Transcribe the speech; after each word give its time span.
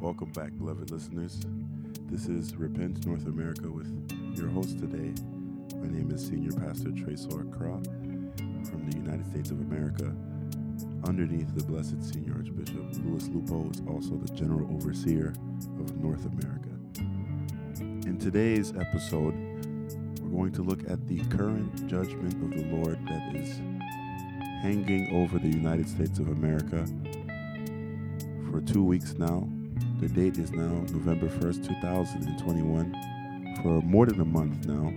Welcome 0.00 0.32
back, 0.32 0.56
beloved 0.56 0.90
listeners. 0.90 1.40
This 2.10 2.26
is 2.26 2.54
Repent 2.56 3.06
North 3.06 3.26
America 3.26 3.70
with 3.70 3.90
your 4.36 4.48
host 4.48 4.78
today. 4.78 5.12
My 5.76 5.88
name 5.88 6.10
is 6.12 6.26
Senior 6.26 6.52
Pastor 6.52 6.90
Tresor 6.90 7.44
Kra 7.50 7.84
from 8.68 8.90
the 8.90 8.96
United 8.96 9.26
States 9.30 9.50
of 9.50 9.60
America. 9.60 10.14
Underneath 11.04 11.54
the 11.54 11.64
Blessed 11.64 12.02
Senior 12.02 12.34
Archbishop 12.34 12.84
Louis 13.04 13.28
Lupo 13.28 13.70
is 13.70 13.82
also 13.88 14.16
the 14.16 14.32
General 14.34 14.68
Overseer 14.74 15.34
of 15.80 15.96
North 15.96 16.26
America. 16.26 16.70
In 18.08 18.18
today's 18.18 18.72
episode, 18.76 19.34
we're 20.20 20.30
going 20.30 20.52
to 20.52 20.62
look 20.62 20.88
at 20.88 21.06
the 21.06 21.20
current 21.26 21.88
judgment 21.88 22.34
of 22.42 22.50
the 22.50 22.64
Lord 22.74 22.98
that 23.06 23.36
is 23.36 23.58
hanging 24.62 25.14
over 25.14 25.38
the 25.38 25.48
United 25.48 25.88
States 25.88 26.18
of 26.18 26.28
America 26.28 26.86
for 28.50 28.60
two 28.60 28.82
weeks 28.82 29.14
now. 29.18 29.48
The 29.98 30.08
date 30.08 30.38
is 30.38 30.52
now 30.52 30.84
November 30.92 31.26
1st, 31.26 31.66
2021. 31.66 33.56
For 33.62 33.82
more 33.82 34.06
than 34.06 34.20
a 34.20 34.24
month 34.24 34.64
now, 34.64 34.94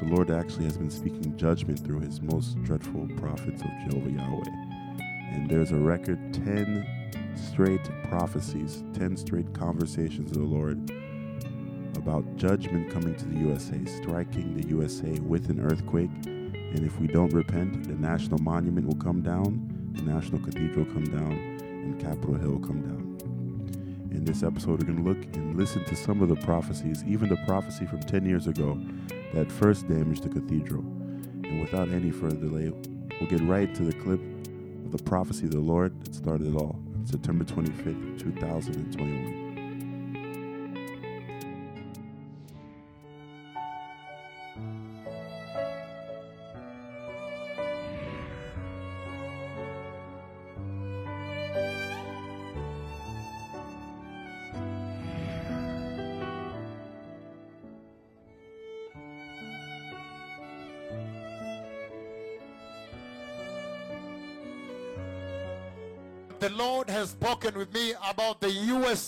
the 0.00 0.14
Lord 0.14 0.30
actually 0.30 0.66
has 0.66 0.76
been 0.76 0.90
speaking 0.90 1.34
judgment 1.38 1.80
through 1.80 2.00
his 2.00 2.20
most 2.20 2.62
dreadful 2.62 3.08
prophets 3.16 3.62
of 3.62 3.70
Jehovah 3.88 4.10
Yahweh. 4.10 4.50
And 5.32 5.48
there's 5.48 5.72
a 5.72 5.78
record 5.78 6.34
10 6.34 6.86
straight 7.34 7.88
prophecies, 8.10 8.84
10 8.92 9.16
straight 9.16 9.54
conversations 9.54 10.30
of 10.32 10.36
the 10.36 10.44
Lord 10.44 10.90
about 11.96 12.36
judgment 12.36 12.92
coming 12.92 13.14
to 13.14 13.24
the 13.24 13.38
USA, 13.38 13.82
striking 13.86 14.60
the 14.60 14.68
USA 14.68 15.18
with 15.20 15.48
an 15.48 15.58
earthquake. 15.58 16.10
And 16.26 16.84
if 16.84 17.00
we 17.00 17.06
don't 17.06 17.32
repent, 17.32 17.84
the 17.84 17.94
National 17.94 18.38
Monument 18.40 18.86
will 18.86 19.02
come 19.02 19.22
down, 19.22 19.92
the 19.94 20.02
National 20.02 20.38
Cathedral 20.38 20.84
come 20.84 21.04
down, 21.04 21.32
and 21.32 21.98
Capitol 21.98 22.34
Hill 22.34 22.58
come 22.58 22.82
down. 22.82 23.13
In 24.14 24.24
this 24.24 24.44
episode, 24.44 24.78
we're 24.80 24.92
going 24.92 25.02
to 25.02 25.10
look 25.10 25.36
and 25.36 25.56
listen 25.56 25.84
to 25.86 25.96
some 25.96 26.22
of 26.22 26.28
the 26.28 26.36
prophecies, 26.36 27.02
even 27.04 27.28
the 27.28 27.36
prophecy 27.46 27.84
from 27.84 27.98
10 27.98 28.24
years 28.24 28.46
ago 28.46 28.80
that 29.34 29.50
first 29.50 29.88
damaged 29.88 30.22
the 30.22 30.28
cathedral. 30.28 30.82
And 30.82 31.60
without 31.60 31.88
any 31.88 32.12
further 32.12 32.36
delay, 32.36 32.72
we'll 33.20 33.28
get 33.28 33.40
right 33.40 33.74
to 33.74 33.82
the 33.82 33.92
clip 33.92 34.20
of 34.84 34.92
the 34.92 35.02
prophecy 35.02 35.46
of 35.46 35.50
the 35.50 35.58
Lord 35.58 36.00
that 36.04 36.14
started 36.14 36.46
it 36.46 36.56
all 36.56 36.80
on 36.94 37.04
September 37.04 37.44
25th, 37.44 38.20
2021. 38.20 39.43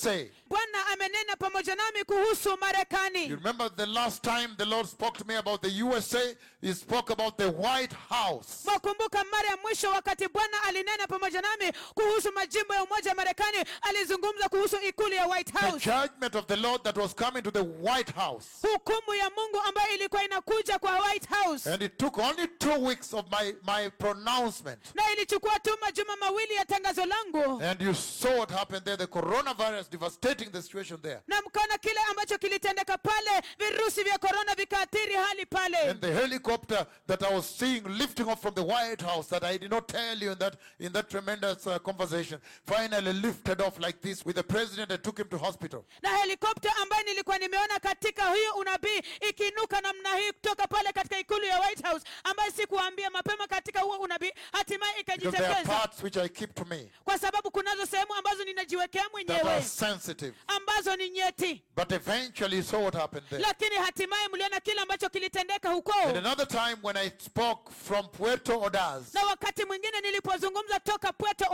USA. 0.06 0.24
bwana 0.48 0.86
amenena 0.92 1.36
pamoja 1.38 1.74
nami 1.74 2.04
kuhusu 2.04 2.56
marekani 2.60 2.85
You 3.24 3.36
remember 3.36 3.68
the 3.76 3.86
last 3.86 4.22
time 4.22 4.54
the 4.58 4.66
Lord 4.66 4.86
spoke 4.86 5.16
to 5.18 5.24
me 5.26 5.36
about 5.36 5.62
the 5.62 5.70
USA? 5.70 6.36
He 6.60 6.72
spoke 6.74 7.10
about 7.10 7.38
the 7.38 7.50
White 7.50 7.92
House. 8.10 8.64
mwakumbuka 8.64 9.24
mara 9.24 9.48
ya 9.48 9.56
mwisho 9.56 9.90
wakati 9.90 10.28
bwana 10.28 10.62
alinena 10.62 11.06
pamoja 11.06 11.40
nami 11.42 11.72
kuhusu 11.94 12.32
majimbo 12.32 12.74
ya 12.74 12.84
umoja 12.84 13.14
marekani 13.14 13.56
alizungumza 13.82 14.48
kuhusu 14.48 14.76
ikulu 14.88 15.14
ya 15.14 15.26
white 15.26 15.52
The 15.52 15.58
house 15.58 15.84
judgment 15.84 16.34
of 16.34 16.46
the 16.46 16.56
Lord 16.56 16.82
that 16.82 16.96
was 16.96 17.14
coming 17.14 17.42
to 17.42 17.50
the 17.50 17.60
White 17.62 18.12
House. 18.14 18.46
hukumu 18.62 19.14
ya 19.14 19.30
mungu 19.30 19.60
ambayo 19.60 19.94
ilikuwa 19.94 20.24
inakuja 20.24 20.78
kwa 20.78 20.98
white 21.00 21.28
house 21.28 21.70
And 21.72 21.82
it 21.82 21.98
took 21.98 22.18
only 22.18 22.46
two 22.58 22.74
weeks 22.86 23.14
of 23.14 23.24
my, 23.30 23.52
my 23.66 23.90
pronouncement. 23.90 24.94
na 24.94 25.12
ilichukua 25.12 25.58
tu 25.58 25.70
majuma 25.80 26.16
mawili 26.16 26.54
ya 26.54 26.64
tangazo 26.64 27.06
langu 27.06 27.62
And 27.62 27.80
you 27.82 27.94
saw 27.94 28.38
what 28.38 28.50
happened 28.50 28.84
there, 28.84 28.96
the 28.96 29.06
coronavirus 29.06 29.90
devastating 29.90 30.50
the 30.52 30.62
situation 30.62 31.00
there. 31.02 31.20
na 31.26 31.42
mkaona 31.42 31.78
kile 31.78 32.00
ambacho 32.10 32.38
kilitendeka 32.38 32.98
pale 33.06 33.42
virusi 33.58 34.02
vya 34.02 34.18
korona 34.18 34.54
vikaathiri 34.54 35.14
hali 35.14 35.46
pale 35.46 35.76
And 35.90 36.00
the 36.00 36.12
helicopter 36.12 36.86
that 37.06 37.22
I 37.22 37.34
was 37.36 37.46
seeing 37.58 37.82
lifting 37.98 38.28
off 38.28 38.40
from 38.42 38.54
the 38.54 38.62
White 38.64 39.02
House 39.02 39.28
that 39.28 39.44
I 39.44 39.58
did 39.58 39.70
not 39.70 39.88
tell 39.88 40.22
you 40.22 40.32
in 40.32 40.38
that 40.38 40.54
in 40.80 40.92
that 40.92 41.08
tremendous 41.10 41.66
uh, 41.66 41.78
conversation 41.78 42.38
finally 42.66 43.12
lifted 43.12 43.60
off 43.60 43.78
like 43.80 44.00
this 44.00 44.24
with 44.26 44.36
the 44.36 44.42
president 44.42 44.92
and 44.92 45.02
took 45.02 45.18
him 45.18 45.28
to 45.28 45.38
hospital. 45.38 45.84
na 46.02 46.16
helikopta 46.16 46.76
ambayo 46.76 47.02
nilikuwa 47.04 47.38
nimeona 47.38 47.78
katika 47.78 48.30
hiyo 48.34 48.54
unabii 48.54 49.02
ikiinuka 49.28 49.80
namna 49.80 50.16
hii 50.16 50.32
kutoka 50.32 50.66
pale 50.66 50.92
katika 50.92 51.18
ikulu 51.18 51.44
ya 51.44 51.60
white 51.60 51.82
house 51.86 52.04
ambayo 52.24 52.52
sikuambia 52.52 53.10
mapema 53.10 53.46
katika 53.46 53.80
huo 53.80 53.96
unabii 53.96 54.32
hatimaye 54.52 54.92
Because 55.06 55.20
there 55.30 55.46
are 55.46 55.52
ikajitokeza 55.52 55.78
parts 55.78 56.02
which 56.02 56.16
I 56.16 56.28
keep 56.28 56.54
to 56.54 56.64
me 56.64 56.90
kwa 57.04 57.18
sababu 57.18 57.50
kunazo 57.50 57.86
sehemu 57.86 58.14
ambazo 58.14 58.44
ninajiwekea 58.44 59.08
mwenyewe 59.12 59.62
sensitive. 59.62 60.34
ambazo 60.46 60.96
ni 60.96 61.10
nyeti 61.10 61.62
But 61.76 61.92
eventually 61.92 62.62
saw 62.62 62.82
what 62.82 62.94
happened 62.96 63.28
there. 63.28 63.42
lakini 63.42 63.76
hatimaye 63.76 64.28
mliona 64.28 64.60
kile 64.60 64.80
ambacho 64.80 65.08
kilitendeka 65.08 65.68
huko 65.70 65.92
And 66.08 66.16
another 66.16 66.48
time 66.48 66.76
when 66.82 66.96
I 66.96 67.10
spoke 67.18 67.72
from 67.88 68.08
Puerto 68.08 68.60
Ordaz 68.60 69.14
na 69.14 69.22
wakati 69.26 69.64
mwingine 69.64 70.00
nilipozungumza 70.00 70.80
toka 70.80 71.12
puerto 71.12 71.44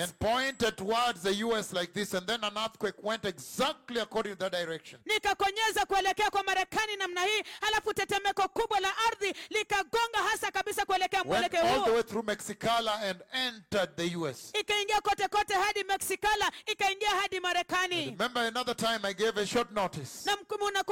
and 0.00 0.12
pointed 0.18 0.76
towards 0.76 1.22
the 1.22 1.44
US 1.44 1.72
like 1.72 1.92
this, 1.92 2.14
and 2.14 2.26
then 2.26 2.44
an 2.44 2.56
earthquake 2.56 2.96
went 3.02 3.24
exactly 3.24 4.00
according 4.00 4.36
to 4.36 4.38
that 4.38 4.52
direction. 4.52 5.00
nikakonyeza 5.06 5.86
kuelekea 5.86 6.30
kwa 6.30 6.42
marekani 6.42 6.96
namna 6.96 7.24
hii 7.24 7.42
halafu 7.60 7.94
tetemeko 7.94 8.48
kubwa 8.48 8.80
la 8.80 8.92
ardhi 9.06 9.34
likagonga 9.50 10.18
hasa 10.30 10.50
kabisa 10.50 10.84
kuelekea 10.84 11.18
Went 11.20 11.28
mwelekeo 11.30 11.60
all 11.62 11.84
the 11.84 11.90
way 11.90 12.02
through 12.02 12.26
Mexicali 12.26 12.88
and 12.88 13.20
entered 13.32 13.96
the 13.96 14.16
US. 14.16 14.50
ikaingia 14.60 15.00
kote 15.00 15.28
kote 15.28 15.54
hadi 15.54 15.84
ikaingia 16.66 17.10
hadi 17.10 17.40
marekani 17.40 18.04
Remember 18.04 18.42
another 18.42 18.76
time 18.76 19.00
I 19.02 19.14
gave 19.14 19.40
a 19.40 19.46
short 19.46 19.70
notice 19.70 20.30
na 20.30 20.36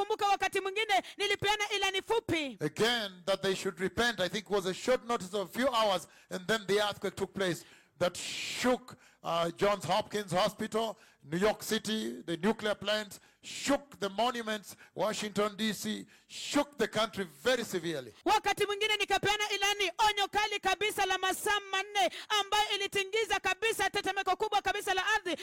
unakumbuka 0.01 0.27
wakati 0.27 0.61
mwingine 0.61 1.03
nilipeana 1.17 1.69
ilani 1.75 2.01
fupi 2.01 2.57
again 2.61 3.11
that 3.25 3.41
they 3.41 3.55
should 3.55 3.79
repent. 3.79 4.19
I 4.19 4.29
think 4.29 4.49
was 4.49 4.65
a 4.65 4.73
short 4.73 5.07
notice 5.07 5.33
of 5.37 5.49
a 5.49 5.59
few 5.59 5.67
hours, 5.69 6.07
and 6.29 6.47
then 6.47 6.61
the 6.67 6.79
earthquake 6.79 7.15
took 7.15 7.33
place 7.33 7.63
that 7.99 8.17
shook 8.17 8.95
uh, 9.23 9.51
Johns 9.57 9.85
Hopkins 9.85 10.31
Hospital, 10.33 10.97
New 11.31 11.37
York 11.37 11.63
City, 11.63 12.23
the 12.25 12.37
nuclear 12.37 12.75
plants, 12.75 13.19
shook 13.43 13.99
the 13.99 14.09
monuments, 14.09 14.75
Washington 14.95 15.51
D.C., 15.57 16.05
shook 16.27 16.77
the 16.77 16.87
country 16.87 17.25
very 17.43 17.63
severely. 17.63 18.13
wakati 18.25 18.65
mwingine 18.65 18.97
nikapeana 18.97 19.49
ilani 19.49 19.91
onyo 20.09 20.27
kali 20.27 20.59
kabisa 20.59 21.05
la 21.05 21.17
masaa 21.17 21.59
manne 21.71 22.11
ambayo 22.29 22.63
ilitingiza 22.75 23.39
kabisa 23.39 23.89
tetemeko 23.89 24.35
kubwa 24.35 24.61
kabisa 24.61 24.93
la 24.93 25.03
ardhi 25.15 25.35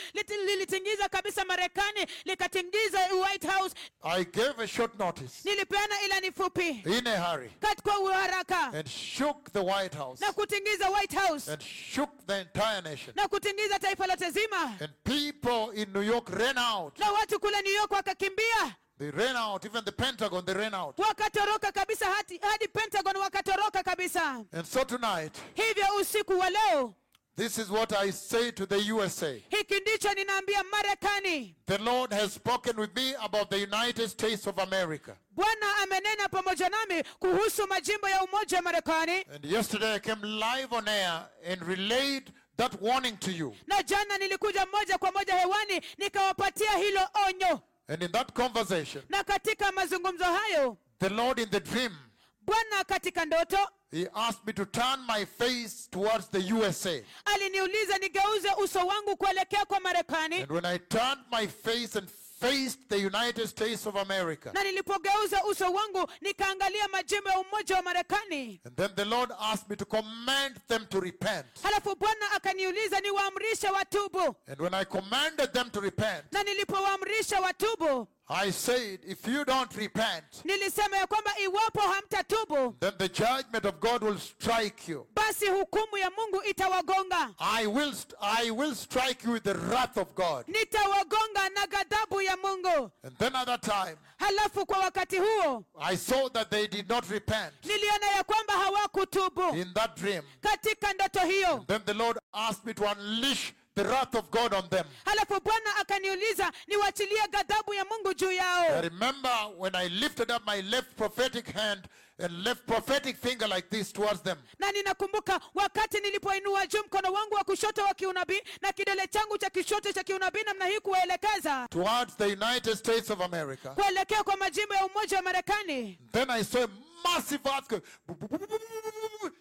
lilitingiza 0.47 1.09
kabisa 1.09 1.45
marekani 1.45 2.07
likatingiza 2.25 2.99
white 3.23 3.47
house 3.47 3.75
I 4.03 4.25
gave 4.25 4.63
a 4.63 4.67
short 4.67 4.99
notice 4.99 5.33
nilipeana 5.49 6.03
ilani 6.03 6.33
fupi 6.33 6.69
in 6.99 7.07
a 7.07 7.21
hurry 7.31 7.51
katika 7.61 7.99
uharaka 7.99 8.73
and 8.73 8.89
shook 8.89 9.53
the 9.53 9.61
White 9.61 9.95
House 9.97 10.25
na 10.27 10.33
kutingiza 10.33 10.91
white 10.91 11.15
house 11.19 11.53
and 11.53 11.63
shook 11.63 12.11
the 12.27 12.41
entire 12.41 12.81
nation. 12.83 13.13
na 13.17 13.29
kutingiza 13.29 13.79
taifa 13.79 14.07
lote 14.07 14.31
zima 14.31 14.77
And 14.81 14.91
people 15.05 15.81
in 15.83 15.93
New 15.93 16.03
York 16.03 16.29
ran 16.31 16.59
out. 16.59 16.99
na 16.99 17.13
watu 17.13 17.41
kule 17.41 17.63
new 17.63 17.75
york 17.75 17.88
wakakimbia 17.95 18.77
They 18.99 19.11
ran 19.11 19.37
out. 19.37 19.65
Even 19.65 19.85
the 19.85 19.93
Pentagon, 19.93 20.45
they 20.45 20.55
ran 20.55 20.75
out. 20.75 20.99
wakatoroka 20.99 21.73
kabisa 21.73 22.07
hadi, 22.07 22.39
hadi 22.43 22.69
pentagon 22.69 23.17
wakatoroka 23.17 23.83
kabisa 23.83 24.45
And 24.53 24.67
so 24.67 24.85
tonight, 24.85 25.33
hivyo 25.55 25.87
usiku 26.01 26.39
wa 26.39 26.51
leo 26.51 26.95
this 27.37 27.57
is 27.59 27.71
what 27.71 27.93
I 27.93 28.11
say 28.13 28.51
to 28.51 28.67
the 28.67 28.93
USA. 28.95 29.43
hiki 29.51 29.81
ndicho 29.81 30.15
ninaambia 30.15 30.65
marekani 30.65 31.57
The 31.67 31.79
Lord 31.79 32.13
has 32.13 32.33
spoken 32.35 32.77
with 32.81 32.97
me 32.97 33.15
about 33.23 33.51
the 33.51 33.59
United 33.59 34.09
States 34.11 34.47
of 34.47 34.59
America. 34.59 35.17
bwana 35.31 35.77
amenena 35.83 36.29
pamoja 36.29 36.69
nami 36.69 37.03
kuhusu 37.19 37.67
majimbo 37.67 38.09
ya 38.09 38.23
umoja 38.25 38.57
wa 38.57 38.63
marekani 38.63 39.25
And 39.35 39.45
yesterday 39.45 39.95
I 39.95 39.99
came 40.01 40.23
live 40.27 40.73
on 40.77 40.89
air 40.89 41.29
and 41.53 41.63
relayed 41.63 42.33
that 42.57 42.81
warning 42.83 43.17
to 43.19 43.31
you. 43.31 43.55
na 43.67 43.83
jana 43.83 44.19
nilikuja 44.19 44.67
moja 44.67 44.99
kwa 44.99 45.13
moja 45.13 45.35
hewani 45.35 45.81
nikawapatia 45.99 46.73
hilo 46.77 47.09
onyo 47.29 47.61
And 47.89 48.03
in 48.03 48.13
that 48.13 48.33
conversation, 48.35 49.03
na 49.09 49.25
katika 49.25 49.73
mazungumzo 49.73 50.25
hayo 50.25 50.77
the 51.01 51.09
Lord 51.09 51.39
in 51.39 51.49
the 51.51 51.61
dream, 51.61 51.93
bwana 52.41 52.85
katika 52.85 53.25
ndoto 53.25 53.59
He 53.91 54.07
asked 54.15 54.47
me 54.47 54.53
to 54.53 54.65
turn 54.67 55.01
my 55.07 55.25
face 55.25 55.89
towards 55.91 56.29
the 56.31 56.53
USA. 56.55 57.03
aliniuliza 57.25 57.99
nigeuze 57.99 58.49
uso 58.65 58.79
wangu 58.87 59.17
kuelekea 59.17 59.65
kwa 59.65 59.81
marekani 59.81 60.37
And 60.43 60.53
when 60.53 60.65
I 60.67 60.79
turned 60.79 61.21
my 61.33 61.47
face 61.49 61.99
and 61.99 62.09
faced 62.41 62.89
the 62.89 62.97
United 62.99 63.47
States 63.49 63.87
of 63.87 63.97
America, 63.97 64.51
na 64.55 64.63
nilipogeuza 64.65 65.45
uso 65.45 65.73
wangu 65.73 66.11
nikaangalia 66.21 66.89
majimbo 66.89 67.31
ya 67.31 67.39
umoja 67.39 67.77
wa 67.77 67.83
marekani. 67.83 68.61
And 68.65 68.77
then 68.77 68.95
the 68.95 69.05
Lord 69.05 69.33
asked 69.41 69.71
me 69.71 69.77
to 69.77 69.85
command 69.85 70.57
them 70.69 70.87
to 70.87 71.01
repent. 71.01 71.47
halafu 71.63 71.97
bwana 71.97 72.33
akaniuliza 72.33 73.01
niwaamrishe 73.01 73.69
watubu. 73.69 74.37
And 74.47 74.61
when 74.61 74.75
I 74.75 74.85
commanded 74.85 75.53
them 75.53 75.71
to 75.71 75.81
repent, 75.81 76.25
na 76.33 76.43
nilipowaamrisha 76.43 77.41
watubu 77.41 78.09
I 78.31 78.51
said, 78.51 79.01
if 79.07 79.27
you 79.27 79.45
don't 79.45 79.75
repent, 79.77 80.25
nilisema 80.45 80.97
ya 80.97 81.07
kwamba 81.07 81.39
iwapo 81.39 81.81
hamtatubu 81.81 82.77
then 82.81 82.93
the 82.99 83.09
judgment 83.09 83.65
of 83.65 83.81
God 83.81 84.03
will 84.03 84.19
strike 84.19 84.89
you. 84.93 85.07
basi 85.15 85.47
hukumu 85.47 85.97
ya 85.99 86.11
mungu 86.11 86.43
itawagonga 86.45 87.35
I 87.39 87.67
will, 87.67 87.95
I 88.21 88.51
will 88.51 88.75
strike 88.75 89.25
you 89.27 89.33
with 89.33 89.43
the 89.45 89.55
wrath 89.55 89.97
of 89.97 90.15
God. 90.15 90.45
nitawagonga 90.49 91.49
na 91.55 91.67
ghadhabu 91.67 92.23
ya 92.23 92.37
mungu 92.37 92.91
And 93.03 93.17
then 93.19 93.35
at 93.37 93.47
that 93.47 93.63
time, 93.63 93.97
halafu 94.19 94.67
kwa 94.67 94.79
wakati 94.79 95.19
huo 95.19 95.65
I 95.81 95.97
saw 95.97 96.29
that 96.29 96.51
they 96.51 96.67
did 96.69 96.89
not 96.89 97.11
repent 97.11 97.53
niliona 97.65 98.07
ya 98.07 98.25
kwamba 98.25 98.53
hawakutubu 98.53 99.57
in 99.57 99.73
that 99.75 99.97
dream. 100.01 100.23
katika 100.41 100.93
ndoto 100.93 101.21
hiyo 101.21 101.65
Then 101.69 101.81
the 101.85 101.95
Lord 101.95 102.19
asked 102.33 102.65
me 102.67 102.75
to 102.75 102.85
unleash 102.85 103.53
the 103.79 103.85
wrath 103.85 104.15
of 104.15 104.31
God 104.31 104.55
on 104.55 104.69
them. 104.69 104.85
halafu 105.05 105.41
bwana 105.41 105.77
akaniuliza 105.77 106.53
niwachilie 106.67 107.29
ghadhabu 107.31 107.75
ya 107.75 107.85
mungu 107.85 108.15
juu 108.15 108.31
I 108.31 108.81
remember 108.81 109.51
when 109.59 109.75
I 109.75 109.89
lifted 109.89 110.31
up 110.31 110.43
my 110.47 110.61
left 110.63 110.97
prophetic 110.97 111.47
hand 111.53 111.89
and 112.19 112.33
left 112.45 112.67
prophetic 112.67 113.17
finger 113.17 113.47
like 113.49 113.69
this 113.71 113.93
towards 113.93 114.23
them. 114.23 114.39
na 114.59 114.73
ninakumbuka 114.73 115.41
wakati 115.55 116.01
nilipoinua 116.01 116.67
juu 116.67 116.79
mkono 116.87 117.13
wangu 117.13 117.35
wa 117.35 117.45
kushoto 117.45 117.83
wa 117.85 117.95
kiunabii 117.95 118.43
na 118.63 118.73
kidole 118.73 119.07
changu 119.07 119.39
cha 119.39 119.51
kishoto 119.51 119.93
cha 119.93 120.05
kiunabii 120.05 120.43
namna 120.47 120.67
hii 120.67 120.81
kuwaelekeza 120.81 121.67
Towards 121.71 122.17
the 122.17 122.25
United 122.27 122.75
States 122.77 123.11
of 123.11 123.21
America. 123.21 123.69
kuelekea 123.75 124.23
kwa 124.25 124.37
majimbo 124.37 124.75
ya 124.75 124.87
umoja 124.87 125.17
wa 125.17 125.23
marekani 125.23 125.99
Then 126.13 126.31
I 126.31 126.45
saw 126.45 126.65
a 126.65 126.69
massive 127.05 127.49
earthquake 127.49 127.87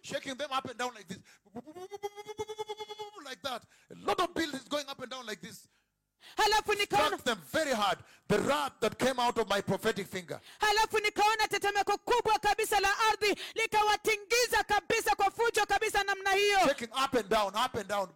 shaking 0.04 0.36
them 0.38 0.52
up 0.58 0.66
and 0.70 0.78
down 0.78 0.92
like 0.98 1.08
this. 1.08 1.18
Like 3.44 3.44
that. 3.44 3.64
A 3.92 4.06
lot 4.08 4.20
of 4.20 4.34
bills 4.34 4.54
is 4.54 4.64
going 4.68 4.86
up 4.90 5.02
and 5.02 5.12
down 5.12 5.26
like 5.26 5.42
this. 5.42 5.68
halafu 6.38 6.74
nikaona 6.74 7.18
them 7.24 7.38
very 7.54 7.72
hard. 7.72 8.00
The 8.28 8.40
wrath 8.40 8.74
that 8.82 8.98
came 8.98 9.20
out 9.20 9.38
of 9.38 9.48
my 9.50 9.62
prophetic 9.62 10.08
finger. 10.08 10.40
halafu 10.60 11.00
nikaona 11.00 11.48
tetemeko 11.48 11.98
kubwa 11.98 12.40
kabisa 12.40 12.80
la 12.80 12.90
ardhi 13.10 13.36
likawatingiza 13.56 14.64
kabisa 14.64 15.16
kwa 15.16 15.32
fujo 15.32 15.66
kabisa 15.66 16.04
namna 16.04 16.32
hiyo 16.32 16.60
Shaking 16.68 16.90
up 17.06 17.14
and 17.14 17.30
down, 17.30 17.54
up 17.66 17.76
and 17.76 17.88
down. 17.88 18.10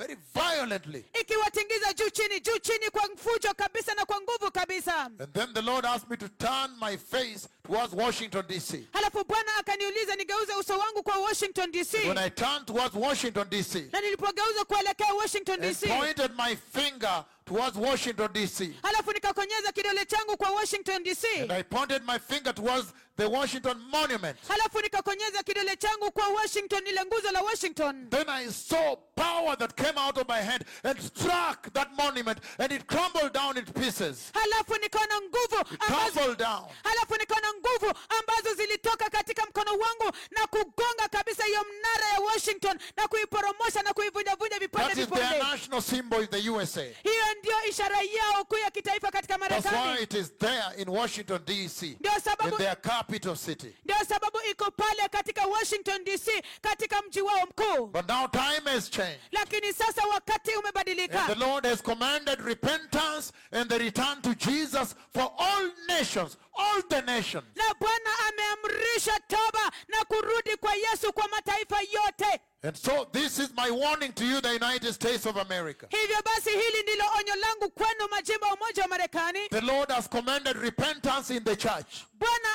Very 0.00 0.16
violently. 0.34 1.04
ikiwatingiza 1.20 1.92
juu 1.92 2.10
chini 2.10 2.40
juu 2.40 2.58
chini 2.58 2.90
kwa 2.90 3.02
fujo 3.02 3.54
kabisa 3.56 3.94
na 3.94 4.04
kwa 4.04 4.20
nguvu 4.20 4.50
kabisa 4.52 4.96
And 5.04 5.32
then 5.32 5.52
the 5.54 5.62
Lord 5.62 5.84
asked 5.86 6.10
me 6.10 6.16
to 6.16 6.28
turn 6.28 6.70
my 6.80 6.96
face 6.96 7.48
towards 7.66 7.92
Washington, 7.94 8.44
D.C. 8.48 8.88
halafu 8.92 9.24
bwana 9.24 9.56
akaniuliza 9.58 10.16
nigeuze 10.16 10.52
uso 10.54 10.78
wangu 10.78 11.02
kwa 11.02 11.16
washington 11.18 11.70
dc 11.72 11.94
When 11.94 12.18
I 12.18 12.30
turned 12.30 12.66
towards 12.66 12.94
Washington, 12.94 13.48
D.C., 13.50 13.88
na 13.92 14.00
nilipogeuza 14.00 14.64
kuelekea 14.64 15.14
washington 15.14 15.62
and 15.64 15.74
dc 15.76 15.88
pointed 15.98 16.30
my 16.38 16.56
finger 16.56 17.24
towards 17.44 17.76
Washington, 17.76 18.32
D.C., 18.32 18.74
halafu 18.82 19.12
nikakonyeza 19.12 19.72
kidole 19.72 20.04
changu 20.06 20.36
kwa 20.36 20.50
washington 20.50 21.02
dc 21.02 21.24
and 21.42 21.52
I 21.52 21.62
pointed 21.62 22.02
my 22.06 22.18
finger 22.18 22.54
towards 22.54 22.88
the 23.20 23.28
Washington 23.28 23.76
Monument, 23.90 24.36
halafu 24.48 24.80
nikakonyeza 24.80 25.42
kidole 25.42 25.76
changu 25.76 26.10
kwa 26.12 26.28
washington 26.28 26.86
ile 26.86 27.04
nguzo 27.04 27.30
la 27.32 27.40
washington 27.42 28.10
then 28.10 28.28
I 28.28 28.46
saw 28.52 28.96
power 29.14 29.56
that 29.58 29.74
came 29.76 29.98
out 30.00 30.16
of 30.18 30.28
my 30.28 30.40
hand 30.42 30.64
and 30.84 30.98
struck 31.00 31.72
that 31.72 31.88
monument, 31.98 32.38
and 32.58 32.72
it 32.72 32.86
crumbled 32.86 33.32
down 33.32 33.58
in 33.58 33.64
pieces. 33.64 34.30
halafu 34.34 34.76
nikaona 34.82 35.14
nguvu 35.20 35.64
ambazo 35.80 36.34
down. 36.34 36.64
halafu 36.84 37.16
nikaona 37.18 37.48
nguvu 37.54 37.92
ambazo 38.18 38.54
zilitoka 38.54 39.10
katika 39.10 39.46
mkono 39.46 39.70
wangu 39.70 40.16
na 40.30 40.46
kugonga 40.46 41.08
kabisa 41.10 41.44
hiyo 41.44 41.60
mnara 41.78 42.08
ya 42.08 42.20
washington 42.20 42.78
na 42.96 43.08
kuiporomosha 43.08 43.82
na 43.82 43.92
kuivunjavunja 43.92 44.58
vipande 44.58 44.94
That 44.94 44.98
is 44.98 45.08
their 45.08 45.42
national 45.42 45.82
symbol 45.82 46.22
in 46.22 46.28
the 46.28 46.50
USA. 46.50 46.82
hiyo 47.02 47.24
ndio 47.38 47.64
ishara 47.68 47.96
yao 48.02 48.44
kuu 48.44 48.56
ya 48.58 48.70
kitaifa 48.70 49.10
katika 49.10 49.38
That's 49.38 49.66
why 49.72 50.02
it 50.02 50.14
is 50.14 50.30
there 50.38 50.64
in 50.76 50.88
Washington, 50.88 51.40
D.C., 51.44 51.96
ndio 52.00 52.12
in 52.14 52.20
sababu 52.20 52.56
their 52.56 52.76
capital 53.10 53.36
city. 53.36 53.74
ndio 53.84 53.96
sababu 54.08 54.38
iko 54.50 54.70
pale 54.70 55.08
katika 55.08 55.46
washington 55.46 56.04
dc 56.04 56.28
katika 56.60 57.02
mji 57.02 57.20
wao 57.20 57.46
mkuu 57.46 57.86
But 57.86 58.08
now 58.08 58.28
time 58.28 58.70
has 58.70 58.90
changed. 58.90 59.20
lakini 59.32 59.72
sasa 59.72 60.06
wakati 60.06 60.50
And 60.50 61.28
the 61.28 61.34
Lord 61.34 61.64
has 61.66 61.82
commanded 61.82 62.40
repentance 62.40 63.32
and 63.52 63.68
the 63.70 63.78
return 63.78 64.22
to 64.22 64.34
Jesus 64.34 64.94
for 65.12 65.32
all 65.38 65.70
nations, 65.88 66.36
all 66.54 66.82
the 66.88 67.02
nations. 67.02 67.44
na 67.56 67.74
bwana 67.80 68.10
ameamrisha 68.28 69.20
toba 69.28 69.70
na 69.88 70.04
kurudi 70.04 70.56
kwa 70.56 70.74
yesu 70.74 71.12
kwa 71.12 71.28
mataifa 71.28 71.80
yote 71.80 72.40
And 72.62 72.76
so 72.76 73.08
this 73.12 73.38
is 73.38 73.48
my 73.56 73.70
warning 73.70 74.12
to 74.12 74.24
you, 74.24 74.38
the 74.42 74.52
United 74.54 74.92
States 74.92 75.24
of 75.26 75.36
America. 75.36 75.86
hivyo 75.90 76.16
basi 76.24 76.50
hili 76.50 76.82
ndilo 76.82 77.04
onyo 77.18 77.34
langu 77.36 77.70
kwenu 77.70 78.08
majimbo 78.10 78.46
ya 78.46 78.54
umoja 78.54 78.82
wa 78.82 78.88
marekani 78.88 79.48
The 79.48 79.60
Lord 79.60 79.90
has 79.90 80.08
commanded 80.08 80.56
repentance 80.56 81.34
in 81.36 81.44
the 81.44 81.56
church. 81.56 82.04
bwana 82.12 82.48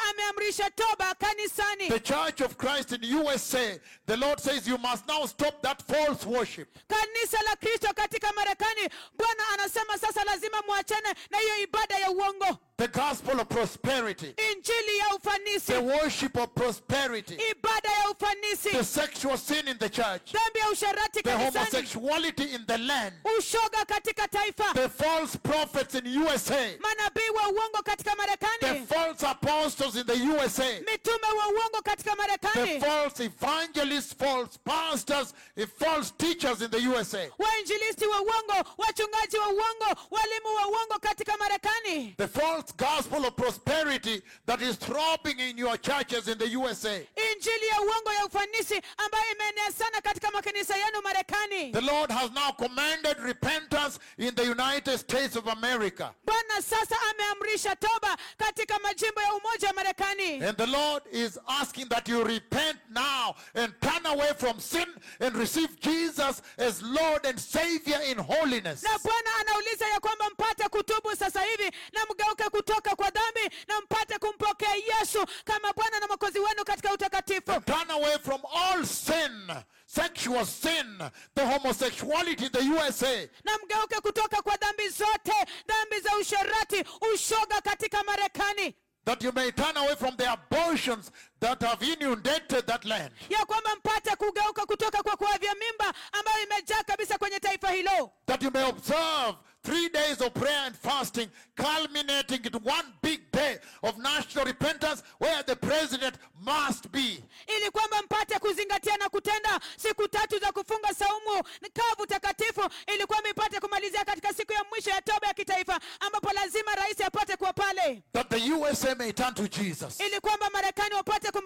ameamrisha 0.46 0.70
toba 0.76 1.16
kanisani 1.16 1.88
The 1.90 2.00
Church 2.00 2.42
of 2.42 2.58
Christ 2.58 2.92
in 2.94 3.04
USA, 3.04 3.80
the 4.06 4.18
Lord 4.18 4.40
says 4.40 4.68
you 4.68 4.78
must 4.78 5.08
now 5.08 5.26
stop 5.26 5.62
that 5.64 5.82
false 5.82 6.26
worship. 6.26 6.68
kanisa 6.88 7.38
la 7.46 7.56
kristo 7.56 7.94
katika 7.94 8.32
marekani 8.34 8.90
bwana 9.18 9.44
anasema 9.54 9.98
sasa 9.98 10.24
lazima 10.24 10.62
mwachane 10.68 11.14
na 11.32 11.38
hiyo 11.38 11.58
ibada 11.64 11.98
ya 11.98 12.12
uongo 12.12 12.58
The 12.77 12.88
gospel 12.89 13.39
of 13.39 13.48
prosperity, 13.48 14.33
injili 14.51 14.98
ya 14.98 15.16
ufanisi. 15.16 15.72
The 15.72 15.80
worship 15.81 16.38
of 16.38 16.54
prosperity, 16.54 17.38
ibada 17.51 17.89
ya 17.89 18.10
ufanisi. 18.10 18.69
The 18.72 18.83
sexual 18.83 19.38
sin 19.38 19.68
in 19.68 19.77
the 19.77 19.89
church, 19.89 20.33
dhambi 20.33 20.60
ya 20.60 20.69
usharati 20.69 21.22
the 21.24 21.31
homosexuality 21.31 22.44
in 22.54 22.66
the 22.66 22.77
land, 22.77 23.13
ushoga 23.38 23.86
katika 23.86 24.27
taifa. 24.27 24.74
The 24.74 24.89
false 24.89 25.38
prophets 25.38 25.95
in 25.95 26.06
USA, 26.06 26.77
manabii 26.80 27.30
wa 27.36 27.50
uongo 27.50 27.83
katika 27.83 28.16
the 28.60 28.86
false 28.88 29.24
apostles 29.24 29.95
in 29.95 30.06
the 30.06 30.13
USA, 30.13 30.81
mitume 30.81 31.27
wa 31.38 31.48
uongo 31.48 31.81
katika 31.83 32.16
the 32.54 32.80
false 32.80 33.19
evangelists, 33.19 34.13
false 34.13 34.57
pastors, 34.63 35.33
and 35.57 35.68
false 35.69 36.12
teachers 36.18 36.62
in 36.62 36.72
the 36.72 36.80
USA, 36.80 37.30
wainjilisti 37.38 38.06
wa 38.06 38.22
uongo 38.22 38.69
wachungaji 38.77 39.38
wa 39.38 39.48
uongo 39.48 40.01
walimu 40.12 40.56
wa 40.56 40.68
uongo 40.68 41.00
katika 41.01 41.38
marekani. 41.38 42.16
The 42.18 42.27
false 42.27 42.65
gospel 42.78 43.26
of 43.26 43.36
prosperity 43.36 44.22
that 44.46 44.62
is 44.62 44.78
throbbing 44.78 45.40
in 45.40 45.58
your 45.58 45.78
churches 45.78 46.28
in 46.28 46.38
the 46.38 46.48
USA. 46.58 47.08
injili 47.32 47.68
ya 47.68 47.82
uongo 47.82 48.14
ya 48.14 48.26
ufanisi 48.26 48.82
ambayo 48.98 49.24
imeenea 49.36 49.72
sana 49.72 50.02
katika 50.02 50.32
makanisa 50.32 50.78
yenu 50.78 51.02
marekani 51.04 51.72
The 51.72 51.82
Lord 51.82 52.12
has 52.12 52.32
now 52.32 52.51
commanded 52.54 53.18
repentance 53.20 54.00
in 54.18 54.36
the 54.36 54.44
United 54.51 54.98
States 55.00 55.36
of 55.36 55.48
America. 55.48 56.10
bwana 56.25 56.62
sasa 56.62 56.96
ameamrisha 57.12 57.75
toba 57.75 58.18
katika 58.38 58.80
majimbo 58.80 59.22
ya 59.22 59.34
umoja 59.34 59.68
wa 59.68 59.74
marekani 59.74 60.44
And 60.46 60.58
the 60.58 60.66
Lord 60.68 61.04
is 61.12 61.39
asking 61.48 61.89
that 61.89 62.10
you 62.10 62.24
repent 62.24 62.78
now 62.89 63.36
and 63.56 63.74
turn 63.82 64.06
away 64.06 64.34
from 64.38 64.60
sin 64.60 64.88
and 65.20 65.36
receive 65.36 65.80
Jesus 65.80 66.42
as 66.58 66.82
Lord 66.82 67.25
and 67.25 67.39
Savior 67.39 68.00
in 68.12 68.18
holiness. 68.18 68.84
na 68.84 69.00
bwana 69.00 69.30
anauliza 69.42 69.88
ya 69.88 70.00
kwamba 70.00 70.30
mpate 70.30 70.70
kutubu 70.70 71.16
sasa 71.16 71.42
hivi 71.42 71.72
na 71.94 72.06
mgeuke 72.06 72.50
kutoka 72.56 72.96
kwa 72.96 73.10
dhambi 73.10 73.56
na 73.68 73.82
mpate 73.82 74.20
kumpokea 74.20 74.76
yesu 74.76 75.26
kama 75.46 75.74
bwana 75.74 76.00
na 76.00 76.08
mwokozi 76.08 76.40
wenu 76.40 76.64
katika 76.66 76.94
utakatifu. 76.94 77.62
Turn 77.66 77.92
away 77.92 78.18
from 78.20 78.42
all 78.56 78.86
sin, 78.86 79.52
sexual 79.86 80.46
sin, 80.46 81.00
the 81.36 81.46
homosexuality 81.46 82.46
in 82.46 82.52
the 82.52 82.60
USA, 82.64 83.30
na 83.44 83.58
mgeuke 83.64 84.02
kutoka 84.02 84.42
kwa 84.42 84.58
dhambi 84.58 84.90
zote 84.90 85.34
dhambi 85.68 86.00
za 86.00 86.18
usherati 86.18 86.84
ushoga 87.14 87.62
katika 87.62 88.04
marekani. 88.04 88.76
That 89.06 89.24
you 89.24 89.32
may 89.34 89.52
turn 89.52 89.78
away 89.78 89.96
from 89.96 90.18
the 90.18 90.28
abortions 90.28 91.12
that 91.40 91.62
have 91.62 91.84
inundated 91.86 92.66
that 92.66 92.86
land. 92.86 93.12
ya 93.30 93.46
kwamba 93.46 93.76
mpate 93.76 94.16
kugeuka 94.16 94.66
kutoka 94.66 95.04
kwa 95.04 95.18
kuavya 95.18 95.56
mimba 95.56 95.94
ambayo 96.12 96.44
imejaa 96.44 96.84
kabisa 96.84 97.18
kwenye 97.18 97.40
taifa 97.40 97.72
hilo. 97.72 98.12
That 98.26 98.44
you 98.44 98.52
may 98.52 98.64
observe 98.64 99.38
three 99.65 99.89
days 99.89 100.22
of 100.22 100.34
prayer 100.34 100.63
and 100.67 100.75
fasting, 100.75 101.29
culminating 101.55 102.45
into 102.45 102.60
one 102.60 102.86
big 103.01 103.19
day 103.31 103.57
of 103.84 103.98
national 103.98 104.45
repentance 104.45 105.03
where 105.19 105.43
the 105.43 105.55
president 105.55 106.15
must 106.41 106.91
be. 106.91 107.24
ili 107.48 107.72
kwamba 107.72 108.01
mpate 108.01 108.39
kuzingatia 108.39 108.98
na 108.98 109.10
kutenda 109.10 109.60
siku 109.77 110.07
tatu 110.07 110.39
za 110.39 110.51
kufunga 110.51 110.93
saumu 110.93 111.43
kavu 111.74 112.07
takatifu 112.07 112.69
ili 112.95 113.05
kwamba 113.05 113.29
ipate 113.29 113.60
kumalizia 113.60 114.05
katika 114.05 114.34
siku 114.34 114.53
ya 114.53 114.63
mwisho 114.69 114.89
ya 114.89 115.01
toba 115.01 115.27
ya 115.27 115.34
kitaifa 115.34 115.79
ambapo 116.00 116.31
lazima 116.34 116.75
rais 116.75 117.01
apate 117.01 117.38
kuwa 117.38 117.53
pale 117.53 118.03
That 118.13 118.29
the 118.29 118.51
USA 118.53 118.95
may 118.95 119.12
turn 119.13 119.34
to 119.34 119.48
Jesus. 119.48 120.00
ili 120.00 120.19
kwamba 120.19 120.50
marekani 120.50 120.95
wapate 120.95 121.31
kumrudia 121.31 121.45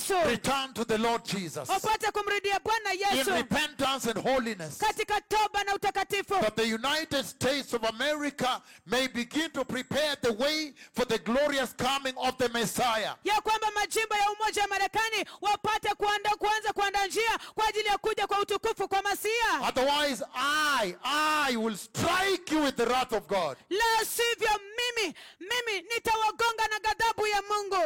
yesu 0.00 0.26
Return 0.28 0.72
to 0.74 0.84
the 0.84 0.98
Lord 0.98 1.24
Jesus. 1.24 1.68
wapate 1.68 2.10
kumrudia 2.12 2.58
bwana 2.60 2.92
yesu 2.92 3.30
repentance 3.30 4.06
and 4.10 4.18
holiness. 4.18 4.78
katika 4.78 5.20
toba 5.20 5.64
na 5.64 5.74
utakatifu 5.74 6.34
That 6.40 6.56
the 6.56 6.74
United 6.74 7.24
States 7.26 7.74
of 7.74 7.84
America 7.84 8.62
may 8.86 9.08
begin 9.08 9.50
to 9.50 9.64
prepare 9.64 10.16
the 10.22 10.32
way 10.32 10.72
for 10.92 11.04
the 11.06 11.18
glorious 11.18 11.72
coming 11.74 12.14
of 12.16 12.36
the 12.38 12.48
Messiah. 12.48 13.14
ya 13.24 13.40
kwamba 13.40 13.70
majimbo 13.74 14.14
ya 14.16 14.30
umoja 14.30 14.66
marekani 14.68 15.24
wapate 15.40 15.94
kuanda, 15.94 16.30
kuanza 16.30 16.72
kuandaa 16.72 17.06
njia 17.06 17.38
kwa 17.54 17.68
ajili 17.68 17.86
ya 17.88 17.98
kuja 17.98 18.26
kwa 18.26 18.38
utukufu 18.40 18.88
kwa 18.88 19.02
masia 19.02 19.60
Otherwise, 19.68 20.24
I, 20.34 20.94
I 21.04 21.56
will 21.56 21.76
strike 21.76 22.54
you 22.54 22.62
with 22.64 22.76
the 22.76 22.84
wrath 22.86 23.12
of 23.12 23.26
God. 23.26 23.56
la 23.70 24.04
sivyo 24.06 24.50
mimi 24.76 25.14
mimi 25.40 25.80
nitawagonga 25.94 26.68
na 26.70 26.78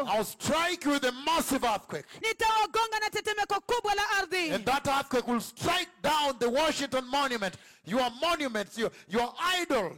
I'll 0.06 0.24
strike 0.24 0.84
you 0.84 0.92
with 0.92 1.04
a 1.04 1.12
massive 1.24 1.64
earthquake. 1.64 2.04
nitawagonga 2.20 3.00
na 3.00 3.10
tetemeko 3.10 3.60
kubwa 3.60 3.94
la 3.94 4.02
ardhi 4.18 4.50
And 4.54 4.64
that 4.64 4.86
earthquake 4.88 5.26
will 5.28 5.40
strike 5.40 5.88
down 6.02 6.36
the 6.38 6.48
Washington 6.50 7.06
Monument, 7.08 7.54
your 7.84 8.08
monuments, 8.20 8.78
your, 8.78 8.90
your 9.08 9.32
idols, 9.60 9.94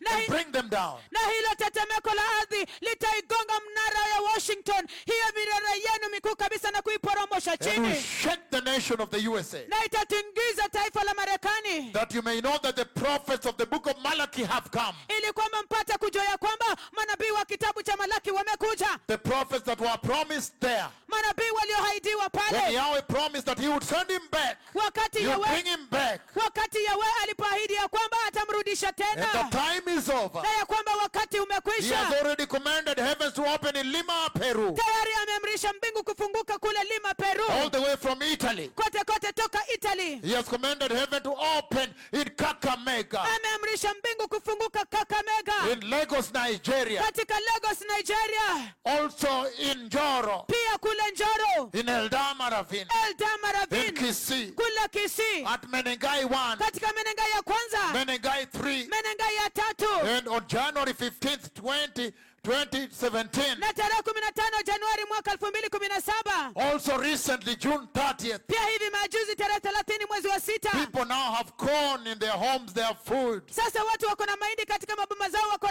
Na 0.00 0.10
and 0.16 0.26
bring 0.28 0.52
them 0.52 0.68
down. 0.68 0.98
na 1.10 1.18
hilo 1.20 1.48
tetemeko 1.58 2.14
la 2.14 2.22
ardhi 2.40 2.66
litaigonga 2.80 3.60
mnara 3.70 4.08
ya 4.14 4.20
washington 4.20 4.86
hiyo 5.06 5.24
minara 5.34 5.70
yenu 5.74 6.08
mikuu 6.12 6.36
kabisa 6.36 6.70
na 6.70 6.82
kuiporomosha 6.82 7.56
chini 7.56 7.94
shake 8.22 8.42
the 8.50 8.60
nation 8.60 9.00
of 9.00 9.10
the 9.10 9.28
USA. 9.28 9.64
na 9.68 9.84
itatingiza 9.84 10.68
taifa 10.72 11.04
la 11.04 11.14
marekani 11.14 11.92
That 11.92 12.14
you 12.14 12.22
may 12.22 12.40
know 12.40 12.58
that 12.58 12.76
the 12.76 12.84
prophets 12.84 13.46
of 13.46 13.56
the 13.56 13.66
book 13.66 13.86
of 13.86 13.94
Malachi 14.02 14.44
have 14.44 14.70
come. 14.70 14.94
ili 15.08 15.32
kwamba 15.32 15.62
mpate 15.62 15.98
kujua 15.98 16.24
ya 16.24 16.36
kwamba 16.38 16.66
manabii 16.92 17.30
wa 17.30 17.44
kitabu 17.44 17.82
cha 17.82 17.96
malaki 17.96 18.30
wamekuja 18.30 18.98
The 19.06 19.18
prophets 19.18 19.64
that 19.64 19.80
were 19.80 19.98
promised 20.02 20.52
there. 20.60 20.84
manabii 21.08 21.50
waliohaidiwa 21.50 22.22
When 22.22 22.30
pale 22.30 22.74
Yahweh 22.74 23.02
promised 23.02 23.46
that 23.46 23.58
he 23.58 23.68
would 23.68 23.84
send 23.84 24.10
him 24.10 24.28
back, 24.30 24.58
wakati 24.74 25.24
yawe 25.24 25.46
bring 25.48 25.64
him 25.66 25.86
back. 25.90 26.20
wakati 26.36 26.84
yawe 26.84 27.06
alipoahidi 27.22 27.74
ya 27.74 27.88
kwamba 27.88 28.16
atamrudisha 28.28 28.92
tena 28.92 29.26
the 29.32 29.56
time 29.56 29.85
is 29.88 30.08
over. 30.08 30.42
na 30.42 30.66
kwamba 30.66 30.92
wakati 31.02 31.36
He 31.80 31.94
has 31.94 32.12
already 32.20 32.46
commanded 32.46 32.98
heavens 32.98 33.32
to 33.34 33.42
open 33.44 33.76
in 33.76 33.92
Lima, 33.92 34.30
Peru. 34.34 34.72
tayari 34.72 35.12
ameamrisha 35.22 35.72
mbingu 35.72 36.02
kufunguka 36.04 36.58
kule 36.58 36.78
lima 36.84 37.14
peru 37.14 37.44
All 37.48 37.70
the 37.70 37.78
way 37.78 37.96
from 37.96 38.22
Italy. 38.22 38.68
kote 38.74 38.98
kote 39.04 39.32
toka 39.32 39.58
italy 39.74 40.20
He 40.24 40.34
has 40.34 40.44
commanded 40.48 40.90
heaven 40.92 41.22
to 41.22 41.32
open 41.58 41.94
in 42.12 42.24
Kakamega. 42.36 43.20
ameamrisha 43.22 43.94
mbingu 43.94 44.28
kufunguka 44.28 44.84
kakamega 44.84 45.54
In 45.72 45.90
Lagos, 45.90 46.32
Nigeria. 46.32 47.02
katika 47.02 47.34
lagos 47.40 47.80
nigeria 47.96 48.74
Also 48.84 49.46
in 49.58 49.84
Njoro. 49.86 50.44
pia 50.46 50.78
kule 50.78 51.02
njoro 51.12 51.70
In 51.72 51.88
Eldama 51.88 52.50
Ravine. 52.50 52.82
In 52.82 52.88
eldamaravin 53.08 53.94
Kisii. 53.94 54.46
kule 54.52 54.88
kisii 54.90 55.44
At 55.46 55.64
Menengai 55.68 56.24
1. 56.24 56.56
katika 56.56 56.92
menengai 56.92 57.30
ya 57.30 57.42
kwanza 57.42 57.78
Menengai 57.92 58.44
3. 58.46 58.88
menengai 58.88 59.34
ya 59.34 59.50
tatu 59.50 59.75
And 59.86 60.28
on 60.28 60.44
January 60.48 60.92
15th, 60.94 61.52
20, 61.54 62.12
2017. 62.42 63.58
na 63.58 63.72
tarehe 63.72 64.02
kumi 64.02 64.20
na 64.20 64.32
tano 64.32 64.62
januari 64.66 65.04
mwaka 65.08 65.32
elfu 65.32 65.46
mbili 65.46 65.68
kumi 65.68 65.88
na 65.88 66.00
saba 66.00 66.52
Also 66.54 66.96
recently, 66.98 67.56
June 67.56 67.86
30th. 67.94 68.38
pia 68.46 68.64
hivi 68.66 68.90
majuzi 68.90 69.36
tarehe 69.36 69.60
thelathini 69.60 70.04
mwezi 70.08 70.28
wa 70.28 70.40
sita 70.40 70.70
People 70.70 71.04
now 71.04 71.32
have 71.32 71.50
corn 71.56 72.06
in 72.06 72.18
their 72.18 72.32
homes, 72.32 72.72
their 72.72 72.94
food. 73.04 73.42
sasa 73.50 73.84
watu 73.84 74.06
wako 74.06 74.26
na 74.26 74.36
mahindi 74.36 74.64
katika 74.66 74.96
maboma 74.96 75.28
zao 75.30 75.48
wako 75.48 75.65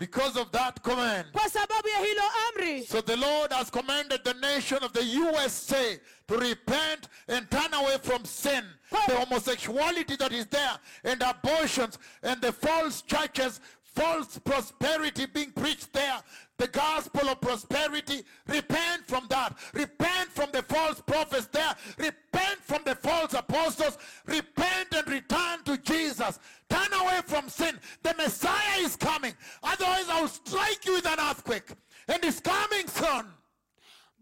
Because 0.00 0.34
of 0.40 0.50
that 0.52 0.82
command. 0.82 1.26
kwa 1.32 1.48
sababu 1.50 1.88
ya 1.88 1.98
hilo 1.98 2.22
amri 2.48 2.86
So 2.86 3.02
the 3.02 3.16
Lord 3.16 3.52
has 3.52 3.70
commanded 3.70 4.24
the 4.24 4.32
nation 4.34 4.78
of 4.82 4.92
the 4.94 5.04
USA 5.04 6.00
to 6.26 6.38
repent 6.38 7.08
and 7.28 7.50
turn 7.50 7.74
away 7.74 7.98
from 8.02 8.24
sin, 8.24 8.64
the 8.90 9.14
homosexuality 9.14 10.16
that 10.16 10.32
is 10.32 10.46
there, 10.46 10.78
and 11.04 11.22
abortions, 11.22 11.98
and 12.22 12.40
the 12.40 12.50
false 12.52 13.02
churches, 13.02 13.60
false 13.94 14.38
prosperity 14.38 15.26
being 15.26 15.50
preached 15.52 15.92
there. 15.92 16.20
The 16.58 16.68
gospel 16.68 17.28
of 17.28 17.40
prosperity, 17.40 18.22
repent 18.46 19.06
from 19.06 19.26
that. 19.30 19.56
Repent 19.72 20.30
from 20.30 20.50
the 20.52 20.62
false 20.62 21.00
prophets 21.00 21.46
there. 21.46 21.74
Repent 21.98 22.58
from 22.62 22.82
the 22.84 22.94
false 22.94 23.32
apostles. 23.34 23.96
Repent 24.26 24.88
and 24.92 25.08
return 25.08 25.62
to 25.64 25.78
Jesus. 25.78 26.38
Turn 26.68 26.92
away 26.92 27.20
from 27.26 27.48
sin. 27.48 27.78
The 28.02 28.14
Messiah 28.18 28.78
is 28.80 28.96
coming. 28.96 29.34
Otherwise, 29.62 30.08
I 30.10 30.20
will 30.20 30.28
strike 30.28 30.84
you 30.86 30.94
with 30.94 31.06
an 31.06 31.18
earthquake. 31.18 31.68
And 32.08 32.22
it's 32.24 32.40
coming 32.40 32.86
soon. 32.88 33.26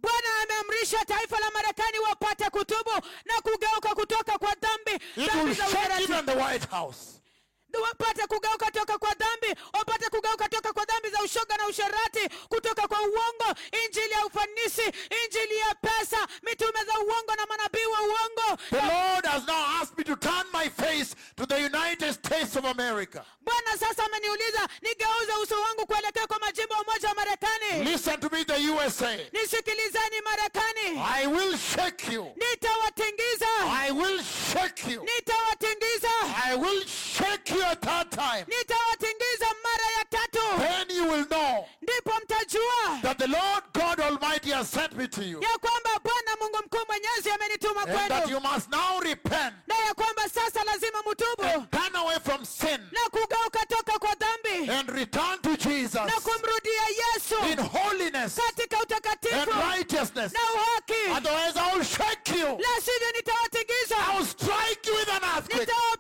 bwana 0.01 0.29
ameamrisha 0.43 1.05
taifa 1.05 1.41
la 1.41 1.51
marekani 1.51 1.99
wapate 1.99 2.51
kutubu 2.51 2.91
na 3.27 3.35
kugeuka 3.43 3.95
kutoka 3.95 4.39
kwa 4.39 4.55
dhambi 4.55 5.05
It 5.17 5.35
will 5.35 5.55
shake 5.55 6.01
even 6.03 6.25
the 6.27 6.35
White 6.37 6.65
House. 6.71 7.18
Wapate 7.79 8.27
kugeuka 8.27 8.71
toka 8.71 8.99
kwa 8.99 9.15
dhambi 9.15 9.61
wapate 9.73 10.09
kugeuka 10.11 10.49
toka 10.49 10.73
kwa 10.73 10.85
dhambi 10.85 11.09
za 11.11 11.23
ushoga 11.23 11.57
na 11.57 11.67
usherati 11.67 12.29
kutoka 12.49 12.89
kwa 12.89 13.01
uongo 13.01 13.55
injili 13.85 14.11
ya 14.11 14.27
ufanisi 14.27 14.83
injili 15.25 15.57
ya 15.57 15.75
pesa 15.75 16.27
mitume 16.43 16.85
za 16.85 16.99
uongo 16.99 17.35
na 17.37 17.47
manabii 17.47 17.85
wa 17.93 18.01
uongo 18.01 18.63
The 18.71 18.77
Lord 18.87 19.25
has 19.27 19.47
now 19.47 19.81
asked 19.83 19.99
me 19.99 20.05
to 20.05 20.17
turn 20.17 20.47
my 20.53 20.69
face 20.71 21.15
to 21.37 21.47
the 21.47 21.57
United 21.65 22.13
States 22.15 22.57
of 22.57 22.65
America. 22.65 23.25
bwana 23.41 23.77
sasa 23.79 24.05
ameniuliza 24.05 24.69
nigeuze 24.83 25.33
uso 25.43 25.61
wangu 25.61 25.87
kuelekea 25.87 26.27
kwa 26.27 26.39
majimbo 26.39 26.75
ya 26.75 26.81
umoja 26.83 27.09
wa 27.09 27.15
marekani 27.15 27.85
Listen 27.85 28.21
to 28.21 28.29
me, 28.33 28.45
the 28.45 28.71
USA. 28.73 29.17
nisikilizeni 29.33 30.21
marekani 30.25 31.03
I 31.15 31.27
will 31.27 31.59
shake 31.59 32.13
you. 32.13 32.33
nitawatingiza 32.37 33.47
I 33.87 33.91
will 33.93 34.23
shake 34.53 34.93
you. 34.93 35.03
nitawatingiza 35.05 36.11
I 36.45 36.57
will 36.57 36.87
shake 36.87 37.55
you 37.55 37.58
a 37.67 37.77
third 37.77 38.11
time. 38.11 38.45
nitawatingiza 38.49 39.47
mara 39.65 39.87
ya 39.99 40.05
tatu 40.05 40.39
Then 40.59 40.97
you 40.97 41.05
will 41.13 41.25
know 41.27 41.67
ndipo 41.83 42.13
mtajua 42.25 43.01
that 43.03 43.19
the 43.19 43.27
Lord 43.27 43.65
God 43.73 44.01
Almighty 44.01 44.51
has 44.51 44.69
sent 44.71 44.93
me 44.97 45.07
to 45.09 45.23
you. 45.25 45.41
ya 45.43 45.59
kwamba 45.59 45.91
bwana 46.05 46.37
mungu 46.41 46.59
mkuu 46.67 46.87
mwenyezi 46.89 47.31
amenituma 47.31 47.83
And 47.83 48.09
that 48.11 48.29
you 48.31 48.41
must 48.41 48.71
now 48.71 49.01
repent 49.01 49.55
na 49.67 49.75
ya 49.79 49.95
kwamba 49.95 50.23
sasa 50.29 50.65
lazima 50.65 51.03
mutubu 51.07 51.43
and 51.43 51.71
turn 51.71 51.97
away 51.97 52.17
from 52.25 52.45
sin 52.45 52.81
na 52.93 53.01
kugeuka 53.11 53.67
toka 53.67 53.99
kwa 53.99 54.15
dhambi 54.15 54.71
and 54.73 54.89
return 54.91 55.39
to 55.43 55.57
Jesus 55.57 55.95
na 55.95 56.13
kumrudia 56.21 56.83
yesu 56.99 57.35
in 57.53 57.59
holiness 57.67 58.35
katika 58.47 58.79
and 59.33 59.49
righteousness. 59.75 60.33
na 60.33 60.41
uhaki 60.55 60.95
Otherwise, 61.17 61.57
I 61.57 61.75
will 61.75 61.85
shake 61.85 62.29
you. 62.39 62.47
la 62.47 62.81
sivyo 62.81 63.13
nitawatingiza 63.17 63.97
I 64.13 64.17
will 64.17 64.27
strike 64.27 64.87
you 64.87 64.95
with 64.95 65.09
an 65.09 65.23
earthquake. 65.25 65.61
nitawapiga 65.61 65.67
na 65.67 65.67
tetemeko 65.67 65.98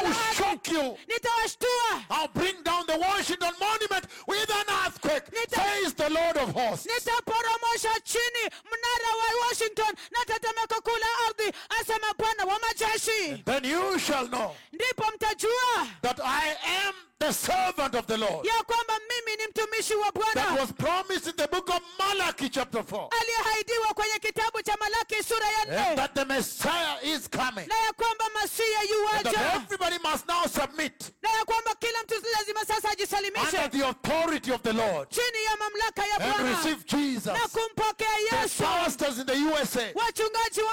I 0.00 0.02
will 0.02 0.12
shock 0.34 0.68
you. 0.70 0.96
nitawashtua 1.08 2.04
I'll 2.10 2.28
bring 2.28 2.62
down 2.62 2.84
the 2.86 2.98
Washington 2.98 3.52
Monument 3.60 4.06
with 4.26 4.50
an 4.50 4.66
earthquake, 4.86 5.24
Nita- 5.32 5.60
says 5.60 5.94
the 5.94 6.08
Lord 6.10 6.36
of 6.36 6.52
hosts. 6.54 6.86
nitaporomosha 6.86 7.94
chini. 8.04 8.44
Mnara 8.64 9.10
wa 9.20 9.46
washington. 9.48 9.94
Na 10.12 10.24
tetemeko 10.24 10.80
kuu 10.82 10.96
la 10.98 11.06
ardhi. 11.28 11.52
Asema 11.80 12.14
bwana 12.18 12.44
wa 12.44 12.58
majeshi. 12.58 13.44
Then 13.44 13.64
you 13.64 13.98
shall 13.98 14.26
know 14.28 14.54
ndipo 14.80 15.04
mtajua 15.14 15.86
that 16.02 16.20
I 16.20 16.50
am 16.86 16.94
the 17.18 17.32
servant 17.32 17.94
of 17.94 18.06
the 18.06 18.16
Lord. 18.16 18.46
ya 18.46 18.62
kwamba 18.64 18.94
mimi 19.08 19.36
ni 19.36 19.46
mtumishi 19.46 19.94
wa 19.94 20.12
That 20.34 20.58
was 20.60 20.72
promised 20.72 21.26
in 21.26 21.36
the 21.36 21.48
book 21.48 21.68
of 21.68 21.80
Malachi, 21.98 22.48
chapter 22.48 22.82
4. 22.82 23.08
aliyehaidiwa 23.20 23.94
kwenye 23.94 24.18
kitabu 24.18 24.62
cha 24.62 24.76
malaki 24.80 25.22
sura 25.22 25.46
ya 25.46 25.62
And 25.62 25.70
nne 25.70 25.96
that 25.96 26.14
the 26.14 26.24
Messiah 26.24 26.96
is 27.02 27.28
coming. 27.28 27.66
na 27.68 27.76
ya 27.86 27.92
kwamba 27.92 28.24
masia 28.34 28.80
And 28.80 28.90
yuwaja 28.90 29.54
everybody 29.54 29.98
must 29.98 30.28
now 30.28 30.46
submit 30.46 31.12
na 31.22 31.30
ya 31.30 31.44
kwamba 31.44 31.74
kila 31.74 32.02
mtu 32.02 32.14
lazima 32.32 32.64
sasa 32.64 32.88
under 32.88 33.70
the 33.70 33.84
authority 33.86 34.52
of 34.52 34.62
the 34.62 34.72
Lord 34.72 35.08
chini 35.10 35.44
ya 35.44 35.56
mamlaka 35.56 36.06
ya 36.06 36.16
and 36.16 36.24
bwana 36.24 36.56
receive 36.56 36.84
Jesus. 36.86 37.26
na 37.32 37.48
kumpokea 37.48 38.08
The 38.30 38.36
yesu 38.36 38.62
pastors 38.62 39.18
in 39.18 39.26
the 39.26 39.36
USA, 39.36 39.92
wachungaji 39.94 40.60
wa 40.62 40.70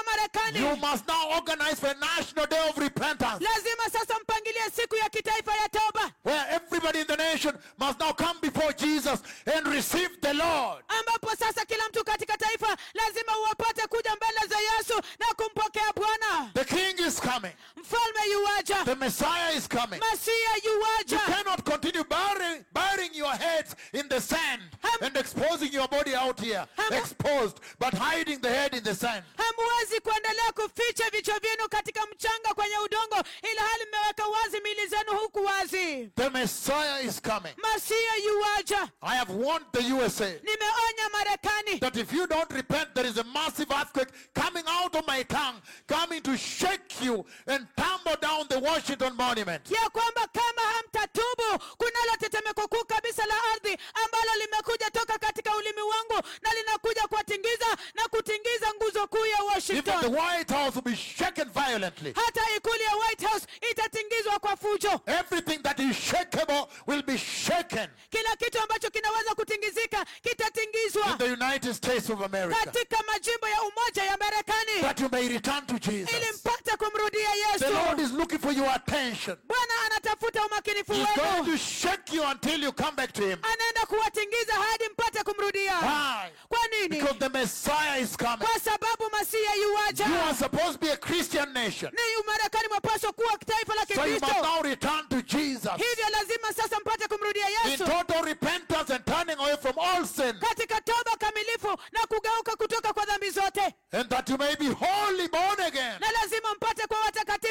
you 0.54 0.76
must 0.76 1.06
now 1.08 1.30
organize 1.36 1.78
for 1.80 1.90
a 1.90 1.94
national 1.94 2.46
day 2.46 2.68
of 2.68 2.78
repentance. 2.78 3.40
lazima 3.44 3.90
sasa 4.00 4.20
mpangilie 4.22 4.70
siku 4.76 4.96
ya 4.96 5.08
kitaifa 5.10 5.56
ya 5.56 5.68
toba 5.68 6.10
where 6.24 6.54
everybody 6.54 7.00
in 7.00 7.06
the 7.06 7.16
nation 7.16 7.54
must 7.78 8.00
now 8.00 8.12
come 8.12 8.38
before 8.40 8.72
Jesus 8.72 9.20
and 9.56 9.66
receive 9.66 10.10
the 10.20 10.32
Lord. 10.34 10.84
ambapo 10.88 11.36
sasa 11.36 11.64
kila 11.64 11.88
mtu 11.88 12.04
katika 12.04 12.36
taifa 12.36 12.76
lazima 12.94 13.38
uwapate 13.38 13.86
kuja 13.86 14.16
mbele 14.16 14.46
za 14.48 14.56
yesu 14.58 15.02
na 15.18 15.26
kumpokea 15.26 15.92
bwana 15.96 16.50
The 16.54 16.64
King 16.64 17.06
is 17.06 17.20
coming. 17.20 17.52
Mfalme 17.92 18.30
yuwaja 18.32 18.84
The 18.84 18.94
Messiah 18.94 19.56
is 19.56 19.68
coming. 19.68 20.00
masia 20.00 20.34
You 20.64 20.72
yuwaja 20.72 21.18
cannot 21.26 21.64
continue 21.64 22.04
burying, 22.04 22.64
burying 22.72 23.14
your 23.14 23.32
heads 23.36 23.74
in 23.92 24.08
the 24.08 24.20
sand 24.20 24.62
and 25.00 25.16
exposing 25.16 25.72
your 25.72 25.88
body 25.88 26.14
out 26.14 26.40
here, 26.40 26.66
Hamu- 26.76 26.96
exposed, 26.98 27.60
but 27.78 27.94
hiding 27.94 28.40
the 28.40 28.48
head 28.48 28.74
in 28.74 28.82
the 28.84 28.94
sand. 28.94 29.22
hamwezi 29.36 30.00
kuendelea 30.00 30.52
kuficha 30.52 31.10
vichwa 31.10 31.38
vyenu 31.38 31.68
katika 31.68 32.06
mchanga 32.06 32.54
kwenye 32.54 32.78
udongo 32.78 33.16
ila 33.52 33.62
hali 33.62 33.84
mmeweka 33.88 34.26
wazi 34.26 34.60
mili 34.60 34.86
zenu 34.86 35.12
huku 35.18 35.44
wazi 35.44 36.10
The 36.16 36.30
Messiah 36.30 37.04
is 37.04 37.22
coming. 37.22 37.54
masia 37.56 38.16
yuwaja 38.24 38.88
I 39.02 39.16
have 39.16 39.32
warned 39.32 39.66
the 39.72 39.92
USA 39.94 40.28
nimeonya 40.42 41.08
marekani 41.12 41.78
that 41.80 41.96
if 41.96 42.12
you 42.12 42.26
don't 42.26 42.50
repent, 42.52 42.94
there 42.94 43.08
is 43.08 43.18
a 43.18 43.24
massive 43.24 43.70
earthquake 43.74 44.10
coming 44.34 44.64
out 44.82 44.94
of 44.96 45.06
my 45.06 45.22
tongue, 45.24 45.60
coming 45.86 46.20
to 46.22 46.36
shake 46.36 47.04
you 47.04 47.24
and 47.46 47.66
tumble 47.82 48.16
down 48.20 48.46
the 48.48 48.58
Washington 48.58 49.12
Monument. 49.16 49.70
ya 49.70 49.90
kwamba 49.90 50.26
kama 50.32 50.62
hamtatubu 50.76 51.48
kunalo 51.78 52.16
tetemeko 52.20 52.68
kuu 52.68 52.84
kabisa 52.84 53.26
la 53.26 53.34
ardhi 53.52 53.78
ambalo 54.04 54.30
limekuja 54.40 54.90
toka 54.90 55.18
katika 55.18 55.56
ulimi 55.56 55.80
wangu 55.82 56.26
na 56.42 56.54
linakuja 56.54 57.02
kuwatingiza 57.08 57.66
na 57.94 58.08
kutingiza 58.08 58.74
nguzo 58.76 59.06
kuu 59.06 59.26
ya 59.26 59.38
Even 59.38 59.82
the 59.82 59.86
washington 59.86 60.14
White 60.14 60.50
House 60.52 60.74
will 60.74 60.84
be 60.84 60.96
shaken 60.96 61.50
violently. 61.50 62.12
hata 62.26 62.40
ikulu 62.56 62.82
ya 62.82 62.96
white 62.96 63.22
house 63.26 63.46
itatingizwa 63.70 64.38
kwa 64.38 64.56
fujo 64.56 65.00
Everything 65.06 65.58
that 65.62 65.78
is 65.78 65.96
shakeable 66.10 66.66
will 66.86 67.02
be 67.02 67.18
shaken 67.18 67.88
kila 68.10 68.36
kitu 68.36 68.60
ambacho 68.60 68.90
kinaweza 68.90 69.34
kutingizika 69.34 70.04
kitatingizwa 70.22 71.06
in 71.06 71.18
the 71.18 71.32
United 71.44 71.74
States 71.74 72.10
of 72.10 72.22
America. 72.22 72.64
katika 72.64 72.96
majimbo 73.12 73.48
ya 73.48 73.62
umoja 73.62 74.02
ya 74.04 74.16
marekani 74.16 74.80
That 74.80 75.00
you 75.00 75.08
may 75.12 75.28
return 75.28 75.66
to 75.66 75.74
ili 75.90 76.04
Jesus. 76.04 76.44
mpate 76.44 76.76
kumrudia 76.76 77.28
The 77.68 77.74
Lord 77.74 78.00
is 78.00 78.12
looking 78.12 78.38
for 78.38 78.52
your 78.52 78.70
attention. 78.74 79.36
bwana 79.46 79.74
anatafuta 79.86 80.46
umakinifu 80.46 80.92
He's 80.92 81.06
going 81.16 81.44
to 81.44 81.56
shake 81.58 82.12
you 82.12 82.22
until 82.24 82.60
you 82.62 82.72
come 82.72 82.96
back 82.96 83.12
to 83.12 83.22
Him. 83.22 83.38
anaenda 83.42 83.86
kuwatingiza 83.86 84.52
hadi 84.54 84.84
mpate 84.92 85.22
kumrudia 85.24 85.78
Why? 85.78 86.30
kwa 86.48 86.58
nini 86.72 86.88
Because 86.88 87.18
the 87.18 87.28
Messiah 87.28 88.00
is 88.02 88.16
coming. 88.16 88.38
kwa 88.46 88.60
sababu 88.60 89.10
masia 89.12 89.54
yuwaja 89.54 90.06
You 90.06 90.20
are 90.28 90.34
supposed 90.34 90.72
to 90.72 90.78
be 90.78 90.90
a 90.92 90.96
Christian 90.96 91.52
nation. 91.52 91.92
ni 91.92 92.22
umarekani 92.22 92.68
mwapaswa 92.68 93.12
kuwa 93.12 93.38
taifa 93.38 93.74
la 93.74 93.86
So 93.94 94.04
you 94.06 94.20
must 94.20 94.42
now 94.42 94.62
return 94.62 95.08
to 95.08 95.22
Jesus. 95.22 95.72
hivyo 95.76 96.08
lazima 96.12 96.52
sasa 96.56 96.80
mpate 96.80 97.08
kumrudia 97.08 97.46
In 97.72 97.78
total 97.78 98.24
repentance 98.24 98.94
and 98.94 99.04
turning 99.04 99.38
away 99.38 99.56
from 99.56 99.78
all 99.78 100.06
sin. 100.06 100.34
katika 100.40 100.80
toba 100.80 101.16
kamilifu 101.18 101.68
na 101.92 102.00
kugeuka 102.06 102.56
kutoka 102.56 102.92
kwa 102.92 103.04
dhambi 103.04 103.30
zote 103.30 103.74
And 103.92 104.08
that 104.10 104.28
you 104.30 104.38
may 104.38 104.56
be 104.56 104.68
wholly 104.68 105.28
born 105.28 105.60
again. 105.60 105.94
na 106.00 106.10
lazima 106.12 106.54
mpate 106.54 106.86
kwa 106.86 106.97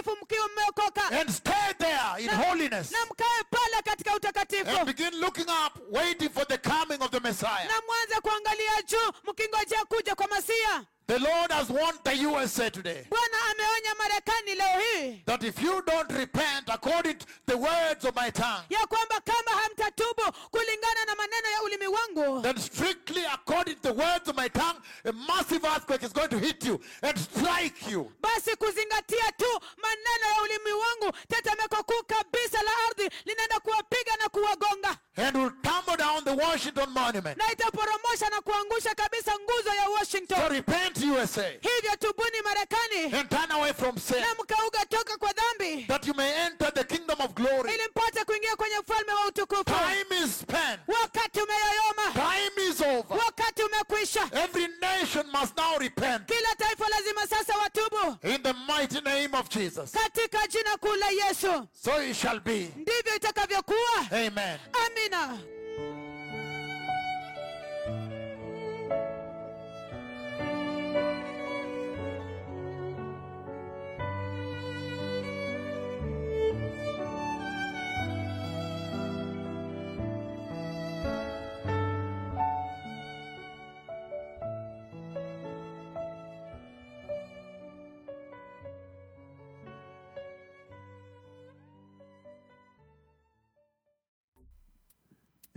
watakatifu 0.08 0.18
mkiwa 0.22 0.48
mmeokoka 0.50 1.08
And 1.22 1.30
stay 1.30 1.74
there 1.78 2.20
in 2.20 2.26
na, 2.28 2.36
holiness. 2.38 2.92
na 2.92 2.98
mkae 3.06 3.44
pale 3.50 3.82
katika 3.84 4.16
utakatifu 4.16 4.70
And 4.70 4.86
begin 4.86 5.20
looking 5.20 5.46
up, 5.50 5.74
waiting 5.92 6.30
for 6.30 6.46
the 6.48 6.58
coming 6.58 7.02
of 7.02 7.12
the 7.12 7.20
Messiah. 7.20 7.68
na 7.68 7.82
mwanze 7.88 8.22
kuangalia 8.22 8.82
juu 8.86 9.12
mkingojea 9.32 9.86
kuja 9.86 10.16
kwa 10.16 10.28
masia 10.28 10.84
The 11.08 11.20
Lord 11.20 11.52
has 11.52 11.70
warned 11.70 12.00
the 12.04 12.16
USA 12.18 12.70
today 12.70 13.06
bwana 13.10 13.38
ameonya 13.52 13.96
marekani 13.96 14.56
leo 14.56 14.80
hii 14.80 15.22
that 15.26 15.44
if 15.44 15.62
you 15.64 15.82
don't 15.86 16.12
repent 16.12 16.70
according 16.70 17.16
to 17.18 17.26
the 17.46 17.56
words 17.58 18.06
of 18.06 18.16
my 18.16 18.30
tongue, 18.32 18.64
ya 18.70 18.86
kwamba 18.88 19.22
kama 19.22 19.62
hamtatubu 19.62 20.32
kulingana 20.52 21.06
na 21.06 21.16
maneno 21.16 21.48
ya 21.50 21.62
ulimi 21.64 21.88
wangu 21.88 22.42
then 22.42 22.58
strictly 22.58 23.26
according 23.26 23.76
to 23.76 23.82
the 23.82 23.94
words 23.94 24.28
of 24.30 24.36
my 24.38 24.50
tongue, 24.50 24.82
a 25.06 25.12
massive 25.14 25.64
earthquake 25.66 26.04
is 26.06 26.14
going 26.14 26.28
to 26.30 26.40
hit 26.40 26.66
you 26.66 26.80
and 27.02 27.18
strike 27.18 27.92
you. 27.92 28.12
basi 28.22 28.56
kuzingatia 28.56 29.32
tu 29.38 29.60
maneno 29.78 30.26
ya 30.36 30.42
ulimi 30.44 30.72
wangu 30.72 31.18
tetemeko 31.28 31.84
kuu 31.84 32.04
kabisa 32.08 32.64
la 32.64 32.72
ardhi 32.90 33.10
linaenda 33.26 33.60
kuwapiga 33.60 34.16
na 34.18 34.30
kuwagonga 34.30 34.98
and 35.18 35.36
will 35.38 35.52
tumble 35.64 35.96
down 35.98 36.24
the 36.24 36.36
Washington 36.36 36.90
Monument. 36.94 37.38
na 37.38 37.52
itaporomosha 37.52 38.30
na 38.30 38.42
kuangusha 38.42 38.96
kabisa 38.96 39.32
nguzo 39.40 39.70
ya 39.70 39.88
So 40.08 40.50
repent, 40.50 40.98
USA, 41.04 41.50
hivyo 41.62 41.96
tubuni 42.00 42.42
marekani 42.44 43.14
and 43.20 43.30
turn 43.30 43.52
away 43.52 43.74
from 43.74 43.98
sin, 43.98 44.22
na 44.22 44.34
mkauga 44.44 44.86
toka 44.86 45.18
kwa 45.18 45.34
dhambi 45.34 45.86
that 45.88 46.08
you 46.08 46.14
may 46.14 46.32
enter 46.46 46.72
the 46.74 46.84
kingdom 46.84 47.20
of 47.22 47.34
glory. 47.34 47.74
ili 47.74 47.84
mpate 47.90 48.26
kuingia 48.26 48.56
kwenye 48.56 48.78
ufalme 48.80 49.12
wa 49.14 49.26
utukufu 49.28 49.64
Time 49.64 50.24
is 50.26 50.40
spent. 50.40 50.80
wakati 50.88 51.40
umeyoyoma 51.42 52.14
Time 52.14 52.70
is 52.70 52.82
over. 52.82 53.18
wakati 53.26 53.57
umekwisha 53.98 54.30
Every 54.44 54.68
nation 54.82 55.26
must 55.32 55.56
now 55.58 55.78
repent 55.80 56.28
kila 56.28 56.56
taifa 56.58 56.86
lazima 56.90 57.28
sasa 57.28 57.54
watubu 57.58 58.18
in 58.36 58.42
the 58.44 58.54
mighty 58.54 59.02
name 59.02 59.34
of 59.38 59.50
Jesus. 59.50 59.92
katika 59.92 60.48
jina 60.48 60.78
kuu 60.78 60.96
la 60.96 61.10
yesu 61.28 61.68
So 61.74 62.02
it 62.04 62.16
shall 62.16 62.40
be. 62.40 62.70
ndivyo 62.76 63.16
itakavyokuwa 63.16 64.00
Amen. 64.12 64.60
amina 64.86 65.38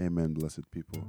Amen, 0.00 0.32
blessed 0.32 0.70
people. 0.70 1.06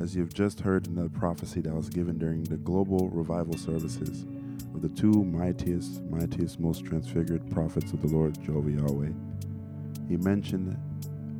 As 0.00 0.14
you've 0.14 0.32
just 0.32 0.60
heard 0.60 0.86
in 0.86 0.94
the 0.94 1.08
prophecy 1.08 1.60
that 1.62 1.74
was 1.74 1.88
given 1.88 2.16
during 2.16 2.44
the 2.44 2.58
global 2.58 3.08
revival 3.08 3.58
services 3.58 4.24
of 4.72 4.82
the 4.82 4.88
two 4.88 5.24
mightiest, 5.24 6.00
mightiest, 6.04 6.60
most 6.60 6.84
transfigured 6.84 7.50
prophets 7.50 7.92
of 7.92 8.00
the 8.00 8.06
Lord, 8.06 8.40
Jehovah 8.40 8.70
Yahweh, 8.70 9.10
he 10.08 10.16
mentioned 10.16 10.78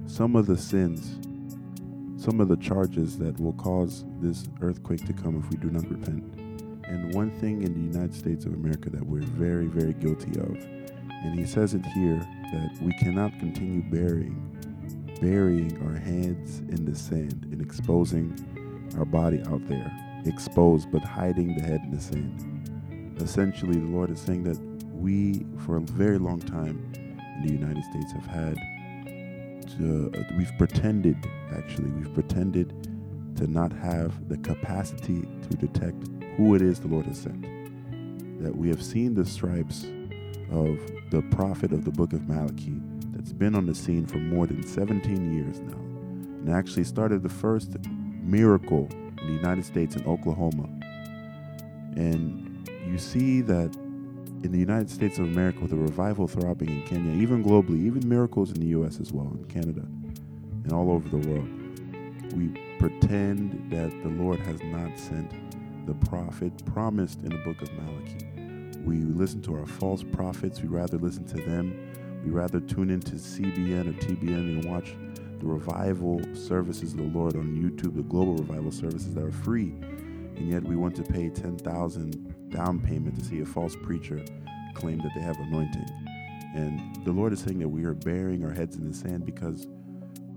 some 0.08 0.34
of 0.34 0.46
the 0.46 0.56
sins, 0.56 1.20
some 2.20 2.40
of 2.40 2.48
the 2.48 2.56
charges 2.56 3.16
that 3.18 3.38
will 3.38 3.52
cause 3.52 4.04
this 4.20 4.48
earthquake 4.60 5.06
to 5.06 5.12
come 5.12 5.38
if 5.38 5.48
we 5.48 5.58
do 5.58 5.70
not 5.70 5.88
repent. 5.88 6.24
And 6.88 7.14
one 7.14 7.30
thing 7.38 7.62
in 7.62 7.72
the 7.72 7.98
United 7.98 8.16
States 8.16 8.46
of 8.46 8.54
America 8.54 8.90
that 8.90 9.06
we're 9.06 9.22
very, 9.22 9.66
very 9.66 9.92
guilty 9.92 10.40
of, 10.40 10.56
and 11.22 11.38
he 11.38 11.46
says 11.46 11.72
it 11.72 11.86
here 11.86 12.18
that 12.52 12.76
we 12.82 12.92
cannot 12.94 13.38
continue 13.38 13.80
burying 13.80 14.50
burying 15.20 15.80
our 15.86 15.94
heads 15.94 16.60
in 16.60 16.84
the 16.84 16.94
sand 16.96 17.46
and 17.52 17.60
exposing 17.60 18.34
our 18.98 19.04
body 19.04 19.42
out 19.46 19.66
there. 19.68 19.92
Exposed, 20.26 20.90
but 20.90 21.02
hiding 21.02 21.54
the 21.56 21.62
head 21.62 21.80
in 21.84 21.90
the 21.90 22.00
sand. 22.00 23.16
Essentially, 23.20 23.78
the 23.78 23.86
Lord 23.86 24.10
is 24.10 24.20
saying 24.20 24.44
that 24.44 24.58
we, 24.94 25.46
for 25.64 25.76
a 25.76 25.80
very 25.80 26.18
long 26.18 26.40
time 26.40 26.92
in 26.94 27.46
the 27.46 27.52
United 27.52 27.84
States, 27.84 28.12
have 28.12 28.26
had 28.26 28.56
to, 29.78 30.12
uh, 30.14 30.36
we've 30.36 30.52
pretended, 30.58 31.16
actually, 31.52 31.88
we've 31.90 32.12
pretended 32.12 32.74
to 33.36 33.46
not 33.46 33.72
have 33.72 34.28
the 34.28 34.36
capacity 34.38 35.26
to 35.48 35.56
detect 35.56 35.96
who 36.36 36.54
it 36.54 36.62
is 36.62 36.80
the 36.80 36.88
Lord 36.88 37.06
has 37.06 37.20
sent. 37.20 37.42
That 38.42 38.56
we 38.56 38.68
have 38.68 38.82
seen 38.82 39.14
the 39.14 39.24
stripes 39.24 39.84
of 40.50 40.78
the 41.10 41.22
prophet 41.30 41.72
of 41.72 41.84
the 41.84 41.90
book 41.90 42.12
of 42.12 42.28
Malachi 42.28 42.80
that's 43.20 43.34
been 43.34 43.54
on 43.54 43.66
the 43.66 43.74
scene 43.74 44.06
for 44.06 44.16
more 44.16 44.46
than 44.46 44.66
17 44.66 45.34
years 45.34 45.60
now 45.60 45.76
and 45.76 46.48
actually 46.48 46.84
started 46.84 47.22
the 47.22 47.28
first 47.28 47.76
miracle 48.22 48.88
in 49.20 49.26
the 49.26 49.32
United 49.34 49.62
States 49.62 49.94
in 49.94 50.06
Oklahoma. 50.06 50.66
And 51.96 52.66
you 52.86 52.96
see 52.96 53.42
that 53.42 53.76
in 54.42 54.52
the 54.52 54.58
United 54.58 54.88
States 54.88 55.18
of 55.18 55.26
America 55.26 55.60
with 55.60 55.72
a 55.72 55.76
revival 55.76 56.26
throbbing 56.26 56.70
in 56.70 56.82
Kenya, 56.84 57.12
even 57.12 57.44
globally, 57.44 57.84
even 57.84 58.08
miracles 58.08 58.52
in 58.52 58.58
the 58.58 58.68
US 58.68 59.00
as 59.00 59.12
well, 59.12 59.30
in 59.38 59.44
Canada, 59.44 59.82
and 60.64 60.72
all 60.72 60.90
over 60.90 61.06
the 61.10 61.28
world. 61.28 61.48
We 62.34 62.48
pretend 62.78 63.70
that 63.70 63.90
the 64.02 64.08
Lord 64.08 64.40
has 64.40 64.62
not 64.62 64.98
sent 64.98 65.30
the 65.86 65.92
prophet 66.06 66.64
promised 66.64 67.20
in 67.20 67.28
the 67.28 67.38
book 67.44 67.60
of 67.60 67.70
Malachi. 67.74 68.78
We 68.82 69.02
listen 69.02 69.42
to 69.42 69.56
our 69.56 69.66
false 69.66 70.02
prophets. 70.02 70.62
We 70.62 70.68
rather 70.68 70.96
listen 70.96 71.26
to 71.26 71.36
them. 71.36 71.89
We 72.24 72.30
rather 72.30 72.60
tune 72.60 72.90
into 72.90 73.12
CBN 73.12 73.88
or 73.88 73.92
TBN 74.04 74.60
and 74.60 74.64
watch 74.64 74.94
the 75.38 75.46
revival 75.46 76.20
services 76.34 76.92
of 76.92 76.98
the 76.98 77.04
Lord 77.04 77.36
on 77.36 77.56
YouTube, 77.56 77.96
the 77.96 78.02
global 78.02 78.34
revival 78.34 78.70
services 78.70 79.14
that 79.14 79.24
are 79.24 79.32
free. 79.32 79.74
And 80.36 80.50
yet 80.50 80.62
we 80.62 80.76
want 80.76 80.94
to 80.96 81.02
pay 81.02 81.30
10,000 81.30 82.50
down 82.50 82.80
payment 82.80 83.18
to 83.18 83.24
see 83.24 83.40
a 83.40 83.46
false 83.46 83.74
preacher 83.82 84.22
claim 84.74 84.98
that 84.98 85.12
they 85.14 85.20
have 85.22 85.38
anointing. 85.38 85.86
And 86.54 87.04
the 87.04 87.12
Lord 87.12 87.32
is 87.32 87.40
saying 87.40 87.58
that 87.60 87.68
we 87.68 87.84
are 87.84 87.94
burying 87.94 88.44
our 88.44 88.52
heads 88.52 88.76
in 88.76 88.86
the 88.86 88.94
sand 88.94 89.24
because 89.24 89.66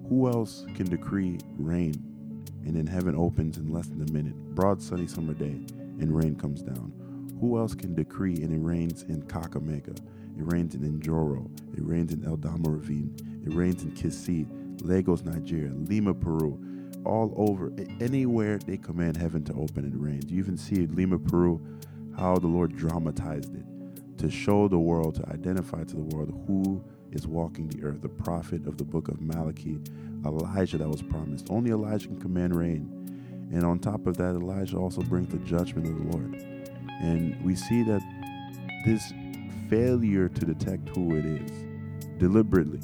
who 0.07 0.29
else 0.29 0.65
can 0.75 0.89
decree 0.89 1.39
rain 1.57 1.93
and 2.65 2.75
then 2.75 2.87
heaven 2.87 3.15
opens 3.15 3.57
in 3.57 3.71
less 3.71 3.87
than 3.87 4.01
a 4.07 4.11
minute? 4.11 4.35
Broad 4.55 4.81
sunny 4.81 5.07
summer 5.07 5.33
day 5.33 5.65
and 5.99 6.15
rain 6.15 6.35
comes 6.35 6.61
down. 6.61 6.93
Who 7.43 7.59
else 7.59 7.75
can 7.75 7.93
decree 7.93 8.35
and 8.35 8.53
it 8.53 8.65
rains 8.65 9.03
in 9.03 9.21
Kakamega? 9.23 9.97
It 9.97 10.53
rains 10.53 10.75
in 10.75 11.01
Njoro. 11.01 11.45
It 11.77 11.83
rains 11.83 12.13
in 12.13 12.21
Eldama 12.21 12.67
Ravine. 12.67 13.13
It 13.45 13.53
rains 13.53 13.83
in 13.83 13.91
Kisii, 13.91 14.47
Lagos, 14.81 15.23
Nigeria, 15.23 15.73
Lima, 15.73 16.13
Peru. 16.13 16.57
all 17.03 17.33
over, 17.35 17.73
anywhere 17.99 18.59
they 18.59 18.77
command 18.77 19.17
heaven 19.17 19.43
to 19.43 19.53
open, 19.55 19.83
it 19.83 19.91
rains. 19.93 20.31
You 20.31 20.39
even 20.39 20.55
see 20.55 20.75
in 20.75 20.95
Lima, 20.95 21.19
Peru, 21.19 21.59
how 22.17 22.37
the 22.37 22.47
Lord 22.47 22.77
dramatized 22.77 23.53
it 23.53 23.65
to 24.19 24.31
show 24.31 24.69
the 24.69 24.79
world, 24.79 25.15
to 25.15 25.27
identify 25.27 25.83
to 25.83 25.95
the 25.97 26.15
world 26.15 26.33
who 26.47 26.81
is 27.11 27.27
walking 27.27 27.67
the 27.67 27.83
earth, 27.83 28.01
the 28.01 28.07
prophet 28.07 28.65
of 28.65 28.77
the 28.77 28.85
book 28.85 29.09
of 29.09 29.19
Malachi, 29.19 29.79
Elijah 30.25 30.77
that 30.77 30.87
was 30.87 31.01
promised. 31.01 31.47
Only 31.49 31.71
Elijah 31.71 32.07
can 32.07 32.21
command 32.21 32.55
rain. 32.55 33.49
And 33.51 33.65
on 33.65 33.79
top 33.79 34.07
of 34.07 34.15
that, 34.15 34.29
Elijah 34.29 34.77
also 34.77 35.01
brings 35.01 35.27
the 35.27 35.39
judgment 35.39 35.87
of 35.87 35.97
the 35.97 36.17
Lord. 36.17 36.52
And 37.03 37.39
we 37.43 37.55
see 37.55 37.83
that 37.83 38.01
this 38.85 39.13
failure 39.69 40.29
to 40.29 40.45
detect 40.45 40.89
who 40.89 41.15
it 41.15 41.25
is 41.25 41.51
deliberately 42.17 42.79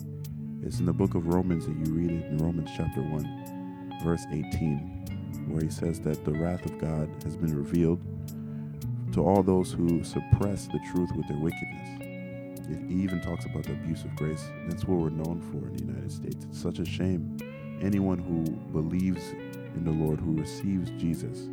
it's 0.62 0.80
in 0.80 0.86
the 0.86 0.94
book 0.94 1.16
of 1.16 1.28
Romans 1.28 1.66
that 1.66 1.76
you 1.78 1.94
read 1.94 2.12
it 2.12 2.26
in 2.26 2.38
Romans 2.38 2.70
chapter 2.76 3.02
1, 3.02 4.02
verse 4.04 4.26
18, 4.32 5.48
where 5.48 5.64
he 5.64 5.70
says 5.70 6.02
that 6.02 6.26
the 6.26 6.34
wrath 6.34 6.66
of 6.66 6.78
God 6.78 7.10
has 7.24 7.38
been 7.38 7.56
revealed 7.56 8.02
to 9.14 9.24
all 9.24 9.42
those 9.42 9.72
who 9.72 10.04
suppress 10.04 10.68
the 10.68 10.80
truth 10.92 11.10
with 11.16 11.28
their 11.30 11.38
wickedness. 11.38 12.02
It 12.70 12.92
even 12.92 13.22
talks 13.22 13.46
about 13.46 13.64
the 13.64 13.72
abuse 13.72 14.04
of 14.04 14.16
grace. 14.18 14.44
That's 14.68 14.84
what 14.84 15.00
we're 15.00 15.10
known 15.10 15.42
for 15.42 15.66
in 15.70 15.78
the 15.78 15.86
United 15.86 16.12
States. 16.12 16.46
It's 16.50 16.62
such 16.62 16.80
a 16.80 16.86
shame. 16.86 17.38
Anyone 17.82 18.20
who 18.20 18.44
believes 18.74 19.32
in 19.32 19.86
the 19.86 19.92
Lord, 19.92 20.20
who 20.20 20.34
receives 20.34 20.92
Jesus, 20.92 21.48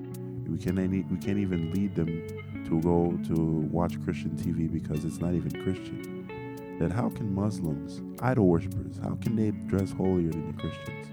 we 0.48 0.58
can't, 0.58 0.78
we 0.78 1.18
can't 1.18 1.38
even 1.38 1.72
lead 1.72 1.94
them 1.94 2.26
to 2.66 2.80
go 2.80 3.18
to 3.28 3.34
watch 3.70 4.02
Christian 4.04 4.30
TV 4.30 4.70
because 4.70 5.04
it's 5.04 5.18
not 5.18 5.34
even 5.34 5.50
Christian 5.62 6.16
that 6.78 6.92
how 6.92 7.08
can 7.08 7.34
Muslims, 7.34 8.02
idol 8.20 8.46
worshippers, 8.46 8.98
how 9.02 9.14
can 9.22 9.34
they 9.34 9.50
dress 9.66 9.92
holier 9.92 10.30
than 10.30 10.54
the 10.54 10.60
Christians? 10.60 11.08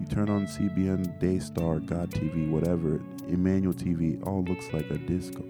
You 0.00 0.06
turn 0.06 0.30
on 0.30 0.46
CBN, 0.46 1.18
Daystar, 1.20 1.80
God 1.80 2.10
TV, 2.10 2.48
whatever, 2.48 3.00
Emmanuel 3.28 3.74
TV, 3.74 4.26
all 4.26 4.42
looks 4.44 4.72
like 4.72 4.90
a 4.90 4.96
disco, 4.96 5.44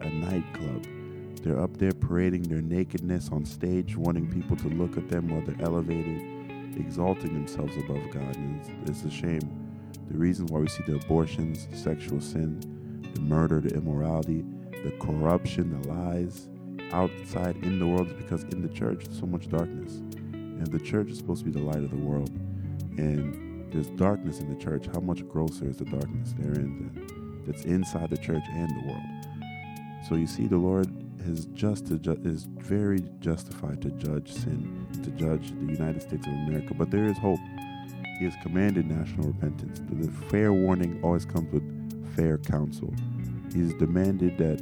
a 0.00 0.08
nightclub. 0.08 0.86
They're 1.42 1.60
up 1.60 1.76
there 1.78 1.92
parading 1.92 2.42
their 2.42 2.60
nakedness 2.60 3.30
on 3.32 3.44
stage, 3.44 3.96
wanting 3.96 4.30
people 4.30 4.56
to 4.58 4.68
look 4.68 4.96
at 4.96 5.08
them 5.08 5.28
while 5.28 5.40
they're 5.40 5.66
elevated, 5.66 6.22
exalting 6.76 7.34
themselves 7.34 7.76
above 7.76 8.02
God. 8.12 8.36
And 8.36 8.60
it's, 8.60 8.90
it's 8.90 9.02
a 9.02 9.10
shame. 9.10 9.40
The 10.10 10.18
reason 10.18 10.46
why 10.46 10.60
we 10.60 10.68
see 10.68 10.84
the 10.86 10.96
abortions, 10.96 11.66
sexual 11.72 12.20
sin, 12.20 12.60
the 13.14 13.20
murder, 13.20 13.60
the 13.60 13.74
immorality, 13.74 14.44
the 14.84 14.92
corruption, 15.00 15.80
the 15.80 15.88
lies, 15.88 16.48
outside 16.92 17.56
in 17.62 17.78
the 17.78 17.86
world 17.86 18.08
is 18.08 18.14
because 18.14 18.42
in 18.44 18.62
the 18.62 18.68
church 18.68 19.04
there's 19.04 19.18
so 19.18 19.26
much 19.26 19.48
darkness. 19.48 19.96
And 20.32 20.66
the 20.66 20.80
church 20.80 21.10
is 21.10 21.18
supposed 21.18 21.44
to 21.44 21.50
be 21.50 21.58
the 21.58 21.64
light 21.64 21.82
of 21.82 21.90
the 21.90 21.96
world. 21.96 22.30
And 22.98 23.72
there's 23.72 23.88
darkness 23.90 24.40
in 24.40 24.52
the 24.52 24.62
church. 24.62 24.86
How 24.92 25.00
much 25.00 25.26
grosser 25.28 25.68
is 25.68 25.76
the 25.76 25.84
darkness 25.84 26.34
therein 26.38 27.42
that's 27.46 27.62
inside 27.64 28.10
the 28.10 28.16
church 28.16 28.42
and 28.50 28.70
the 28.70 28.88
world? 28.88 30.06
So 30.08 30.16
you 30.16 30.26
see, 30.26 30.46
the 30.46 30.56
Lord 30.56 30.88
is 31.26 31.46
just 31.46 31.86
ju- 31.86 32.20
is 32.24 32.44
very 32.44 33.00
justified 33.20 33.80
to 33.82 33.90
judge 33.90 34.32
sin, 34.32 34.86
to 35.04 35.10
judge 35.10 35.50
the 35.50 35.72
United 35.72 36.02
States 36.02 36.26
of 36.26 36.32
America. 36.32 36.74
But 36.74 36.90
there 36.90 37.04
is 37.04 37.18
hope. 37.18 37.38
He 38.18 38.24
has 38.24 38.34
commanded 38.42 38.86
national 38.86 39.28
repentance. 39.28 39.80
The 39.90 40.10
fair 40.28 40.52
warning 40.52 41.00
always 41.02 41.24
comes 41.24 41.50
with 41.52 41.62
fair 42.16 42.38
counsel. 42.38 42.92
He 43.52 43.60
has 43.60 43.74
demanded 43.74 44.38
that 44.38 44.60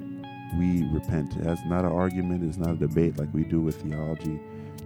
we 0.59 0.85
repent. 0.93 1.43
That's 1.43 1.65
not 1.67 1.85
an 1.85 1.93
argument, 1.93 2.45
it's 2.45 2.57
not 2.57 2.71
a 2.71 2.77
debate 2.77 3.19
like 3.19 3.33
we 3.33 3.45
do 3.45 3.61
with 3.61 3.83
theology. 3.83 4.41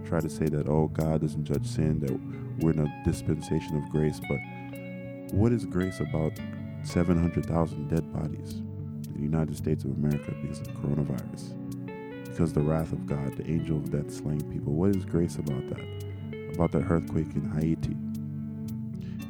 Try 0.05 0.19
to 0.19 0.29
say 0.29 0.45
that, 0.45 0.67
oh, 0.67 0.87
God 0.87 1.21
doesn't 1.21 1.45
judge 1.45 1.65
sin, 1.65 1.99
that 2.01 2.63
we're 2.63 2.71
in 2.71 2.79
a 2.79 3.03
dispensation 3.05 3.77
of 3.77 3.89
grace. 3.89 4.19
But 4.27 4.39
what 5.33 5.51
is 5.51 5.65
grace 5.65 5.99
about 5.99 6.33
700,000 6.83 7.87
dead 7.87 8.13
bodies 8.13 8.55
in 8.55 9.13
the 9.15 9.21
United 9.21 9.55
States 9.55 9.83
of 9.85 9.91
America 9.91 10.33
because 10.41 10.59
of 10.59 10.67
coronavirus? 10.67 11.59
Because 12.25 12.51
the 12.51 12.61
wrath 12.61 12.91
of 12.91 13.05
God, 13.05 13.37
the 13.37 13.49
angel 13.49 13.77
of 13.77 13.91
death 13.91 14.11
slaying 14.11 14.51
people. 14.51 14.73
What 14.73 14.95
is 14.95 15.05
grace 15.05 15.37
about 15.37 15.69
that? 15.69 16.53
About 16.55 16.71
the 16.71 16.79
earthquake 16.79 17.33
in 17.35 17.49
Haiti. 17.51 17.95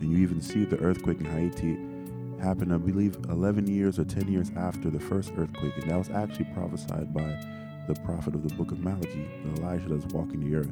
And 0.02 0.12
you 0.12 0.18
even 0.18 0.42
see 0.42 0.66
the 0.66 0.80
earthquake 0.80 1.20
in 1.20 1.26
Haiti 1.26 1.78
happened, 2.44 2.74
I 2.74 2.78
believe, 2.78 3.18
11 3.30 3.68
years 3.68 3.98
or 3.98 4.04
10 4.04 4.28
years 4.32 4.52
after 4.58 4.90
the 4.90 5.00
first 5.00 5.32
earthquake. 5.38 5.76
And 5.78 5.90
that 5.90 5.98
was 5.98 6.10
actually 6.10 6.46
prophesied 6.54 7.14
by 7.14 7.38
the 7.88 7.96
prophet 7.96 8.36
of 8.36 8.48
the 8.48 8.54
book 8.56 8.72
of 8.72 8.80
Malachi, 8.80 9.28
Elijah 9.58 9.90
was 9.90 10.06
walking 10.08 10.40
the 10.40 10.56
earth. 10.56 10.72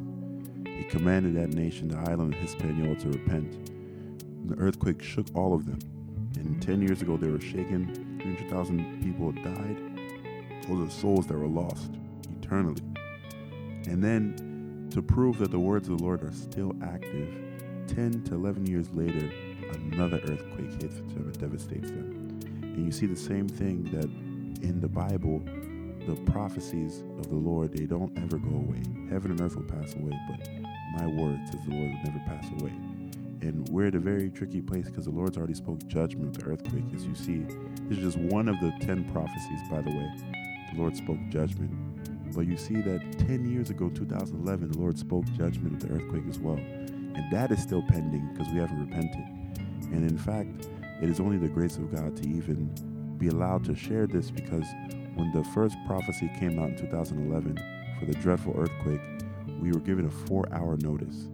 He 0.77 0.83
commanded 0.85 1.35
that 1.35 1.53
nation, 1.53 1.89
the 1.89 1.97
island 1.97 2.33
of 2.33 2.39
Hispaniola, 2.39 2.95
to 2.95 3.09
repent. 3.09 3.69
The 4.47 4.55
earthquake 4.55 5.01
shook 5.01 5.27
all 5.35 5.53
of 5.53 5.65
them. 5.65 5.79
And 6.35 6.61
10 6.61 6.81
years 6.81 7.01
ago, 7.01 7.17
they 7.17 7.29
were 7.29 7.41
shaken. 7.41 8.17
300,000 8.21 9.03
people 9.03 9.31
died. 9.31 9.77
Those 10.67 10.87
are 10.87 10.91
souls 10.91 11.27
that 11.27 11.37
were 11.37 11.47
lost 11.47 11.91
eternally. 12.37 12.81
And 13.87 14.03
then, 14.03 14.87
to 14.91 15.01
prove 15.01 15.37
that 15.39 15.51
the 15.51 15.59
words 15.59 15.89
of 15.89 15.97
the 15.97 16.03
Lord 16.03 16.23
are 16.23 16.31
still 16.31 16.73
active, 16.83 17.33
10 17.87 18.23
to 18.25 18.35
11 18.35 18.65
years 18.65 18.89
later, 18.93 19.29
another 19.75 20.17
earthquake 20.17 20.81
hits 20.81 20.97
them 20.97 21.23
and 21.25 21.39
devastates 21.39 21.89
them. 21.89 22.39
And 22.61 22.85
you 22.85 22.91
see 22.91 23.05
the 23.05 23.15
same 23.15 23.47
thing 23.47 23.83
that 23.91 24.05
in 24.65 24.79
the 24.79 24.87
Bible, 24.87 25.41
the 26.07 26.15
prophecies 26.31 27.03
of 27.19 27.29
the 27.29 27.35
Lord, 27.35 27.75
they 27.75 27.85
don't 27.85 28.15
ever 28.17 28.37
go 28.37 28.55
away. 28.55 28.81
Heaven 29.09 29.31
and 29.31 29.41
earth 29.41 29.55
will 29.55 29.63
pass 29.63 29.95
away, 29.95 30.17
but 30.29 30.47
my 30.97 31.05
word 31.07 31.39
says 31.45 31.61
the 31.67 31.75
Lord 31.75 31.91
will 31.91 32.11
never 32.11 32.19
pass 32.25 32.45
away. 32.59 32.73
And 33.41 33.67
we're 33.69 33.87
at 33.87 33.95
a 33.95 33.99
very 33.99 34.29
tricky 34.29 34.61
place 34.61 34.85
because 34.85 35.05
the 35.05 35.11
Lord's 35.11 35.37
already 35.37 35.55
spoke 35.55 35.85
judgment 35.87 36.37
of 36.37 36.43
the 36.43 36.51
earthquake. 36.51 36.85
As 36.95 37.05
you 37.05 37.15
see, 37.15 37.39
this 37.89 37.97
is 37.97 38.03
just 38.13 38.17
one 38.17 38.47
of 38.47 38.59
the 38.59 38.71
10 38.81 39.11
prophecies, 39.11 39.59
by 39.69 39.81
the 39.81 39.89
way. 39.89 40.11
The 40.73 40.79
Lord 40.79 40.95
spoke 40.95 41.17
judgment. 41.29 41.71
But 42.33 42.47
you 42.47 42.55
see 42.55 42.75
that 42.81 43.01
10 43.19 43.51
years 43.51 43.69
ago, 43.69 43.89
2011, 43.89 44.71
the 44.71 44.77
Lord 44.77 44.97
spoke 44.97 45.25
judgment 45.33 45.81
of 45.81 45.89
the 45.89 45.95
earthquake 45.95 46.23
as 46.29 46.39
well. 46.39 46.57
And 46.57 47.31
that 47.31 47.51
is 47.51 47.61
still 47.61 47.81
pending 47.81 48.29
because 48.31 48.51
we 48.53 48.59
haven't 48.59 48.79
repented. 48.79 49.40
And 49.91 50.09
in 50.09 50.17
fact, 50.17 50.67
it 51.01 51.09
is 51.09 51.19
only 51.19 51.37
the 51.37 51.47
grace 51.47 51.77
of 51.77 51.93
God 51.93 52.15
to 52.17 52.29
even 52.29 53.15
be 53.17 53.27
allowed 53.27 53.63
to 53.65 53.75
share 53.75 54.07
this 54.07 54.31
because 54.31 54.65
when 55.15 55.31
the 55.31 55.43
first 55.53 55.75
prophecy 55.85 56.29
came 56.39 56.59
out 56.59 56.69
in 56.69 56.77
2011 56.77 57.59
for 57.99 58.05
the 58.05 58.13
dreadful 58.15 58.55
earthquake, 58.57 59.01
we 59.61 59.71
were 59.71 59.79
given 59.79 60.05
a 60.05 60.09
four 60.09 60.45
hour 60.53 60.77
notice, 60.77 61.27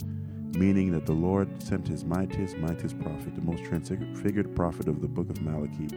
meaning 0.54 0.92
that 0.92 1.06
the 1.06 1.14
Lord 1.14 1.62
sent 1.62 1.88
his 1.88 2.04
mightiest, 2.04 2.58
mightiest 2.58 3.00
prophet, 3.00 3.36
the 3.36 3.42
most 3.42 3.64
transfigured 3.64 4.56
prophet 4.56 4.88
of 4.88 5.02
the 5.02 5.08
book 5.08 5.30
of 5.30 5.42
Malachi, 5.42 5.88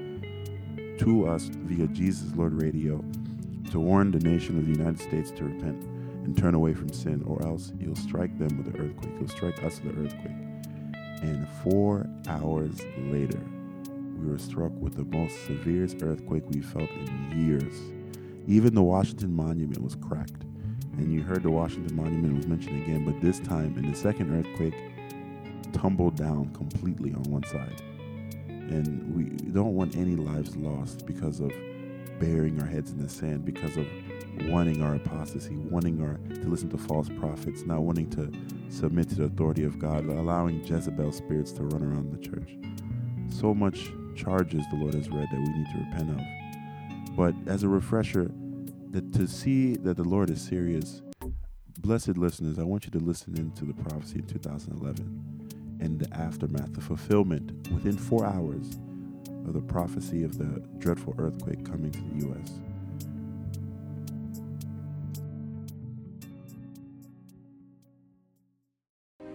to 0.99 1.27
us 1.27 1.51
via 1.53 1.87
Jesus 1.89 2.35
Lord 2.35 2.61
Radio 2.61 3.03
to 3.71 3.79
warn 3.79 4.11
the 4.11 4.19
nation 4.19 4.59
of 4.59 4.67
the 4.67 4.73
United 4.73 5.01
States 5.01 5.31
to 5.31 5.45
repent 5.45 5.85
and 6.25 6.37
turn 6.37 6.55
away 6.55 6.75
from 6.75 6.93
sin, 6.93 7.23
or 7.25 7.43
else 7.47 7.73
he'll 7.81 7.97
strike 7.97 8.37
them 8.39 8.57
with 8.59 8.73
the 8.73 8.79
earthquake. 8.79 9.17
He'll 9.19 9.29
strike 9.29 9.63
us 9.65 9.81
with 9.83 9.95
the 9.95 10.03
earthquake. 10.05 10.50
And 11.23 11.47
four 11.63 12.07
hours 12.29 12.81
later, 12.97 13.41
we 14.17 14.31
were 14.31 14.39
struck 14.39 14.73
with 14.79 14.97
the 14.97 15.05
most 15.17 15.45
severe 15.47 15.89
earthquake 16.03 16.45
we 16.49 16.61
felt 16.61 16.91
in 16.91 17.47
years. 17.47 17.75
Even 18.47 18.75
the 18.75 18.83
Washington 18.83 19.35
Monument 19.35 19.83
was 19.83 19.95
cracked. 19.95 20.45
And 20.97 21.13
you 21.13 21.23
heard 21.23 21.43
the 21.43 21.51
Washington 21.51 21.95
Monument 21.97 22.37
was 22.37 22.47
mentioned 22.47 22.83
again, 22.83 23.05
but 23.05 23.21
this 23.21 23.39
time 23.41 23.77
in 23.79 23.91
the 23.91 23.97
second 23.97 24.33
earthquake, 24.39 24.75
tumbled 25.73 26.17
down 26.17 26.51
completely 26.55 27.13
on 27.13 27.23
one 27.25 27.45
side. 27.45 27.81
And 28.49 29.15
we 29.15 29.25
don't 29.53 29.75
want 29.75 29.97
any 29.97 30.17
lives 30.17 30.57
lost 30.57 31.07
because 31.07 31.41
of 31.41 31.51
burying 32.21 32.61
our 32.61 32.67
heads 32.67 32.93
in 32.93 32.99
the 32.99 33.09
sand, 33.09 33.45
because 33.45 33.77
of 33.77 33.87
wanting 34.49 34.83
our 34.83 34.95
apostasy, 34.95 35.57
wanting 35.57 36.01
our 36.03 36.19
to 36.35 36.49
listen 36.49 36.69
to 36.71 36.79
false 36.79 37.09
prophets, 37.19 37.63
not 37.63 37.83
wanting 37.83 38.09
to 38.11 38.31
submit 38.69 39.09
to 39.09 39.17
the 39.17 39.25
authority 39.25 39.65
of 39.65 39.79
God, 39.79 40.05
allowing 40.05 40.65
Jezebel 40.65 41.11
spirits 41.13 41.51
to 41.53 41.65
run 41.65 41.83
around 41.83 42.13
the 42.13 42.19
church. 42.19 42.57
So 43.29 43.55
much 43.55 43.91
charges 44.15 44.65
the 44.71 44.77
Lord 44.77 44.95
has 44.95 45.09
read 45.09 45.29
that 45.31 45.39
we 45.39 45.49
need 45.49 45.67
to 45.73 45.79
repent 45.79 46.11
of. 46.11 47.17
But 47.17 47.35
as 47.47 47.63
a 47.65 47.69
refresher, 47.69 48.31
that 48.91 49.13
to 49.15 49.27
see 49.27 49.77
that 49.77 49.97
the 49.97 50.05
Lord 50.05 50.31
is 50.31 50.41
serious, 50.41 51.03
blessed 51.79 52.17
listeners, 52.19 52.59
I 52.59 52.65
want 52.65 52.85
you 52.85 52.91
to 52.93 52.99
listen 52.99 53.37
into 53.37 53.65
the 53.65 53.75
prophecy 53.75 54.19
in 54.19 54.27
2011 54.27 55.79
and 55.81 55.99
the 55.99 56.15
aftermath, 56.17 56.75
the 56.75 56.81
fulfillment 56.81 57.71
within 57.73 57.97
four 57.97 58.27
hours 58.27 58.79
of 59.47 59.55
the 59.55 59.61
prophecy 59.61 60.25
of 60.25 60.39
the 60.39 60.63
dreadful 60.79 61.15
earthquake 61.19 61.65
coming 61.65 61.91
to 61.91 62.01
the 62.01 62.27
U.S. 62.27 62.53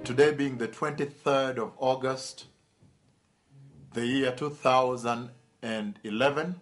Today 0.04 0.32
being 0.32 0.58
the 0.58 0.68
23rd 0.68 1.58
of 1.58 1.72
August, 1.78 2.46
the 3.94 4.06
year 4.06 4.32
2011, 4.32 6.56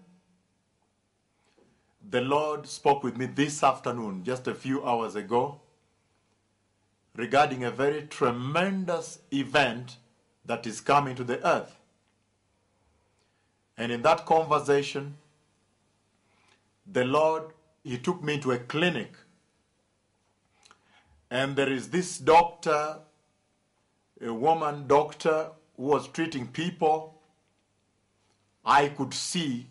the 2.10 2.22
Lord 2.22 2.68
spoke 2.68 3.04
with 3.04 3.18
me 3.18 3.26
this 3.26 3.64
afternoon, 3.64 4.24
just 4.24 4.48
a 4.48 4.56
few 4.56 4.86
hours 4.86 5.16
ago, 5.16 5.60
regarding 7.16 7.64
a 7.64 7.72
very 7.72 8.04
tremendous 8.04 9.20
event 9.32 9.98
that 10.46 10.66
is 10.66 10.80
coming 10.80 11.16
to 11.16 11.24
the 11.24 11.46
earth. 11.46 11.78
And 13.78 13.92
in 13.92 14.02
that 14.04 14.26
conversation, 14.26 15.16
the 16.92 17.06
Lord, 17.06 17.44
He 17.84 17.98
took 17.98 18.24
me 18.24 18.40
to 18.40 18.52
a 18.52 18.60
clinic. 18.60 19.14
And 21.32 21.56
there 21.56 21.72
is 21.72 21.90
this 21.90 22.18
doctor, 22.20 23.00
a 24.22 24.34
woman 24.34 24.88
doctor, 24.88 25.50
who 25.76 25.84
was 25.84 26.08
treating 26.08 26.48
people. 26.48 27.20
I 28.64 28.90
could 28.90 29.14
see 29.14 29.68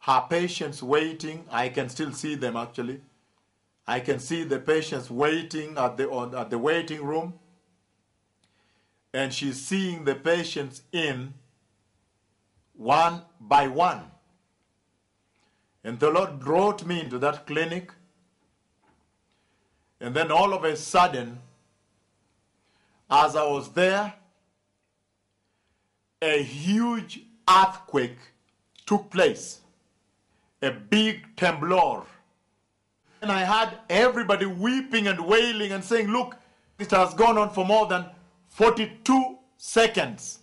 her 0.00 0.24
patients 0.28 0.82
waiting. 0.82 1.44
I 1.50 1.68
can 1.68 1.88
still 1.88 2.12
see 2.12 2.34
them 2.34 2.56
actually. 2.56 3.00
I 3.86 4.00
can 4.00 4.18
see 4.18 4.44
the 4.44 4.58
patients 4.58 5.10
waiting 5.10 5.76
at 5.78 5.96
the, 5.96 6.10
on, 6.10 6.34
at 6.34 6.50
the 6.50 6.58
waiting 6.58 7.04
room. 7.04 7.34
And 9.12 9.32
she's 9.32 9.64
seeing 9.64 10.04
the 10.04 10.14
patients 10.14 10.82
in 10.90 11.34
one 12.76 13.22
by 13.40 13.66
one. 13.68 14.02
And 15.82 16.00
the 16.00 16.10
Lord 16.10 16.40
brought 16.40 16.84
me 16.86 17.00
into 17.00 17.18
that 17.18 17.46
clinic. 17.46 17.92
And 20.00 20.14
then 20.14 20.30
all 20.30 20.54
of 20.54 20.64
a 20.64 20.76
sudden, 20.76 21.38
as 23.10 23.36
I 23.36 23.44
was 23.44 23.72
there, 23.72 24.14
a 26.22 26.42
huge 26.42 27.20
earthquake 27.48 28.18
took 28.86 29.10
place. 29.10 29.60
A 30.62 30.70
big 30.70 31.36
temblor. 31.36 32.04
And 33.20 33.30
I 33.30 33.40
had 33.40 33.78
everybody 33.90 34.46
weeping 34.46 35.06
and 35.06 35.26
wailing 35.26 35.72
and 35.72 35.84
saying, 35.84 36.08
Look, 36.08 36.36
it 36.78 36.90
has 36.90 37.14
gone 37.14 37.38
on 37.38 37.50
for 37.50 37.64
more 37.64 37.86
than 37.86 38.06
42 38.48 39.36
seconds. 39.58 40.40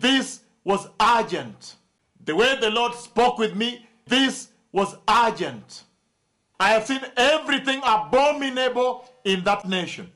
This 0.00 0.40
was 0.66 0.88
urgent. 1.00 1.76
The 2.24 2.34
way 2.34 2.56
the 2.60 2.70
Lord 2.70 2.92
spoke 2.92 3.38
with 3.38 3.54
me, 3.54 3.86
this 4.04 4.48
was 4.72 4.96
urgent. 5.08 5.84
I 6.58 6.70
have 6.70 6.86
seen 6.86 7.02
everything 7.16 7.80
abominable 7.84 9.08
in 9.24 9.44
that 9.44 9.68
nation. 9.68 10.10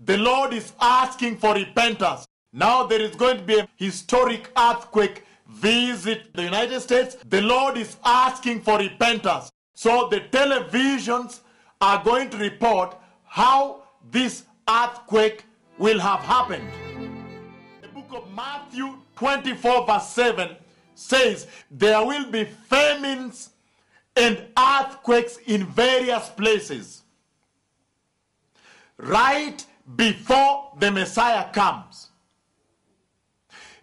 The 0.00 0.18
Lord 0.18 0.52
is 0.52 0.72
asking 0.80 1.36
for 1.36 1.54
repentance. 1.54 2.26
Now 2.52 2.84
there 2.84 3.00
is 3.00 3.14
going 3.14 3.36
to 3.36 3.44
be 3.44 3.60
a 3.60 3.68
historic 3.76 4.50
earthquake 4.58 5.22
visit 5.48 6.34
the 6.34 6.42
United 6.42 6.80
States. 6.80 7.16
The 7.28 7.42
Lord 7.42 7.76
is 7.76 7.96
asking 8.04 8.62
for 8.62 8.78
repentance. 8.78 9.52
So 9.74 10.08
the 10.08 10.20
televisions 10.20 11.40
are 11.80 12.02
going 12.02 12.28
to 12.30 12.38
report 12.38 12.96
how 13.22 13.84
this 14.10 14.42
earthquake 14.68 15.44
will 15.78 16.00
have 16.00 16.20
happened. 16.20 16.85
Book 18.08 18.24
of 18.24 18.34
Matthew 18.34 18.98
24, 19.16 19.86
verse 19.86 20.08
7 20.08 20.56
says, 20.94 21.46
There 21.70 22.04
will 22.04 22.30
be 22.30 22.44
famines 22.44 23.50
and 24.14 24.44
earthquakes 24.56 25.38
in 25.46 25.66
various 25.66 26.28
places 26.28 27.02
right 28.96 29.64
before 29.96 30.72
the 30.78 30.90
Messiah 30.90 31.50
comes. 31.52 32.10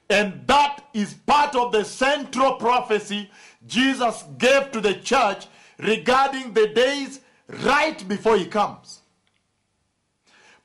And 0.09 0.45
that 0.47 0.85
is 0.93 1.13
part 1.13 1.55
of 1.55 1.71
the 1.71 1.83
central 1.83 2.53
prophecy 2.55 3.29
Jesus 3.65 4.23
gave 4.37 4.71
to 4.71 4.81
the 4.81 4.95
church 4.95 5.47
regarding 5.79 6.53
the 6.53 6.67
days 6.67 7.19
right 7.63 8.07
before 8.07 8.37
he 8.37 8.45
comes. 8.45 9.01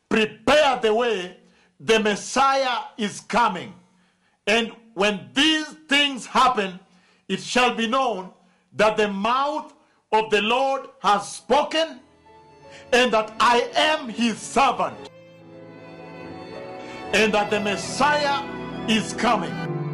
Prepare 0.09 0.79
the 0.81 0.95
way, 0.95 1.37
the 1.81 2.01
Messiah 2.01 2.85
is 2.97 3.21
coming. 3.21 3.73
And 4.47 4.73
when 4.95 5.29
these 5.35 5.67
things 5.89 6.27
happen, 6.27 6.79
it 7.29 7.41
shall 7.41 7.75
be 7.75 7.87
known 7.87 8.31
that 8.75 8.97
the 8.97 9.09
mouth 9.09 9.73
of 10.13 10.31
the 10.31 10.43
Lord 10.43 10.89
has 11.01 11.31
spoken 11.31 12.01
and 12.93 13.13
that 13.13 13.35
I 13.39 13.71
am 13.75 14.09
his 14.09 14.39
servant 14.39 15.11
and 17.13 17.33
that 17.33 17.51
the 17.51 17.61
Messiah 17.61 18.43
is 18.89 19.13
coming. 19.15 19.88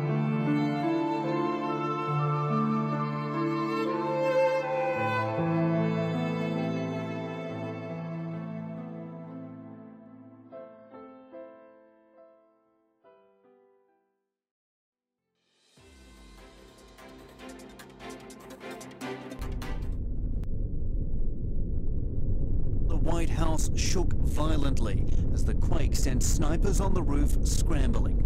White 23.24 23.38
House 23.38 23.70
shook 23.74 24.12
violently 24.12 25.02
as 25.32 25.46
the 25.46 25.54
quake 25.54 25.96
sent 25.96 26.22
snipers 26.22 26.78
on 26.78 26.92
the 26.92 27.02
roof 27.02 27.38
scrambling. 27.42 28.18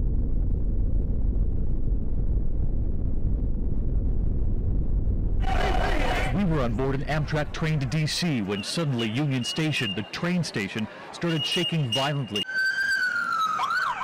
We 6.35 6.45
were 6.47 6.63
on 6.63 6.75
board 6.75 6.97
an 6.97 7.05
Amtrak 7.05 7.53
train 7.53 7.79
to 7.79 7.87
D.C. 7.87 8.43
when 8.43 8.65
suddenly 8.65 9.09
Union 9.09 9.45
Station, 9.45 9.95
the 9.95 10.03
train 10.11 10.43
station, 10.43 10.89
started 11.13 11.47
shaking 11.47 11.93
violently. 11.93 12.43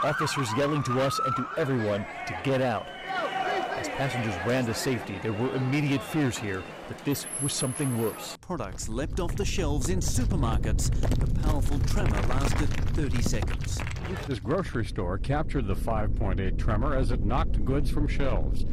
Officers 0.04 0.48
yelling 0.56 0.84
to 0.84 1.00
us 1.00 1.18
and 1.26 1.34
to 1.34 1.48
everyone 1.56 2.06
to 2.28 2.38
get 2.44 2.62
out. 2.62 2.86
As 3.84 3.90
passengers 3.90 4.34
ran 4.46 4.64
to 4.64 4.72
safety, 4.72 5.18
there 5.22 5.34
were 5.34 5.54
immediate 5.54 6.02
fears 6.02 6.38
here 6.38 6.62
that 6.88 7.04
this 7.04 7.26
was 7.42 7.52
something 7.52 8.00
worse. 8.00 8.38
Products 8.40 8.88
leapt 8.88 9.20
off 9.20 9.36
the 9.36 9.44
shelves 9.44 9.90
in 9.90 10.00
supermarkets. 10.00 10.90
The 11.18 11.40
powerful 11.42 11.78
tremor 11.80 12.22
lasted 12.28 12.70
30 12.94 13.20
seconds. 13.20 13.78
This 14.26 14.38
grocery 14.38 14.86
store 14.86 15.18
captured 15.18 15.66
the 15.66 15.74
5.8 15.74 16.56
tremor 16.58 16.96
as 16.96 17.10
it 17.10 17.26
knocked 17.26 17.62
goods 17.66 17.90
from 17.90 18.08
shelves. 18.08 18.64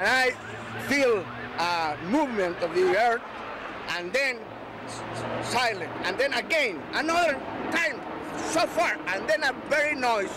and 0.00 0.06
I 0.06 0.30
feel 0.86 1.24
a 1.58 1.96
movement 2.60 2.62
of 2.62 2.74
the 2.92 2.98
earth, 2.98 3.22
and 3.96 4.12
then 4.12 4.38
s- 4.86 5.00
s- 5.42 5.52
silent, 5.52 5.90
and 6.04 6.18
then 6.18 6.32
again 6.34 6.80
another 6.94 7.34
time 7.70 8.00
so 8.50 8.66
far, 8.66 8.96
and 9.08 9.28
then 9.28 9.42
a 9.44 9.52
very 9.68 9.94
noise, 9.94 10.30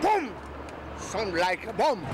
boom, 0.00 0.34
sound 0.98 1.34
like 1.34 1.66
a 1.66 1.72
bomb. 1.72 2.04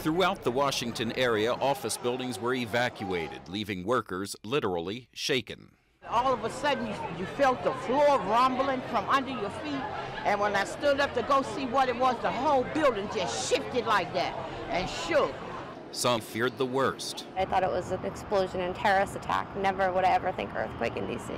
Throughout 0.00 0.42
the 0.42 0.50
Washington 0.50 1.12
area, 1.16 1.52
office 1.54 1.96
buildings 1.96 2.40
were 2.40 2.54
evacuated, 2.54 3.40
leaving 3.48 3.84
workers 3.84 4.34
literally 4.42 5.08
shaken. 5.12 5.70
all 6.10 6.32
of 6.32 6.44
a 6.44 6.50
sudden 6.50 6.86
you, 6.86 6.94
you 7.20 7.24
felt 7.38 7.62
the 7.62 7.72
floor 7.86 8.18
rumbling 8.26 8.82
from 8.90 9.08
under 9.08 9.30
your 9.30 9.48
feet 9.62 9.80
and 10.26 10.38
when 10.40 10.54
i 10.56 10.64
stood 10.64 10.98
up 11.00 11.14
to 11.14 11.22
go 11.22 11.40
see 11.54 11.64
what 11.66 11.88
it 11.88 11.96
was 11.96 12.16
the 12.22 12.30
whole 12.30 12.64
building 12.74 13.08
just 13.14 13.48
shifted 13.48 13.86
like 13.86 14.12
that 14.12 14.34
and 14.70 14.90
shook 14.90 15.32
Some 15.92 16.22
feared 16.22 16.56
the 16.56 16.64
worst. 16.64 17.26
I 17.36 17.44
thought 17.44 17.62
it 17.62 17.70
was 17.70 17.92
an 17.92 18.02
explosion 18.04 18.60
and 18.60 18.74
terrorist 18.74 19.14
attack. 19.14 19.54
Never 19.58 19.92
would 19.92 20.04
I 20.04 20.12
ever 20.12 20.32
think 20.32 20.54
earthquake 20.56 20.96
in 20.96 21.06
D.C. 21.06 21.32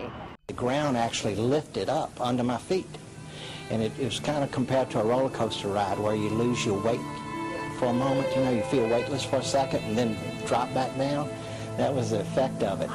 The 0.46 0.52
ground 0.52 0.96
actually 0.96 1.34
lifted 1.34 1.88
up 1.88 2.20
under 2.20 2.44
my 2.44 2.58
feet. 2.58 2.86
And 3.70 3.82
it, 3.82 3.92
it 3.98 4.04
was 4.04 4.20
kind 4.20 4.44
of 4.44 4.52
compared 4.52 4.90
to 4.90 5.00
a 5.00 5.04
roller 5.04 5.30
coaster 5.30 5.68
ride 5.68 5.98
where 5.98 6.14
you 6.14 6.28
lose 6.28 6.64
your 6.64 6.80
weight 6.80 7.00
for 7.78 7.86
a 7.86 7.92
moment. 7.92 8.28
You 8.36 8.44
know, 8.44 8.50
you 8.50 8.62
feel 8.64 8.86
weightless 8.88 9.24
for 9.24 9.36
a 9.36 9.42
second 9.42 9.82
and 9.84 9.98
then 9.98 10.16
drop 10.46 10.72
back 10.72 10.96
down. 10.96 11.28
That 11.76 11.92
was 11.92 12.10
the 12.10 12.20
effect 12.20 12.62
of 12.62 12.80
it. 12.80 12.90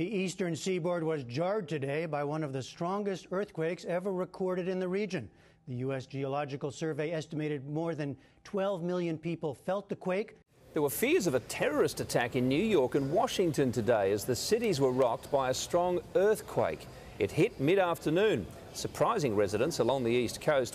The 0.00 0.16
eastern 0.16 0.56
seaboard 0.56 1.04
was 1.04 1.24
jarred 1.24 1.68
today 1.68 2.06
by 2.06 2.24
one 2.24 2.42
of 2.42 2.54
the 2.54 2.62
strongest 2.62 3.26
earthquakes 3.32 3.84
ever 3.84 4.10
recorded 4.10 4.66
in 4.66 4.80
the 4.80 4.88
region. 4.88 5.28
The 5.68 5.74
U.S. 5.74 6.06
Geological 6.06 6.70
Survey 6.70 7.12
estimated 7.12 7.68
more 7.68 7.94
than 7.94 8.16
12 8.44 8.82
million 8.82 9.18
people 9.18 9.52
felt 9.52 9.90
the 9.90 9.96
quake. 9.96 10.38
There 10.72 10.80
were 10.80 10.88
fears 10.88 11.26
of 11.26 11.34
a 11.34 11.40
terrorist 11.40 12.00
attack 12.00 12.34
in 12.34 12.48
New 12.48 12.64
York 12.64 12.94
and 12.94 13.12
Washington 13.12 13.70
today 13.72 14.10
as 14.12 14.24
the 14.24 14.34
cities 14.34 14.80
were 14.80 14.90
rocked 14.90 15.30
by 15.30 15.50
a 15.50 15.54
strong 15.54 16.00
earthquake. 16.16 16.86
It 17.18 17.30
hit 17.30 17.60
mid 17.60 17.78
afternoon, 17.78 18.46
surprising 18.72 19.36
residents 19.36 19.80
along 19.80 20.04
the 20.04 20.12
East 20.12 20.40
Coast. 20.40 20.72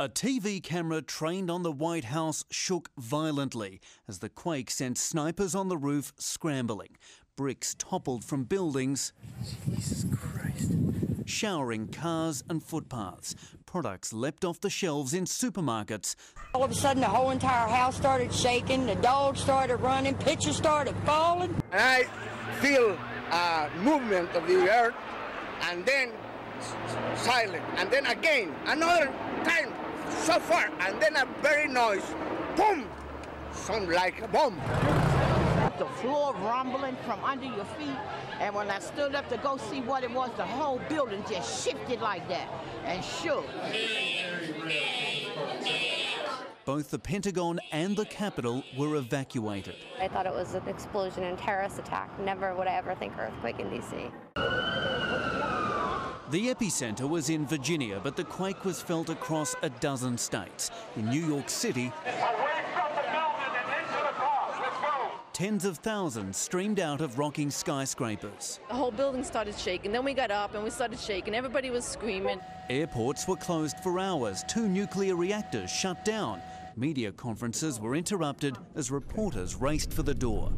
A 0.00 0.08
TV 0.08 0.60
camera 0.60 1.00
trained 1.00 1.48
on 1.48 1.62
the 1.62 1.70
White 1.70 2.06
House 2.06 2.44
shook 2.50 2.90
violently 2.98 3.80
as 4.08 4.18
the 4.18 4.28
quake 4.28 4.70
sent 4.70 4.98
snipers 4.98 5.54
on 5.54 5.68
the 5.68 5.76
roof 5.76 6.12
scrambling. 6.18 6.96
Bricks 7.38 7.76
toppled 7.78 8.24
from 8.24 8.42
buildings. 8.42 9.12
Jesus 9.64 10.04
Christ. 10.10 10.72
Showering 11.24 11.86
cars 11.86 12.42
and 12.50 12.60
footpaths. 12.60 13.36
Products 13.64 14.12
leapt 14.12 14.44
off 14.44 14.60
the 14.60 14.68
shelves 14.68 15.14
in 15.14 15.24
supermarkets. 15.24 16.16
All 16.52 16.64
of 16.64 16.72
a 16.72 16.74
sudden, 16.74 17.00
the 17.00 17.06
whole 17.06 17.30
entire 17.30 17.68
house 17.68 17.96
started 17.96 18.34
shaking. 18.34 18.86
The 18.86 18.96
dogs 18.96 19.38
started 19.40 19.76
running. 19.76 20.16
Pictures 20.16 20.56
started 20.56 20.96
falling. 21.06 21.54
I 21.72 22.08
feel 22.60 22.98
a 23.30 23.70
movement 23.84 24.30
of 24.34 24.44
the 24.48 24.68
earth, 24.68 24.96
and 25.70 25.86
then 25.86 26.10
silent, 27.14 27.62
and 27.76 27.88
then 27.88 28.06
again 28.06 28.52
another 28.66 29.12
time 29.44 29.72
so 30.22 30.40
far, 30.40 30.72
and 30.80 31.00
then 31.00 31.14
a 31.14 31.24
very 31.40 31.68
noise, 31.68 32.02
boom, 32.56 32.84
sound 33.52 33.90
like 33.90 34.20
a 34.22 34.26
bomb. 34.26 34.60
The 35.78 35.86
floor 35.86 36.34
rumbling 36.34 36.96
from 37.06 37.22
under 37.22 37.46
your 37.46 37.64
feet, 37.64 37.96
and 38.40 38.52
when 38.52 38.68
I 38.68 38.80
stood 38.80 39.14
up 39.14 39.28
to 39.28 39.36
go 39.36 39.56
see 39.56 39.80
what 39.80 40.02
it 40.02 40.10
was, 40.10 40.30
the 40.36 40.44
whole 40.44 40.80
building 40.88 41.22
just 41.30 41.64
shifted 41.64 42.00
like 42.00 42.28
that 42.28 42.48
and 42.84 43.04
shook. 43.04 43.46
Both 46.64 46.90
the 46.90 46.98
Pentagon 46.98 47.60
and 47.70 47.96
the 47.96 48.06
Capitol 48.06 48.64
were 48.76 48.96
evacuated. 48.96 49.76
I 50.00 50.08
thought 50.08 50.26
it 50.26 50.34
was 50.34 50.54
an 50.54 50.66
explosion 50.66 51.22
and 51.22 51.38
terrorist 51.38 51.78
attack. 51.78 52.10
Never 52.20 52.54
would 52.56 52.66
I 52.66 52.74
ever 52.74 52.96
think 52.96 53.16
earthquake 53.16 53.60
in 53.60 53.70
D.C. 53.70 54.10
The 56.30 56.54
epicenter 56.54 57.08
was 57.08 57.30
in 57.30 57.46
Virginia, 57.46 58.00
but 58.02 58.16
the 58.16 58.24
quake 58.24 58.64
was 58.64 58.82
felt 58.82 59.08
across 59.08 59.54
a 59.62 59.70
dozen 59.70 60.18
states. 60.18 60.70
In 60.96 61.08
New 61.08 61.24
York 61.24 61.48
City, 61.48 61.90
tens 65.38 65.64
of 65.64 65.78
thousands 65.78 66.36
streamed 66.36 66.80
out 66.80 67.00
of 67.00 67.16
rocking 67.16 67.48
skyscrapers. 67.48 68.58
The 68.66 68.74
whole 68.74 68.90
building 68.90 69.22
started 69.22 69.56
shaking. 69.56 69.92
Then 69.92 70.04
we 70.04 70.12
got 70.12 70.32
up 70.32 70.56
and 70.56 70.64
we 70.64 70.70
started 70.70 70.98
shaking. 70.98 71.32
Everybody 71.32 71.70
was 71.70 71.84
screaming. 71.84 72.40
Airports 72.68 73.28
were 73.28 73.36
closed 73.36 73.78
for 73.78 74.00
hours. 74.00 74.42
Two 74.48 74.68
nuclear 74.68 75.14
reactors 75.14 75.70
shut 75.70 76.04
down. 76.04 76.42
Media 76.74 77.12
conferences 77.12 77.78
were 77.78 77.94
interrupted 77.94 78.56
as 78.74 78.90
reporters 78.90 79.54
raced 79.54 79.92
for 79.92 80.02
the 80.02 80.12
door. 80.12 80.52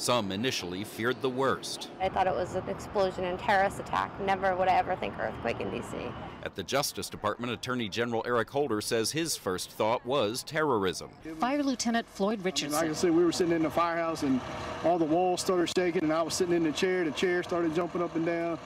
Some 0.00 0.32
initially 0.32 0.82
feared 0.82 1.20
the 1.20 1.28
worst. 1.28 1.90
I 2.00 2.08
thought 2.08 2.26
it 2.26 2.34
was 2.34 2.54
an 2.54 2.66
explosion 2.70 3.24
and 3.24 3.38
terrorist 3.38 3.80
attack. 3.80 4.18
Never 4.22 4.56
would 4.56 4.66
I 4.66 4.76
ever 4.76 4.96
think 4.96 5.12
earthquake 5.18 5.60
in 5.60 5.70
D.C. 5.70 5.94
At 6.42 6.54
the 6.54 6.62
Justice 6.62 7.10
Department, 7.10 7.52
Attorney 7.52 7.86
General 7.90 8.22
Eric 8.26 8.48
Holder 8.48 8.80
says 8.80 9.12
his 9.12 9.36
first 9.36 9.72
thought 9.72 10.06
was 10.06 10.42
terrorism. 10.42 11.10
Fire 11.38 11.62
Lieutenant 11.62 12.08
Floyd 12.08 12.40
I 12.40 12.44
Richardson. 12.44 12.80
mean, 12.80 12.80
like 12.80 12.96
I 12.96 12.98
said, 12.98 13.10
we 13.10 13.22
were 13.22 13.30
sitting 13.30 13.52
in 13.52 13.62
the 13.62 13.68
firehouse 13.68 14.22
and 14.22 14.40
all 14.84 14.98
the 14.98 15.04
walls 15.04 15.42
started 15.42 15.70
shaking, 15.76 16.04
and 16.04 16.14
I 16.14 16.22
was 16.22 16.32
sitting 16.32 16.54
in 16.54 16.62
the 16.62 16.72
chair. 16.72 17.04
The 17.04 17.10
chair 17.10 17.42
started 17.42 17.74
jumping 17.74 18.00
up 18.00 18.16
and 18.16 18.24
down. 18.24 18.58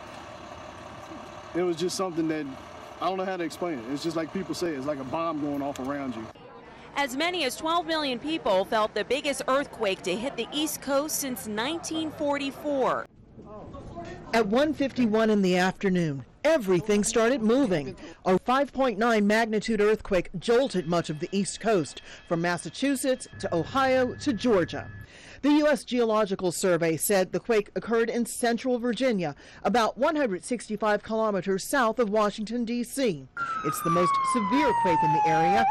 It 1.56 1.62
was 1.62 1.76
just 1.76 1.96
something 1.96 2.28
that 2.28 2.46
I 3.02 3.08
don't 3.08 3.18
know 3.18 3.24
how 3.24 3.36
to 3.36 3.42
explain 3.42 3.80
it. 3.80 3.84
It's 3.92 4.04
just 4.04 4.14
like 4.14 4.32
people 4.32 4.54
say, 4.54 4.68
it's 4.68 4.86
like 4.86 5.00
a 5.00 5.04
bomb 5.04 5.40
going 5.40 5.62
off 5.62 5.80
around 5.80 6.14
you. 6.14 6.24
As 6.96 7.16
many 7.16 7.44
as 7.44 7.56
12 7.56 7.86
million 7.86 8.18
people 8.20 8.64
felt 8.64 8.94
the 8.94 9.04
biggest 9.04 9.42
earthquake 9.48 10.02
to 10.02 10.14
hit 10.14 10.36
the 10.36 10.46
East 10.52 10.80
Coast 10.80 11.16
since 11.16 11.48
1944. 11.48 13.06
At 14.32 14.46
1:51 14.46 15.30
in 15.30 15.42
the 15.42 15.56
afternoon, 15.56 16.24
everything 16.44 17.02
started 17.02 17.42
moving. 17.42 17.96
A 18.24 18.38
5.9 18.38 19.24
magnitude 19.24 19.80
earthquake 19.80 20.30
jolted 20.38 20.86
much 20.86 21.10
of 21.10 21.18
the 21.18 21.28
East 21.32 21.60
Coast, 21.60 22.00
from 22.28 22.40
Massachusetts 22.40 23.26
to 23.40 23.52
Ohio 23.54 24.14
to 24.16 24.32
Georgia. 24.32 24.88
The 25.42 25.50
U.S. 25.50 25.84
Geological 25.84 26.52
Survey 26.52 26.96
said 26.96 27.32
the 27.32 27.40
quake 27.40 27.70
occurred 27.76 28.08
in 28.08 28.24
central 28.24 28.78
Virginia, 28.78 29.34
about 29.62 29.98
165 29.98 31.02
kilometers 31.02 31.64
south 31.64 31.98
of 31.98 32.08
Washington, 32.08 32.64
D.C. 32.64 33.28
It's 33.66 33.82
the 33.82 33.90
most 33.90 34.12
severe 34.32 34.72
quake 34.82 35.02
in 35.02 35.12
the 35.12 35.28
area. 35.28 35.66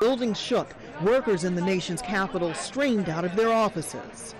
Buildings 0.00 0.38
shook. 0.38 0.68
Workers 1.02 1.42
in 1.42 1.56
the 1.56 1.60
nation's 1.60 2.00
capital 2.00 2.54
streamed 2.54 3.08
out 3.08 3.24
of 3.24 3.34
their 3.34 3.52
offices. 3.52 4.34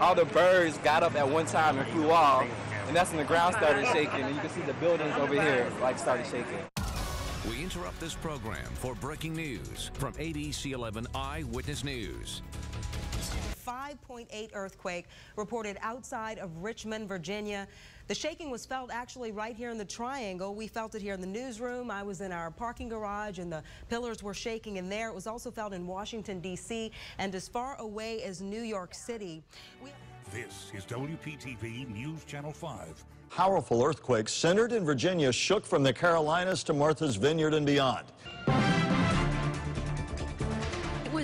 all 0.00 0.14
the 0.14 0.24
birds 0.24 0.76
got 0.78 1.04
up 1.04 1.14
at 1.14 1.28
one 1.28 1.46
time 1.46 1.78
and 1.78 1.86
flew 1.90 2.10
off, 2.10 2.44
and 2.88 2.96
that's 2.96 3.10
when 3.10 3.18
the 3.18 3.24
ground 3.24 3.54
started 3.54 3.86
shaking, 3.92 4.22
and 4.22 4.34
you 4.34 4.40
can 4.40 4.50
see 4.50 4.62
the 4.62 4.72
buildings 4.74 5.14
over 5.16 5.40
here 5.40 5.70
like 5.80 5.98
started 6.00 6.26
shaking. 6.26 6.58
We 7.48 7.62
interrupt 7.62 8.00
this 8.00 8.14
program 8.14 8.66
for 8.74 8.96
breaking 8.96 9.36
news 9.36 9.92
from 9.94 10.14
ABC 10.14 10.72
11 10.72 11.06
Eyewitness 11.14 11.84
News. 11.84 12.42
5.8 13.64 14.50
earthquake 14.52 15.06
reported 15.36 15.78
outside 15.80 16.38
of 16.38 16.50
Richmond, 16.62 17.08
Virginia. 17.08 17.68
The 18.06 18.14
shaking 18.14 18.50
was 18.50 18.66
felt 18.66 18.90
actually 18.92 19.32
right 19.32 19.56
here 19.56 19.70
in 19.70 19.78
the 19.78 19.84
triangle. 19.84 20.54
We 20.54 20.66
felt 20.66 20.94
it 20.94 21.00
here 21.00 21.14
in 21.14 21.22
the 21.22 21.26
newsroom. 21.26 21.90
I 21.90 22.02
was 22.02 22.20
in 22.20 22.32
our 22.32 22.50
parking 22.50 22.90
garage 22.90 23.38
and 23.38 23.50
the 23.50 23.62
pillars 23.88 24.22
were 24.22 24.34
shaking 24.34 24.76
in 24.76 24.90
there. 24.90 25.08
It 25.08 25.14
was 25.14 25.26
also 25.26 25.50
felt 25.50 25.72
in 25.72 25.86
Washington, 25.86 26.38
D.C. 26.40 26.92
and 27.16 27.34
as 27.34 27.48
far 27.48 27.76
away 27.80 28.22
as 28.22 28.42
New 28.42 28.60
York 28.60 28.92
City. 28.94 29.42
We 29.82 29.90
This 30.30 30.70
is 30.74 30.84
WPTV 30.84 31.88
News 31.88 32.24
Channel 32.24 32.52
5. 32.52 33.04
Powerful 33.30 33.82
earthquakes 33.82 34.34
centered 34.34 34.72
in 34.72 34.84
Virginia 34.84 35.32
shook 35.32 35.64
from 35.64 35.82
the 35.82 35.92
Carolinas 35.92 36.62
to 36.64 36.74
Martha's 36.74 37.16
Vineyard 37.16 37.54
and 37.54 37.64
beyond. 37.64 38.04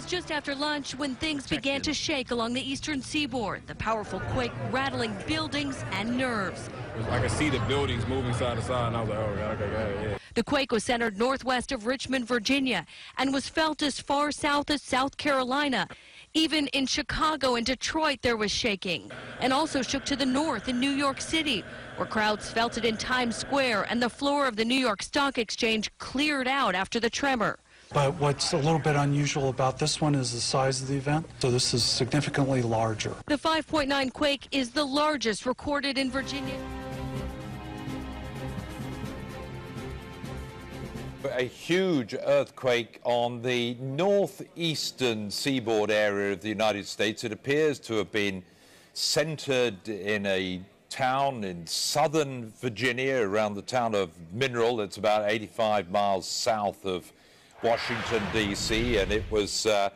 It 0.01 0.05
was 0.05 0.13
just 0.13 0.33
after 0.33 0.55
lunch 0.55 0.95
when 0.95 1.15
things 1.17 1.47
began 1.47 1.83
to 1.83 1.93
shake 1.93 2.31
along 2.31 2.55
the 2.55 2.63
eastern 2.63 3.03
seaboard, 3.03 3.67
the 3.67 3.75
powerful 3.75 4.21
quake 4.33 4.51
rattling 4.71 5.15
buildings 5.27 5.85
and 5.93 6.17
nerves. 6.17 6.71
I 7.11 7.21
could 7.21 7.31
see 7.31 7.51
the 7.51 7.59
buildings 7.69 8.07
moving 8.07 8.33
side 8.33 8.57
to 8.57 8.63
side, 8.63 8.89
and 8.89 8.97
I 8.97 9.03
was 9.03 9.11
like, 9.11 9.19
oh, 9.19 9.35
yeah, 9.37 9.51
okay, 9.51 9.71
yeah, 9.71 10.09
yeah. 10.09 10.19
The 10.33 10.43
quake 10.43 10.73
was 10.73 10.85
centered 10.85 11.19
northwest 11.19 11.71
of 11.71 11.85
Richmond, 11.85 12.27
Virginia, 12.27 12.87
and 13.19 13.31
was 13.31 13.47
felt 13.47 13.83
as 13.83 14.01
far 14.01 14.33
south 14.33 14.71
as 14.71 14.81
South 14.81 15.19
Carolina. 15.19 15.87
Even 16.33 16.69
in 16.69 16.87
Chicago 16.87 17.57
and 17.57 17.67
Detroit, 17.67 18.23
there 18.23 18.39
was 18.39 18.51
shaking, 18.51 19.13
and 19.41 19.53
also 19.53 19.83
shook 19.83 20.07
to 20.07 20.17
the 20.17 20.25
north 20.25 20.67
in 20.67 20.81
New 20.81 20.93
York 20.93 21.21
City, 21.21 21.63
where 21.97 22.09
crowds 22.09 22.51
felt 22.51 22.79
it 22.79 22.87
in 22.87 22.97
Times 22.97 23.37
Square, 23.37 23.87
and 23.91 24.03
the 24.03 24.09
floor 24.09 24.47
of 24.47 24.57
the 24.57 24.65
New 24.65 24.81
York 24.81 25.03
Stock 25.03 25.37
Exchange 25.37 25.91
cleared 25.99 26.49
out 26.49 26.75
after 26.75 26.99
the 26.99 27.11
tremor. 27.11 27.59
But 27.93 28.14
what's 28.20 28.53
a 28.53 28.57
little 28.57 28.78
bit 28.78 28.95
unusual 28.95 29.49
about 29.49 29.76
this 29.76 30.01
one 30.01 30.14
is 30.14 30.32
the 30.32 30.41
size 30.41 30.80
of 30.80 30.86
the 30.86 30.95
event. 30.95 31.28
So 31.41 31.51
this 31.51 31.74
is 31.74 31.82
significantly 31.82 32.62
larger. 32.62 33.12
The 33.26 33.36
5.9 33.36 34.12
quake 34.12 34.47
is 34.53 34.70
the 34.70 34.84
largest 34.84 35.45
recorded 35.45 35.99
in 35.99 36.09
Virginia. 36.09 36.55
A 41.24 41.43
huge 41.43 42.14
earthquake 42.14 43.01
on 43.03 43.43
the 43.43 43.74
northeastern 43.80 45.28
seaboard 45.28 45.91
area 45.91 46.32
of 46.32 46.43
the 46.43 46.49
United 46.49 46.86
States. 46.86 47.24
It 47.24 47.32
appears 47.32 47.80
to 47.80 47.95
have 47.95 48.12
been 48.12 48.45
centered 48.95 49.88
in 49.88 50.26
a 50.26 50.61
town 50.91 51.43
in 51.43 51.66
southern 51.66 52.53
Virginia, 52.61 53.16
around 53.16 53.55
the 53.55 53.62
town 53.62 53.97
of 53.97 54.11
Mineral. 54.32 54.80
It's 54.80 54.97
about 54.97 55.28
85 55.28 55.91
miles 55.91 56.28
south 56.28 56.84
of 56.84 57.12
Washington, 57.63 58.23
D.C., 58.33 58.99
and 58.99 59.13
it 59.13 59.25
was 59.31 59.67
uh, 59.67 59.91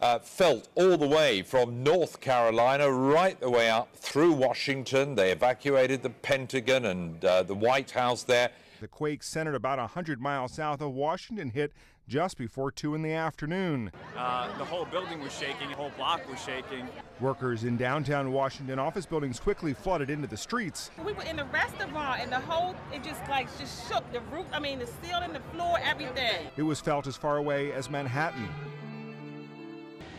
uh, 0.00 0.18
felt 0.18 0.68
all 0.74 0.96
the 0.96 1.06
way 1.06 1.42
from 1.42 1.82
North 1.82 2.20
Carolina 2.20 2.90
right 2.90 3.38
the 3.38 3.50
way 3.50 3.68
up 3.70 3.94
through 3.94 4.32
Washington. 4.32 5.14
They 5.14 5.30
evacuated 5.30 6.02
the 6.02 6.10
Pentagon 6.10 6.86
and 6.86 7.24
uh, 7.24 7.42
the 7.42 7.54
White 7.54 7.90
House 7.90 8.22
there. 8.22 8.50
The 8.80 8.88
quake 8.88 9.22
centered 9.22 9.54
about 9.54 9.78
100 9.78 10.20
miles 10.20 10.54
south 10.54 10.80
of 10.80 10.92
Washington 10.92 11.50
hit 11.50 11.72
just 12.08 12.36
before 12.36 12.70
2 12.70 12.94
in 12.94 13.02
the 13.02 13.12
afternoon. 13.12 13.90
Uh, 14.16 14.46
the 14.58 14.64
whole 14.64 14.84
building 14.86 15.20
was 15.20 15.32
shaking, 15.32 15.70
the 15.70 15.76
whole 15.76 15.92
block 15.96 16.28
was 16.30 16.42
shaking. 16.42 16.86
Workers 17.20 17.64
in 17.64 17.76
downtown 17.76 18.32
Washington 18.32 18.78
office 18.78 19.06
buildings 19.06 19.38
quickly 19.40 19.72
flooded 19.72 20.10
into 20.10 20.26
the 20.26 20.36
streets. 20.36 20.90
We 21.04 21.12
were 21.12 21.22
in 21.22 21.36
the 21.36 21.44
restaurant 21.46 22.20
and 22.20 22.30
the 22.30 22.40
whole, 22.40 22.74
it 22.92 23.02
just 23.02 23.20
like 23.28 23.46
just 23.58 23.88
shook. 23.88 24.10
The 24.12 24.20
roof, 24.32 24.46
I 24.52 24.60
mean, 24.60 24.78
the 24.78 24.88
ceiling, 25.02 25.32
the 25.32 25.40
floor, 25.54 25.78
everything. 25.82 26.48
It 26.56 26.62
was 26.62 26.80
felt 26.80 27.06
as 27.06 27.16
far 27.16 27.36
away 27.36 27.72
as 27.72 27.88
Manhattan. 27.88 28.48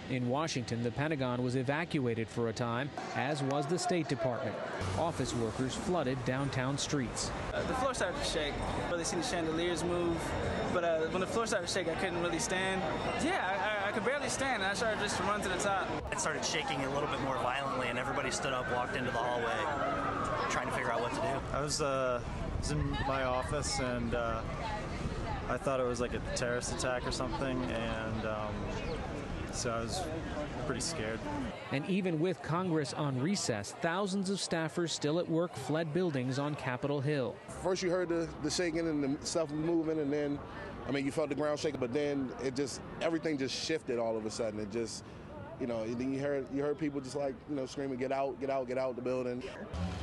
In 0.09 0.27
Washington, 0.27 0.83
the 0.83 0.91
Pentagon 0.91 1.41
was 1.43 1.55
evacuated 1.55 2.27
for 2.27 2.49
a 2.49 2.53
time, 2.53 2.89
as 3.15 3.41
was 3.43 3.65
the 3.65 3.79
State 3.79 4.09
Department. 4.09 4.55
Office 4.99 5.33
workers 5.33 5.73
flooded 5.73 6.23
downtown 6.25 6.77
streets. 6.77 7.31
Uh, 7.53 7.61
the 7.63 7.73
floor 7.75 7.93
started 7.93 8.19
to 8.19 8.25
shake. 8.25 8.53
I 8.85 8.91
Really 8.91 9.05
seen 9.05 9.21
the 9.21 9.25
chandeliers 9.25 9.83
move, 9.83 10.17
but 10.73 10.83
uh, 10.83 10.99
when 11.07 11.21
the 11.21 11.27
floor 11.27 11.47
started 11.47 11.67
to 11.67 11.73
shake, 11.73 11.87
I 11.87 11.95
couldn't 11.95 12.21
really 12.21 12.39
stand. 12.39 12.81
Yeah, 13.23 13.47
I, 13.47 13.85
I, 13.85 13.89
I 13.89 13.91
could 13.93 14.03
barely 14.03 14.27
stand. 14.27 14.61
I 14.61 14.73
started 14.73 14.99
just 14.99 15.17
to 15.17 15.23
run 15.23 15.41
to 15.41 15.49
the 15.49 15.55
top. 15.55 15.87
It 16.11 16.19
started 16.19 16.43
shaking 16.43 16.81
a 16.81 16.93
little 16.93 17.09
bit 17.09 17.21
more 17.21 17.37
violently, 17.37 17.87
and 17.87 17.97
everybody 17.97 18.29
stood 18.29 18.53
up, 18.53 18.69
walked 18.73 18.97
into 18.97 19.09
the 19.09 19.17
hallway, 19.17 20.51
trying 20.51 20.67
to 20.67 20.73
figure 20.73 20.91
out 20.91 21.01
what 21.01 21.13
to 21.13 21.21
do. 21.21 21.57
I 21.57 21.61
was, 21.61 21.81
uh, 21.81 22.21
was 22.59 22.71
in 22.71 22.91
my 23.07 23.23
office, 23.23 23.79
and 23.79 24.13
uh, 24.13 24.41
I 25.49 25.57
thought 25.57 25.79
it 25.79 25.87
was 25.87 26.01
like 26.01 26.13
a 26.13 26.21
terrorist 26.35 26.73
attack 26.73 27.07
or 27.07 27.11
something, 27.11 27.57
and. 27.71 28.25
Um, 28.25 28.53
so 29.53 29.71
I 29.71 29.81
was 29.81 30.01
pretty 30.65 30.81
scared. 30.81 31.19
And 31.71 31.87
even 31.89 32.19
with 32.19 32.41
Congress 32.41 32.93
on 32.93 33.19
recess, 33.21 33.75
thousands 33.81 34.29
of 34.29 34.37
staffers 34.37 34.89
still 34.89 35.19
at 35.19 35.29
work 35.29 35.55
fled 35.55 35.93
buildings 35.93 36.39
on 36.39 36.55
Capitol 36.55 37.01
Hill. 37.01 37.35
First, 37.61 37.83
you 37.83 37.89
heard 37.89 38.09
the, 38.09 38.27
the 38.41 38.49
shaking 38.49 38.87
and 38.87 39.17
the 39.17 39.25
stuff 39.25 39.51
moving, 39.51 39.99
and 39.99 40.11
then, 40.11 40.39
I 40.87 40.91
mean, 40.91 41.05
you 41.05 41.11
felt 41.11 41.29
the 41.29 41.35
ground 41.35 41.59
shaking, 41.59 41.79
but 41.79 41.93
then 41.93 42.31
it 42.43 42.55
just, 42.55 42.81
everything 43.01 43.37
just 43.37 43.55
shifted 43.55 43.99
all 43.99 44.17
of 44.17 44.25
a 44.25 44.31
sudden. 44.31 44.59
It 44.59 44.71
just, 44.71 45.03
you 45.59 45.67
know, 45.67 45.85
then 45.85 46.11
you 46.11 46.19
heard 46.19 46.45
you 46.53 46.61
heard 46.61 46.79
people 46.79 46.99
just 46.99 47.15
like 47.15 47.35
you 47.49 47.55
know 47.55 47.65
screaming, 47.65 47.97
"Get 47.97 48.11
out! 48.11 48.39
Get 48.41 48.49
out! 48.49 48.67
Get 48.67 48.77
out 48.77 48.95
the 48.95 49.01
building!" 49.01 49.41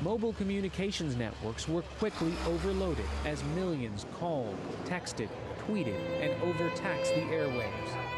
Mobile 0.01 0.33
communications 0.35 1.17
networks 1.17 1.69
were 1.69 1.83
quickly 1.99 2.33
overloaded 2.47 3.05
as 3.27 3.43
millions 3.57 4.07
called, 4.19 4.57
texted, 4.85 5.29
tweeted, 5.67 5.99
and 6.23 6.41
overtaxed 6.43 7.13
the 7.15 7.23
airwaves. 7.23 8.10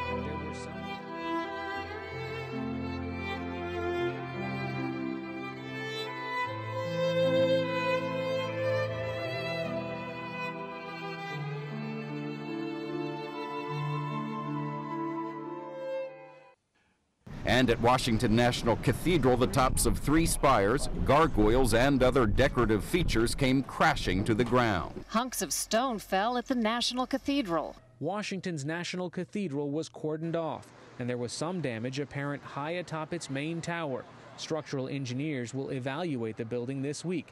And 17.63 17.71
at 17.71 17.81
Washington 17.81 18.35
National 18.35 18.75
Cathedral, 18.75 19.37
the 19.37 19.47
tops 19.47 19.87
of 19.87 19.97
three 19.97 20.27
spires, 20.27 20.89
gargoyles, 21.05 21.75
and 21.75 22.03
other 22.03 22.27
decorative 22.27 22.83
features 22.83 23.37
came 23.37 23.63
crashing 23.63 24.25
to 24.25 24.35
the 24.35 24.43
ground. 24.43 25.05
Hunks 25.07 25.43
of 25.43 25.53
stone 25.53 26.01
fell 26.01 26.37
at 26.37 26.47
the 26.47 26.57
National 26.57 27.07
Cathedral. 27.07 27.77
Washington's 28.01 28.65
National 28.65 29.09
Cathedral 29.11 29.71
was 29.71 29.89
cordoned 29.89 30.35
off, 30.35 30.67
and 30.99 31.09
there 31.09 31.17
was 31.19 31.33
some 31.33 31.61
damage 31.61 32.01
apparent 32.01 32.43
high 32.43 32.73
atop 32.73 33.13
its 33.13 33.31
main 33.31 33.61
tower. 33.61 34.05
Structural 34.39 34.89
engineers 34.89 35.55
will 35.55 35.71
evaluate 35.71 36.37
the 36.37 36.45
building 36.45 36.83
this 36.83 37.05
week. 37.05 37.29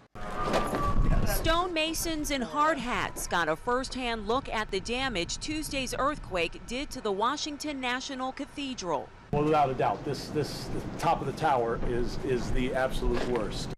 Stonemasons 1.24 2.30
in 2.30 2.40
hard 2.40 2.78
hats 2.78 3.26
got 3.26 3.48
a 3.48 3.56
first-hand 3.56 4.28
look 4.28 4.48
at 4.48 4.70
the 4.70 4.78
damage 4.78 5.38
Tuesday's 5.38 5.92
earthquake 5.98 6.60
did 6.68 6.88
to 6.90 7.00
the 7.00 7.10
Washington 7.10 7.80
National 7.80 8.30
Cathedral. 8.30 9.08
Well, 9.32 9.44
without 9.44 9.70
a 9.70 9.74
doubt, 9.74 10.04
this 10.04 10.28
this 10.28 10.64
the 10.64 10.98
top 10.98 11.20
of 11.20 11.26
the 11.26 11.32
tower 11.32 11.78
is 11.88 12.18
is 12.24 12.50
the 12.50 12.74
absolute 12.74 13.24
worst. 13.28 13.68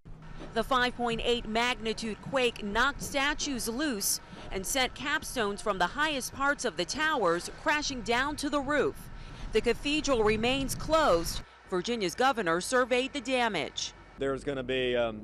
The 0.55 0.63
5.8 0.63 1.47
magnitude 1.47 2.21
quake 2.21 2.63
knocked 2.63 3.03
statues 3.03 3.69
loose 3.69 4.21
and 4.51 4.67
sent 4.67 4.95
capstones 4.95 5.63
from 5.63 5.79
the 5.79 5.87
highest 5.87 6.35
parts 6.35 6.67
of 6.67 6.77
the 6.77 6.85
towers 6.85 7.51
crashing 7.63 8.03
down 8.03 8.37
to 8.37 8.51
the 8.51 8.61
roof. 8.61 9.09
The 9.53 9.63
cathedral 9.63 10.23
remains 10.23 10.75
closed. 10.75 11.41
Virginia's 11.71 12.15
governor 12.15 12.61
surveyed 12.61 13.15
the 13.15 13.21
damage. 13.23 13.95
There's 14.19 14.45
going 14.45 14.57
to 14.57 14.63
be 14.63 14.95
um, 14.95 15.23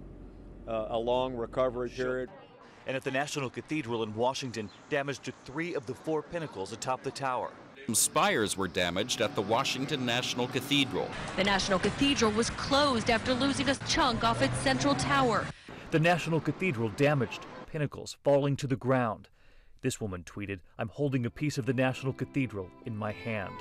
uh, 0.67 0.87
a 0.91 0.99
long 0.99 1.35
recovery 1.35 1.91
period. 1.91 2.31
And 2.87 2.97
at 2.97 3.05
the 3.05 3.11
National 3.11 3.51
Cathedral 3.51 4.03
in 4.03 4.15
Washington, 4.15 4.71
damage 4.89 5.19
to 5.21 5.33
three 5.45 5.75
of 5.75 5.85
the 5.85 5.95
four 5.95 6.23
pinnacles 6.23 6.73
atop 6.73 7.03
the 7.03 7.11
tower. 7.11 7.51
Some 7.89 7.95
spires 7.95 8.55
were 8.55 8.69
damaged 8.69 9.23
at 9.23 9.35
the 9.35 9.41
Washington 9.41 10.05
National 10.05 10.47
Cathedral. 10.47 11.09
The 11.37 11.45
National 11.45 11.79
Cathedral 11.79 12.31
was 12.33 12.51
closed 12.51 13.09
after 13.09 13.33
losing 13.33 13.71
a 13.71 13.75
chunk 13.89 14.25
off 14.25 14.43
its 14.43 14.55
central 14.59 14.95
tower. 14.97 15.47
The 15.91 15.99
National 15.99 16.39
Cathedral 16.39 16.91
damaged, 16.91 17.47
pinnacles 17.73 18.19
falling 18.23 18.57
to 18.57 18.67
the 18.67 18.77
ground. 18.77 19.31
This 19.81 20.03
woman 20.03 20.23
tweeted, 20.23 20.59
I'm 20.79 20.91
holding 20.91 21.25
a 21.25 21.31
piece 21.31 21.57
of 21.57 21.65
the 21.65 21.73
National 21.73 22.13
Cathedral 22.13 22.69
in 22.85 22.95
my 22.95 23.13
hand. 23.13 23.55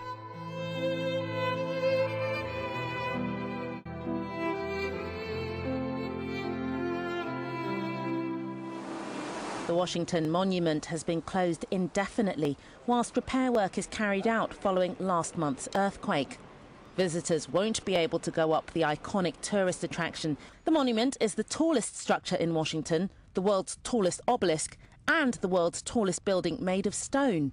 The 9.67 9.75
Washington 9.75 10.31
Monument 10.31 10.85
has 10.85 11.03
been 11.03 11.21
closed 11.21 11.65
indefinitely 11.71 12.55
whilst 12.85 13.17
repair 13.17 13.51
work 13.51 13.77
is 13.77 13.85
carried 13.85 14.25
out 14.25 14.53
following 14.53 14.95
last 14.97 15.37
month's 15.37 15.67
earthquake. 15.75 16.37
Visitors 16.95 17.49
won't 17.49 17.83
be 17.83 17.93
able 17.93 18.19
to 18.19 18.31
go 18.31 18.53
up 18.53 18.71
the 18.71 18.83
iconic 18.83 19.33
tourist 19.41 19.83
attraction. 19.83 20.37
The 20.63 20.71
monument 20.71 21.17
is 21.19 21.35
the 21.35 21.43
tallest 21.43 21.97
structure 21.97 22.37
in 22.37 22.53
Washington, 22.53 23.09
the 23.33 23.41
world's 23.41 23.77
tallest 23.83 24.21
obelisk, 24.25 24.77
and 25.05 25.33
the 25.33 25.49
world's 25.49 25.81
tallest 25.81 26.23
building 26.23 26.59
made 26.61 26.87
of 26.87 26.95
stone. 26.95 27.51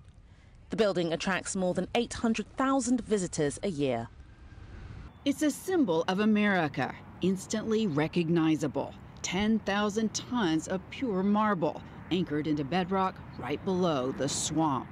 The 0.71 0.77
building 0.77 1.12
attracts 1.12 1.57
more 1.57 1.75
than 1.75 1.89
800,000 1.97 3.01
visitors 3.01 3.59
a 3.65 3.71
year. 3.71 4.07
It's 5.25 5.43
a 5.43 5.51
symbol 5.51 6.05
of 6.07 6.21
America, 6.21 6.95
instantly 7.23 7.89
recognizable. 7.89 8.95
10,000 9.23 10.15
tons 10.15 10.69
of 10.69 10.81
pure 10.91 11.25
marble 11.25 11.83
anchored 12.15 12.47
into 12.47 12.62
bedrock 12.62 13.17
right 13.41 13.62
below 13.65 14.12
the 14.12 14.29
swamp. 14.29 14.87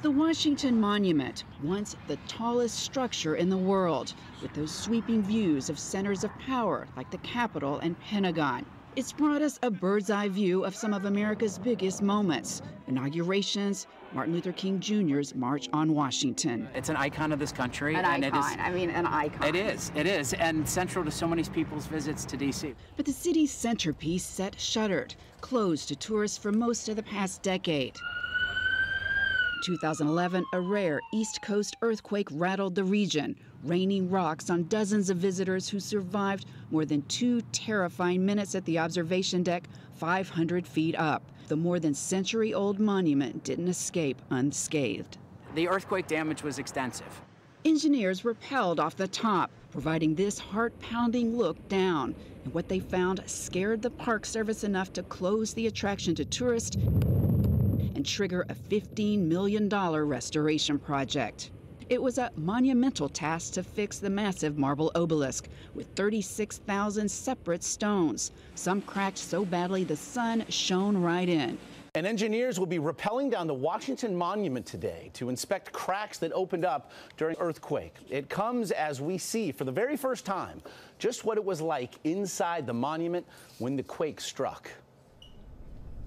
The 0.00 0.10
Washington 0.10 0.80
Monument, 0.80 1.44
once 1.62 1.94
the 2.08 2.16
tallest 2.26 2.78
structure 2.78 3.34
in 3.34 3.50
the 3.50 3.58
world, 3.58 4.14
with 4.40 4.54
those 4.54 4.72
sweeping 4.72 5.22
views 5.22 5.68
of 5.68 5.78
centers 5.78 6.24
of 6.24 6.30
power 6.38 6.88
like 6.96 7.10
the 7.10 7.18
Capitol 7.18 7.78
and 7.80 8.00
Pentagon. 8.00 8.64
It's 8.96 9.12
brought 9.12 9.42
us 9.42 9.58
a 9.62 9.70
bird's 9.70 10.08
eye 10.08 10.30
view 10.30 10.64
of 10.64 10.74
some 10.74 10.94
of 10.94 11.04
America's 11.04 11.58
biggest 11.58 12.00
moments 12.00 12.62
inaugurations, 12.88 13.86
Martin 14.14 14.34
Luther 14.34 14.52
King 14.52 14.78
Jr.'s 14.78 15.34
March 15.34 15.68
on 15.72 15.94
Washington. 15.94 16.68
It's 16.74 16.90
an 16.90 16.96
icon 16.96 17.32
of 17.32 17.38
this 17.38 17.52
country. 17.52 17.94
An 17.94 18.04
and 18.04 18.24
icon. 18.24 18.34
It 18.34 18.38
is, 18.38 18.56
I 18.58 18.70
mean, 18.70 18.90
an 18.90 19.06
icon. 19.06 19.46
It 19.48 19.56
is. 19.56 19.90
It 19.94 20.06
is. 20.06 20.34
And 20.34 20.68
central 20.68 21.04
to 21.04 21.10
so 21.10 21.26
many 21.26 21.42
people's 21.44 21.86
visits 21.86 22.24
to 22.26 22.36
D.C. 22.36 22.74
But 22.96 23.06
the 23.06 23.12
city's 23.12 23.50
centerpiece 23.50 24.24
set 24.24 24.60
shuttered, 24.60 25.14
closed 25.40 25.88
to 25.88 25.96
tourists 25.96 26.36
for 26.36 26.52
most 26.52 26.88
of 26.88 26.96
the 26.96 27.02
past 27.02 27.42
decade. 27.42 27.96
2011, 29.64 30.44
a 30.52 30.60
rare 30.60 31.00
East 31.14 31.40
Coast 31.40 31.76
earthquake 31.82 32.28
rattled 32.32 32.74
the 32.74 32.84
region, 32.84 33.36
raining 33.62 34.10
rocks 34.10 34.50
on 34.50 34.64
dozens 34.64 35.08
of 35.08 35.16
visitors 35.16 35.68
who 35.68 35.78
survived 35.78 36.46
more 36.70 36.84
than 36.84 37.00
two 37.02 37.40
terrifying 37.52 38.26
minutes 38.26 38.54
at 38.54 38.64
the 38.64 38.78
observation 38.78 39.42
deck 39.42 39.68
500 39.94 40.66
feet 40.66 40.96
up. 40.98 41.22
The 41.52 41.56
more 41.56 41.78
than 41.78 41.92
century 41.92 42.54
old 42.54 42.80
monument 42.80 43.44
didn't 43.44 43.68
escape 43.68 44.22
unscathed. 44.30 45.18
The 45.54 45.68
earthquake 45.68 46.06
damage 46.06 46.42
was 46.42 46.58
extensive. 46.58 47.20
Engineers 47.66 48.24
rappelled 48.24 48.80
off 48.80 48.96
the 48.96 49.06
top, 49.06 49.50
providing 49.70 50.14
this 50.14 50.38
heart 50.38 50.72
pounding 50.80 51.36
look 51.36 51.68
down. 51.68 52.14
And 52.44 52.54
what 52.54 52.70
they 52.70 52.80
found 52.80 53.22
scared 53.26 53.82
the 53.82 53.90
Park 53.90 54.24
Service 54.24 54.64
enough 54.64 54.94
to 54.94 55.02
close 55.02 55.52
the 55.52 55.66
attraction 55.66 56.14
to 56.14 56.24
tourists 56.24 56.76
and 56.76 58.06
trigger 58.06 58.46
a 58.48 58.54
$15 58.54 59.18
million 59.18 59.68
restoration 59.68 60.78
project. 60.78 61.50
It 61.88 62.00
was 62.00 62.18
a 62.18 62.30
monumental 62.36 63.08
task 63.08 63.54
to 63.54 63.62
fix 63.62 63.98
the 63.98 64.10
massive 64.10 64.56
marble 64.56 64.92
obelisk 64.94 65.48
with 65.74 65.86
36,000 65.96 67.10
separate 67.10 67.64
stones, 67.64 68.32
some 68.54 68.82
cracked 68.82 69.18
so 69.18 69.44
badly 69.44 69.84
the 69.84 69.96
sun 69.96 70.44
shone 70.48 70.96
right 70.96 71.28
in. 71.28 71.58
And 71.94 72.06
engineers 72.06 72.58
will 72.58 72.66
be 72.66 72.78
rappelling 72.78 73.30
down 73.30 73.46
the 73.46 73.54
Washington 73.54 74.16
Monument 74.16 74.64
today 74.64 75.10
to 75.14 75.28
inspect 75.28 75.72
cracks 75.72 76.18
that 76.18 76.32
opened 76.32 76.64
up 76.64 76.90
during 77.18 77.36
earthquake. 77.38 77.96
It 78.08 78.30
comes 78.30 78.70
as 78.70 79.00
we 79.00 79.18
see 79.18 79.52
for 79.52 79.64
the 79.64 79.72
very 79.72 79.96
first 79.96 80.24
time 80.24 80.62
just 80.98 81.24
what 81.24 81.36
it 81.36 81.44
was 81.44 81.60
like 81.60 81.94
inside 82.04 82.66
the 82.66 82.72
monument 82.72 83.26
when 83.58 83.76
the 83.76 83.82
quake 83.82 84.20
struck. 84.20 84.70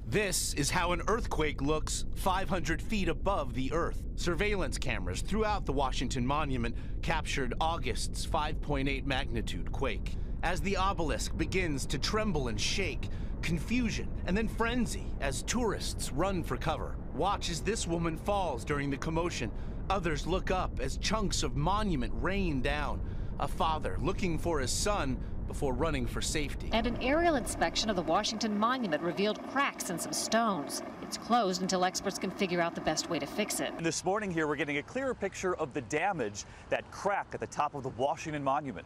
This 0.08 0.54
is 0.54 0.70
how 0.70 0.92
an 0.92 1.02
earthquake 1.08 1.64
looks 1.64 2.06
500 2.14 2.80
feet 2.80 3.10
above 3.10 3.56
the 3.56 3.74
earth. 3.74 4.04
Surveillance 4.16 4.78
cameras 4.78 5.22
throughout 5.22 5.66
the 5.66 5.74
Washington 5.74 6.24
Monument 6.24 6.76
captured 7.02 7.56
August's 7.60 8.26
5.8 8.26 9.04
magnitude 9.06 9.72
quake. 9.72 10.16
As 10.44 10.62
the 10.62 10.78
obelisk 10.78 11.36
begins 11.36 11.88
to 11.88 11.98
tremble 11.98 12.50
and 12.50 12.62
shake, 12.62 13.10
confusion 13.42 14.08
and 14.28 14.38
then 14.38 14.48
frenzy 14.48 15.08
as 15.22 15.42
tourists 15.42 16.12
run 16.12 16.44
for 16.44 16.56
cover. 16.56 16.98
Watch 17.16 17.50
as 17.50 17.62
this 17.62 17.88
woman 17.88 18.16
falls 18.16 18.64
during 18.64 18.92
the 18.92 18.98
commotion. 18.98 19.52
Others 19.90 20.28
look 20.28 20.52
up 20.52 20.80
as 20.80 20.98
chunks 20.98 21.42
of 21.42 21.56
monument 21.56 22.14
rain 22.18 22.62
down. 22.62 23.02
A 23.40 23.48
father 23.48 23.98
looking 24.00 24.38
for 24.38 24.60
his 24.60 24.72
son 24.72 25.18
before 25.48 25.74
running 25.74 26.06
for 26.06 26.22
safety. 26.22 26.70
And 26.72 26.88
an 26.88 26.98
aerial 27.02 27.36
inspection 27.36 27.90
of 27.90 27.96
the 27.96 28.02
Washington 28.02 28.58
Monument 28.58 29.02
revealed 29.02 29.42
cracks 29.52 29.90
in 29.90 30.00
some 30.00 30.14
stones. 30.14 30.84
It's 31.02 31.18
closed 31.18 31.62
until 31.62 31.86
experts 31.86 32.18
can 32.18 32.32
figure 32.32 32.62
out 32.62 32.76
the 32.76 32.82
best 32.82 33.10
way 33.10 33.20
to 33.20 33.26
fix 33.26 33.60
it. 33.60 33.72
This 33.80 34.04
morning 34.04 34.32
here, 34.32 34.48
we're 34.48 34.56
getting 34.56 34.78
a 34.78 34.84
clearer 34.84 35.14
picture 35.14 35.56
of 35.56 35.74
the 35.74 35.82
damage, 35.82 36.46
that 36.70 36.90
crack 36.92 37.28
at 37.34 37.40
the 37.40 37.48
top 37.48 37.76
of 37.76 37.84
the 37.84 37.90
Washington 37.90 38.44
Monument. 38.44 38.86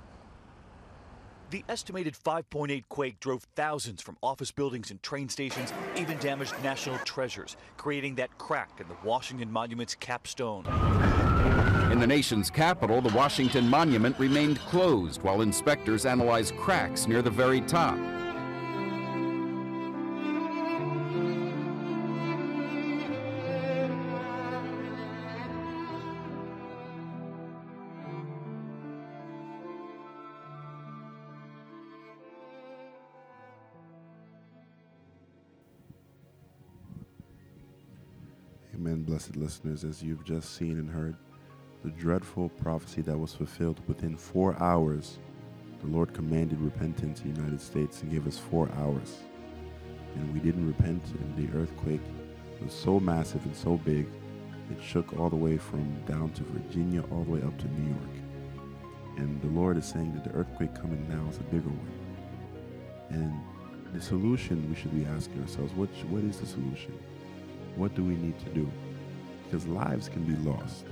The 1.49 1.63
estimated 1.67 2.13
5.8 2.13 2.83
quake 2.89 3.19
drove 3.19 3.43
thousands 3.55 4.03
from 4.03 4.17
office 4.21 4.51
buildings 4.51 4.91
and 4.91 5.01
train 5.01 5.29
stations, 5.29 5.73
even 5.97 6.17
damaged 6.19 6.53
national 6.61 6.99
treasures, 6.99 7.57
creating 7.77 8.15
that 8.15 8.37
crack 8.37 8.69
in 8.79 8.87
the 8.87 8.95
Washington 9.03 9.51
Monument's 9.51 9.95
capstone. 9.95 10.63
In 11.91 11.99
the 11.99 12.05
nation's 12.05 12.51
capital, 12.51 13.01
the 13.01 13.13
Washington 13.15 13.67
Monument 13.67 14.17
remained 14.19 14.59
closed 14.59 15.23
while 15.23 15.41
inspectors 15.41 16.05
analyzed 16.05 16.55
cracks 16.55 17.07
near 17.07 17.23
the 17.23 17.31
very 17.31 17.61
top. 17.61 17.97
Amen, 38.75 39.03
blessed 39.03 39.35
listeners, 39.35 39.83
as 39.83 40.03
you've 40.03 40.23
just 40.23 40.55
seen 40.55 40.77
and 40.77 40.89
heard, 40.89 41.17
the 41.83 41.89
dreadful 41.91 42.49
prophecy 42.49 43.01
that 43.01 43.17
was 43.17 43.33
fulfilled 43.33 43.79
within 43.87 44.17
four 44.17 44.61
hours. 44.61 45.17
The 45.81 45.87
Lord 45.87 46.13
commanded 46.13 46.59
repentance 46.59 47.21
in 47.21 47.33
the 47.33 47.39
United 47.39 47.61
States 47.61 48.01
and 48.01 48.11
gave 48.11 48.27
us 48.27 48.37
four 48.37 48.69
hours. 48.77 49.19
And 50.15 50.33
we 50.33 50.39
didn't 50.39 50.67
repent, 50.67 51.01
and 51.21 51.35
the 51.37 51.57
earthquake 51.57 52.01
was 52.61 52.73
so 52.73 52.99
massive 52.99 53.45
and 53.45 53.55
so 53.55 53.77
big, 53.77 54.07
it 54.69 54.83
shook 54.83 55.17
all 55.17 55.29
the 55.29 55.35
way 55.35 55.57
from 55.57 55.95
down 56.05 56.31
to 56.33 56.43
Virginia, 56.43 57.01
all 57.11 57.23
the 57.23 57.31
way 57.31 57.41
up 57.41 57.57
to 57.59 57.67
New 57.67 57.89
York. 57.89 58.15
And 59.17 59.41
the 59.41 59.47
Lord 59.47 59.77
is 59.77 59.85
saying 59.85 60.13
that 60.13 60.23
the 60.23 60.37
earthquake 60.37 60.75
coming 60.75 61.07
now 61.09 61.29
is 61.29 61.37
a 61.37 61.43
bigger 61.43 61.69
one. 61.69 61.91
And 63.09 63.33
the 63.93 64.01
solution 64.01 64.69
we 64.69 64.75
should 64.75 64.93
be 64.93 65.05
asking 65.05 65.41
ourselves, 65.41 65.73
what, 65.73 65.89
what 66.09 66.23
is 66.23 66.39
the 66.39 66.45
solution? 66.45 66.97
What 67.75 67.95
do 67.95 68.03
we 68.03 68.15
need 68.15 68.37
to 68.39 68.49
do? 68.49 68.69
Because 69.45 69.65
lives 69.67 70.09
can 70.09 70.23
be 70.23 70.35
lost. 70.49 70.85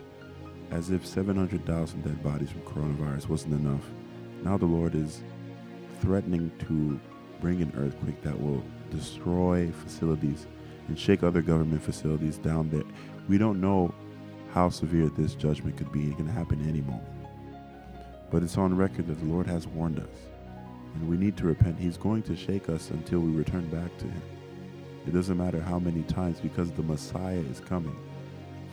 As 0.72 0.92
if 0.92 1.06
700,000 1.06 2.04
dead 2.04 2.24
bodies 2.24 2.50
from 2.50 2.62
coronavirus 2.62 3.30
wasn't 3.30 3.54
enough, 3.54 3.84
now 4.44 4.58
the 4.58 4.66
Lord 4.66 4.96
is 4.96 5.24
threatening 6.02 6.52
to 6.68 7.00
bring 7.42 7.62
an 7.62 7.72
earthquake 7.78 8.22
that 8.22 8.40
will 8.40 8.64
destroy 8.92 9.72
facilities 9.72 10.46
and 10.88 11.00
shake 11.00 11.24
other 11.24 11.42
government 11.42 11.82
facilities 11.82 12.38
down 12.38 12.70
there. 12.70 12.84
We 13.28 13.38
don't 13.38 13.62
know 13.62 13.94
how 14.52 14.70
severe 14.70 15.10
this 15.10 15.36
judgment 15.36 15.78
could 15.78 15.92
be. 15.92 16.10
It 16.10 16.18
can 16.18 16.28
happen 16.28 16.68
any 16.68 16.82
moment. 16.82 17.08
But 18.30 18.44
it's 18.44 18.58
on 18.58 18.76
record 18.76 19.08
that 19.08 19.20
the 19.20 19.26
Lord 19.26 19.48
has 19.48 19.68
warned 19.68 20.00
us, 20.00 20.28
and 20.96 21.10
we 21.10 21.18
need 21.18 21.38
to 21.38 21.46
repent. 21.46 21.80
He's 21.80 21.98
going 21.98 22.24
to 22.24 22.36
shake 22.36 22.68
us 22.70 22.90
until 22.90 23.20
we 23.20 23.32
return 23.32 23.68
back 23.70 23.96
to 24.00 24.06
Him. 24.06 24.22
It 25.06 25.14
doesn't 25.14 25.38
matter 25.38 25.62
how 25.62 25.80
many 25.80 26.04
times 26.04 26.40
because 26.40 26.72
the 26.72 26.84
Messiah 26.84 27.44
is 27.52 27.62
coming. 27.62 27.96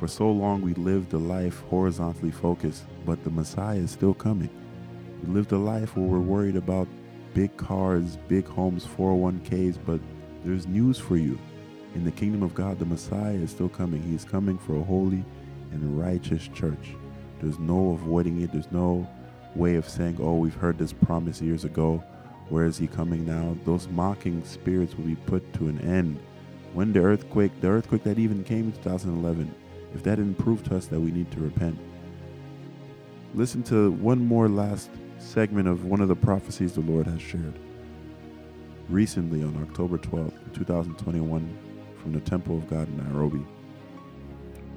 For 0.04 0.08
so 0.08 0.30
long 0.30 0.60
we 0.60 0.74
lived 0.74 1.14
a 1.14 1.18
life 1.18 1.60
horizontally 1.70 2.30
focused, 2.30 2.84
but 3.06 3.24
the 3.24 3.30
Messiah 3.30 3.78
is 3.78 3.90
still 3.90 4.12
coming. 4.12 4.50
We 5.22 5.32
lived 5.32 5.52
a 5.52 5.56
life 5.56 5.96
where 5.96 6.04
we're 6.04 6.18
worried 6.18 6.56
about 6.56 6.88
big 7.32 7.56
cars, 7.56 8.18
big 8.28 8.46
homes, 8.46 8.84
401ks, 8.84 9.78
but 9.86 10.02
there's 10.44 10.66
news 10.66 10.98
for 10.98 11.16
you. 11.16 11.38
In 11.94 12.04
the 12.04 12.10
kingdom 12.10 12.42
of 12.42 12.54
God, 12.54 12.78
the 12.78 12.84
Messiah 12.84 13.32
is 13.32 13.50
still 13.50 13.70
coming. 13.70 14.02
He 14.02 14.14
is 14.14 14.26
coming 14.26 14.58
for 14.58 14.76
a 14.76 14.82
holy 14.82 15.24
and 15.72 15.98
righteous 15.98 16.48
church. 16.48 16.94
There's 17.40 17.58
no 17.58 17.92
avoiding 17.92 18.42
it. 18.42 18.52
There's 18.52 18.70
no 18.70 19.08
way 19.54 19.76
of 19.76 19.88
saying, 19.88 20.18
oh, 20.20 20.34
we've 20.34 20.54
heard 20.54 20.76
this 20.76 20.92
promise 20.92 21.40
years 21.40 21.64
ago. 21.64 22.04
Where 22.50 22.66
is 22.66 22.76
he 22.76 22.88
coming 22.88 23.24
now? 23.24 23.56
Those 23.64 23.88
mocking 23.88 24.44
spirits 24.44 24.98
will 24.98 25.06
be 25.06 25.16
put 25.16 25.50
to 25.54 25.68
an 25.68 25.80
end. 25.80 26.20
When 26.74 26.92
the 26.92 27.00
earthquake, 27.00 27.58
the 27.62 27.68
earthquake 27.68 28.04
that 28.04 28.18
even 28.18 28.44
came 28.44 28.66
in 28.66 28.72
2011, 28.72 29.54
if 29.94 30.02
that 30.02 30.16
didn't 30.16 30.38
prove 30.38 30.62
to 30.64 30.76
us 30.76 30.86
that 30.86 31.00
we 31.00 31.10
need 31.10 31.30
to 31.30 31.40
repent, 31.40 31.78
listen 33.34 33.62
to 33.64 33.92
one 33.92 34.24
more 34.24 34.48
last 34.48 34.90
segment 35.18 35.68
of 35.68 35.84
one 35.84 36.00
of 36.00 36.08
the 36.08 36.16
prophecies 36.16 36.74
the 36.74 36.80
Lord 36.80 37.06
has 37.06 37.22
shared. 37.22 37.58
Recently, 38.88 39.42
on 39.42 39.56
October 39.62 39.96
12th, 39.96 40.52
2021, 40.52 41.58
from 41.96 42.12
the 42.12 42.20
Temple 42.20 42.58
of 42.58 42.68
God 42.68 42.86
in 42.88 42.98
Nairobi, 42.98 43.44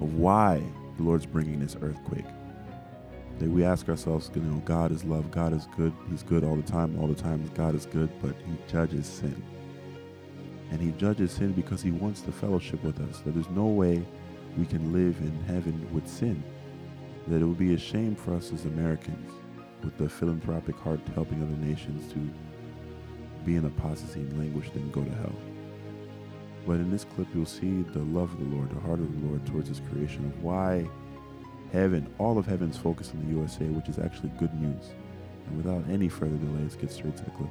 of 0.02 0.14
why 0.14 0.64
the 0.96 1.04
Lord's 1.04 1.26
bringing 1.26 1.60
this 1.60 1.76
earthquake. 1.82 2.26
That 3.40 3.50
we 3.50 3.66
ask 3.66 3.90
ourselves, 3.90 4.32
you 4.34 4.42
know, 4.42 4.62
God 4.66 4.92
is 4.92 5.04
love, 5.04 5.30
God 5.30 5.54
is 5.54 5.68
good, 5.76 5.94
He's 6.10 6.24
good 6.24 6.44
all 6.44 6.56
the 6.56 6.64
time, 6.64 6.98
all 7.00 7.08
the 7.08 7.22
time, 7.22 7.50
God 7.54 7.76
is 7.76 7.86
good, 7.86 8.10
but 8.22 8.36
He 8.48 8.58
judges 8.72 9.06
sin. 9.06 9.44
And 10.72 10.82
He 10.82 10.92
judges 10.92 11.34
sin 11.34 11.52
because 11.52 11.82
He 11.82 11.92
wants 11.92 12.22
the 12.22 12.32
fellowship 12.32 12.84
with 12.84 13.00
us, 13.02 13.20
that 13.22 13.34
there's 13.34 13.50
no 13.50 13.66
way 13.66 14.06
we 14.58 14.66
can 14.66 14.92
live 14.92 15.18
in 15.20 15.44
heaven 15.48 15.88
with 15.94 16.08
sin. 16.08 16.44
That 17.28 17.42
it 17.42 17.46
would 17.46 17.58
be 17.58 17.74
a 17.74 17.78
shame 17.78 18.16
for 18.16 18.34
us 18.34 18.52
as 18.52 18.66
Americans, 18.66 19.32
with 19.84 19.98
the 19.98 20.10
philanthropic 20.10 20.76
heart 20.78 21.00
helping 21.14 21.42
other 21.42 21.58
nations 21.58 22.12
to 22.14 22.20
be 23.46 23.56
in 23.56 23.66
apostasy 23.66 24.22
and 24.22 24.40
languish, 24.40 24.70
then 24.74 24.90
go 24.92 25.04
to 25.04 25.12
hell. 25.12 25.36
But 26.66 26.76
in 26.76 26.92
this 26.92 27.06
clip, 27.06 27.28
you'll 27.34 27.46
see 27.46 27.84
the 27.94 28.00
love 28.00 28.34
of 28.34 28.40
the 28.40 28.56
Lord, 28.56 28.70
the 28.72 28.80
heart 28.80 29.00
of 29.00 29.22
the 29.22 29.28
Lord 29.28 29.46
towards 29.46 29.70
His 29.70 29.82
creation, 29.92 30.26
of 30.26 30.44
why 30.44 30.88
heaven, 31.72 32.14
all 32.18 32.38
of 32.38 32.46
heaven's 32.46 32.78
focus 32.78 33.12
on 33.14 33.26
the 33.26 33.40
USA, 33.40 33.66
which 33.66 33.90
is 33.90 34.00
actually 34.00 34.32
good 34.38 34.54
news. 34.56 34.92
And 35.48 35.58
without 35.58 35.90
any 35.90 36.10
further 36.10 36.36
delay, 36.36 36.64
let's 36.64 36.76
get 36.76 36.92
straight 36.92 37.16
to 37.18 37.24
the 37.24 37.32
clip. 37.32 37.50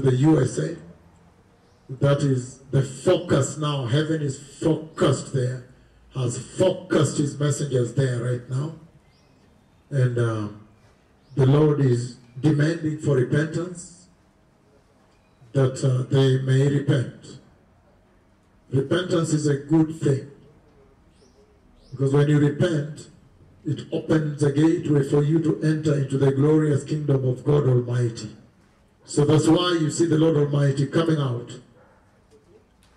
To 0.00 0.10
the 0.10 0.16
USA. 0.16 0.76
That 1.88 2.18
is 2.18 2.60
the 2.70 2.82
focus 2.82 3.58
now. 3.58 3.86
Heaven 3.86 4.22
is 4.22 4.38
focused 4.38 5.32
there, 5.32 5.66
has 6.14 6.38
focused 6.38 7.18
his 7.18 7.38
messengers 7.38 7.94
there 7.94 8.22
right 8.22 8.48
now. 8.48 8.74
And 9.90 10.18
uh, 10.18 10.48
the 11.34 11.46
Lord 11.46 11.80
is 11.80 12.16
demanding 12.40 12.98
for 12.98 13.16
repentance, 13.16 14.06
that 15.52 15.84
uh, 15.84 16.08
they 16.08 16.40
may 16.42 16.68
repent. 16.68 17.38
Repentance 18.70 19.32
is 19.32 19.48
a 19.48 19.56
good 19.56 20.00
thing. 20.00 20.30
Because 21.90 22.14
when 22.14 22.28
you 22.28 22.38
repent, 22.38 23.08
it 23.66 23.80
opens 23.92 24.42
a 24.44 24.52
gateway 24.52 25.02
for 25.02 25.24
you 25.24 25.42
to 25.42 25.60
enter 25.62 25.98
into 25.98 26.18
the 26.18 26.30
glorious 26.30 26.84
kingdom 26.84 27.28
of 27.28 27.44
God 27.44 27.66
Almighty. 27.66 28.36
So 29.04 29.24
that's 29.24 29.48
why 29.48 29.78
you 29.80 29.90
see 29.90 30.06
the 30.06 30.18
Lord 30.18 30.36
Almighty 30.36 30.86
coming 30.86 31.18
out 31.18 31.52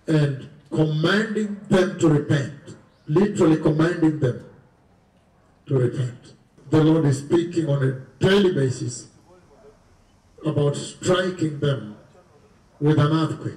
and 0.08 0.50
commanding 0.70 1.60
them 1.70 2.00
to 2.00 2.08
repent, 2.08 2.76
literally 3.08 3.58
commanding 3.58 4.20
them 4.20 4.46
to 5.68 5.78
repent. 5.78 6.34
The 6.70 6.84
Lord 6.84 7.06
is 7.06 7.20
speaking 7.20 7.70
on 7.70 7.84
a 7.84 8.24
daily 8.24 8.54
basis 8.54 9.08
about 10.46 10.76
striking 10.76 11.60
them 11.60 11.98
with 12.80 13.00
an 13.00 13.12
earthquake, 13.14 13.54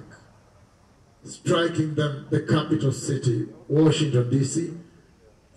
striking 1.23 1.95
them 1.95 2.27
the 2.29 2.41
capital 2.41 2.91
city, 2.91 3.47
Washington, 3.67 4.29
D.C. 4.29 4.73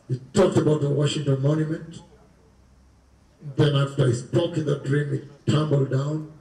He 0.09 0.21
talked 0.33 0.57
about 0.57 0.81
the 0.81 0.91
Washington 0.91 1.41
Monument. 1.41 2.01
Then 3.57 3.77
after 3.77 4.07
he 4.07 4.13
spoke 4.13 4.57
in 4.57 4.67
the 4.67 4.81
dream, 4.81 5.15
it 5.15 5.51
tumbled 5.51 5.91
down. 5.91 6.33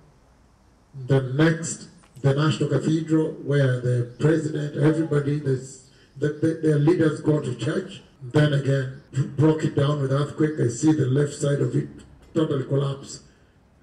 The 1.07 1.21
next, 1.21 1.87
the 2.21 2.33
National 2.33 2.69
Cathedral, 2.69 3.31
where 3.43 3.79
the 3.79 4.13
president, 4.19 4.77
everybody, 4.77 5.39
the, 5.39 5.79
the, 6.17 6.59
their 6.61 6.79
leaders 6.79 7.21
go 7.21 7.39
to 7.39 7.55
church. 7.55 8.01
Then 8.21 8.53
again, 8.53 9.01
broke 9.37 9.63
it 9.63 9.75
down 9.75 10.01
with 10.01 10.11
earthquake. 10.11 10.59
I 10.59 10.67
see 10.67 10.91
the 10.91 11.05
left 11.05 11.33
side 11.33 11.61
of 11.61 11.75
it 11.75 11.87
totally 12.33 12.65
collapse. 12.65 13.21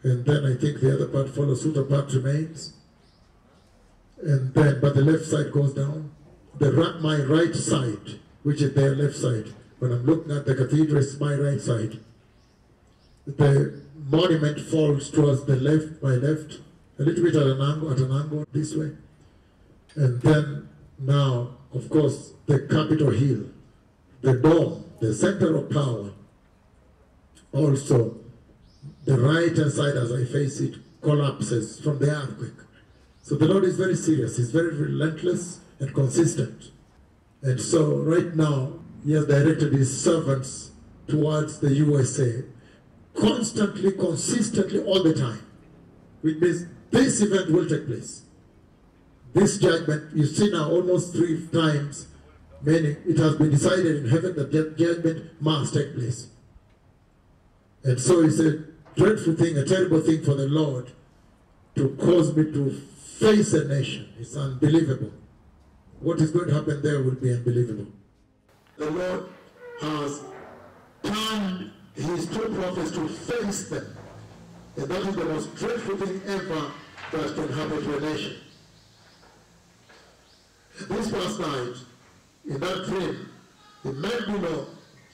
And 0.02 0.24
then 0.24 0.44
I 0.44 0.54
think 0.54 0.80
the 0.80 0.94
other 0.94 1.08
part 1.08 1.30
follows 1.30 1.62
suit, 1.62 1.76
a 1.76 1.82
part 1.82 2.12
remains. 2.12 2.74
And 4.22 4.52
then, 4.54 4.80
but 4.80 4.94
the 4.94 5.02
left 5.02 5.24
side 5.24 5.52
goes 5.52 5.74
down. 5.74 6.12
The 6.58 6.70
my 7.00 7.18
right 7.22 7.54
side, 7.54 8.18
which 8.42 8.62
is 8.62 8.74
their 8.74 8.94
left 8.94 9.16
side, 9.16 9.52
when 9.78 9.92
I'm 9.92 10.06
looking 10.06 10.32
at 10.32 10.46
the 10.46 10.54
cathedral, 10.54 11.02
it's 11.02 11.20
my 11.20 11.34
right 11.34 11.60
side. 11.60 11.98
The 13.26 13.82
monument 13.94 14.60
falls 14.60 15.10
towards 15.10 15.44
the 15.44 15.56
left, 15.56 16.02
my 16.02 16.14
left, 16.14 16.60
a 16.98 17.02
little 17.02 17.24
bit 17.24 17.36
at 17.36 17.46
an 17.46 17.60
angle, 17.60 17.92
at 17.92 17.98
an 17.98 18.12
angle 18.12 18.46
this 18.52 18.74
way. 18.74 18.92
And 19.94 20.20
then 20.22 20.68
now, 20.98 21.56
of 21.72 21.88
course, 21.90 22.32
the 22.46 22.60
Capitol 22.60 23.10
Hill, 23.10 23.44
the 24.22 24.34
dome, 24.34 24.84
the 25.00 25.14
center 25.14 25.56
of 25.56 25.70
power, 25.70 26.12
also 27.52 28.16
the 29.04 29.18
right 29.18 29.56
hand 29.56 29.72
side 29.72 29.96
as 29.96 30.12
I 30.12 30.24
face 30.24 30.60
it 30.60 30.76
collapses 31.00 31.80
from 31.80 31.98
the 31.98 32.10
earthquake. 32.10 32.66
So 33.22 33.34
the 33.36 33.46
Lord 33.46 33.64
is 33.64 33.76
very 33.76 33.96
serious. 33.96 34.36
He's 34.36 34.50
very 34.50 34.74
relentless 34.74 35.60
and 35.78 35.92
consistent. 35.94 36.70
And 37.42 37.60
so 37.60 37.96
right 37.96 38.34
now, 38.34 38.74
he 39.04 39.12
has 39.12 39.26
directed 39.26 39.72
his 39.72 40.02
servants 40.02 40.72
towards 41.06 41.60
the 41.60 41.72
USA 41.74 42.42
constantly, 43.14 43.92
consistently, 43.92 44.82
all 44.82 45.02
the 45.02 45.14
time. 45.14 45.44
Which 46.22 46.38
means 46.38 46.66
this 46.90 47.20
event 47.20 47.50
will 47.50 47.68
take 47.68 47.86
place. 47.86 48.22
This 49.32 49.58
judgment, 49.58 50.16
you 50.16 50.24
see 50.26 50.50
now 50.50 50.70
almost 50.70 51.12
three 51.12 51.46
times, 51.48 52.06
meaning 52.62 52.96
it 53.06 53.18
has 53.18 53.36
been 53.36 53.50
decided 53.50 53.96
in 54.04 54.08
heaven 54.08 54.34
that 54.36 54.76
judgment 54.78 55.42
must 55.42 55.74
take 55.74 55.94
place. 55.94 56.28
And 57.84 58.00
so 58.00 58.22
it's 58.22 58.40
a 58.40 58.64
dreadful 58.96 59.34
thing, 59.34 59.58
a 59.58 59.64
terrible 59.64 60.00
thing 60.00 60.24
for 60.24 60.34
the 60.34 60.48
Lord 60.48 60.90
to 61.74 61.94
cause 62.00 62.34
me 62.34 62.50
to 62.52 62.70
face 62.70 63.52
a 63.52 63.68
nation. 63.68 64.08
It's 64.18 64.34
unbelievable. 64.36 65.12
What 66.00 66.20
is 66.20 66.30
going 66.30 66.48
to 66.48 66.54
happen 66.54 66.82
there 66.82 67.02
will 67.02 67.14
be 67.14 67.32
unbelievable. 67.32 67.86
The 68.76 68.90
Lord 68.90 69.28
has 69.80 70.22
turned 71.02 71.70
his 71.94 72.26
two 72.26 72.48
prophets 72.54 72.90
to 72.92 73.08
face 73.08 73.68
them. 73.68 73.96
And 74.76 74.88
that 74.88 75.02
is 75.06 75.16
the 75.16 75.24
most 75.24 75.54
dreadful 75.56 75.96
thing 75.96 76.20
ever 76.26 76.70
that 77.12 77.34
can 77.34 77.48
happen 77.48 77.82
to 77.82 77.96
a 77.96 78.00
nation. 78.00 78.36
This 80.88 81.10
past 81.10 81.40
night, 81.40 81.74
in 82.48 82.60
that 82.60 82.84
dream, 82.86 83.28
the 83.82 83.92
made 83.92 84.28
me 84.28 84.38
know 84.38 84.66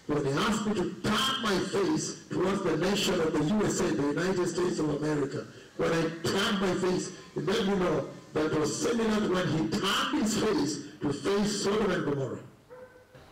when 0.06 0.24
he 0.24 0.32
asked 0.32 0.66
me 0.66 0.74
to 0.74 0.94
turn 1.02 1.42
my 1.42 1.58
face 1.70 2.24
towards 2.28 2.62
the 2.62 2.76
nation 2.76 3.20
of 3.20 3.32
the 3.32 3.44
USA, 3.44 3.88
the 3.90 4.02
United 4.02 4.48
States 4.48 4.78
of 4.80 5.02
America. 5.02 5.46
When 5.76 5.92
I 5.92 6.02
turned 6.24 6.60
my 6.60 6.74
face, 6.74 7.12
it 7.36 7.44
made 7.44 7.68
me 7.68 7.76
know 7.76 8.08
that 8.32 8.52
was 8.58 8.82
similar 8.82 9.20
to 9.20 9.32
when 9.32 9.48
he 9.48 9.68
turned 9.68 10.22
his 10.22 10.36
face 10.38 10.78
to 11.00 11.12
face 11.12 11.62
Sodom 11.62 11.90
and 11.90 12.04
Gomorrah. 12.04 12.40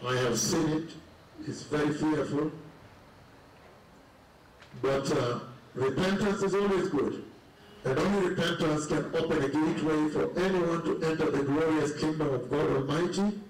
I 0.06 0.16
have 0.16 0.38
seen 0.38 0.68
it. 0.68 0.90
It's 1.46 1.62
very 1.62 1.92
fearful. 1.92 2.52
But 4.80 5.10
uh, 5.12 5.40
repentance 5.74 6.42
is 6.42 6.54
always 6.54 6.88
good. 6.88 7.24
And 7.84 7.98
only 7.98 8.28
repentance 8.28 8.86
can 8.86 9.06
open 9.14 9.42
a 9.42 9.48
gateway 9.48 10.08
for 10.08 10.38
anyone 10.38 10.84
to 10.84 11.02
enter 11.02 11.30
the 11.30 11.42
glorious 11.42 11.98
kingdom 11.98 12.34
of 12.34 12.50
God 12.50 12.70
Almighty. 12.76 13.40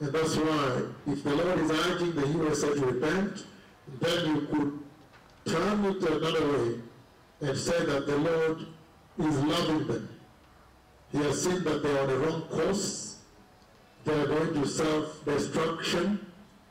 And 0.00 0.12
that's 0.12 0.36
why, 0.36 0.82
if 1.06 1.24
the 1.24 1.34
Lord 1.34 1.58
is 1.60 1.70
urging 1.70 2.14
the 2.14 2.26
USA 2.28 2.74
to 2.74 2.86
repent, 2.86 3.46
then 4.00 4.26
you 4.26 4.40
could 4.42 4.78
turn 5.46 5.84
it 5.86 6.02
another 6.02 6.52
way 6.52 6.80
and 7.40 7.56
say 7.56 7.84
that 7.86 8.06
the 8.06 8.18
Lord 8.18 8.66
is 9.18 9.38
loving 9.38 9.86
them. 9.86 10.08
He 11.10 11.18
has 11.18 11.42
seen 11.42 11.64
that 11.64 11.82
they 11.82 11.90
are 11.90 12.02
on 12.02 12.06
the 12.08 12.18
wrong 12.18 12.42
course. 12.42 13.16
They 14.04 14.12
are 14.12 14.26
going 14.26 14.54
to 14.54 14.68
self-destruction. 14.68 16.26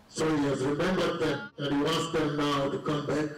So 0.09 0.37
he 0.37 0.43
has 0.45 0.61
remembered 0.61 1.19
them 1.19 1.51
and 1.57 1.75
he 1.75 1.81
wants 1.81 2.11
them 2.11 2.37
now 2.37 2.69
to 2.69 2.77
come 2.79 3.05
back 3.07 3.29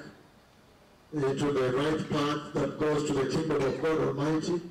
into 1.13 1.51
the 1.51 1.73
right 1.73 2.09
path 2.09 2.53
that 2.53 2.79
goes 2.79 3.07
to 3.07 3.13
the 3.13 3.29
kingdom 3.29 3.61
of 3.61 3.81
God 3.81 3.99
Almighty. 3.99 4.61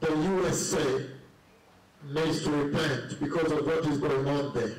The 0.00 0.10
USA 0.10 1.06
needs 2.10 2.44
to 2.44 2.50
repent 2.50 3.20
because 3.20 3.50
of 3.52 3.66
what 3.66 3.86
is 3.86 3.98
going 3.98 4.28
on 4.28 4.52
there. 4.54 4.76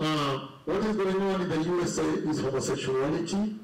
Uh, 0.00 0.48
what 0.64 0.84
is 0.84 0.96
going 0.96 1.20
on 1.20 1.42
in 1.42 1.48
the 1.48 1.62
USA 1.62 2.04
is 2.04 2.40
homosexuality, 2.40 3.56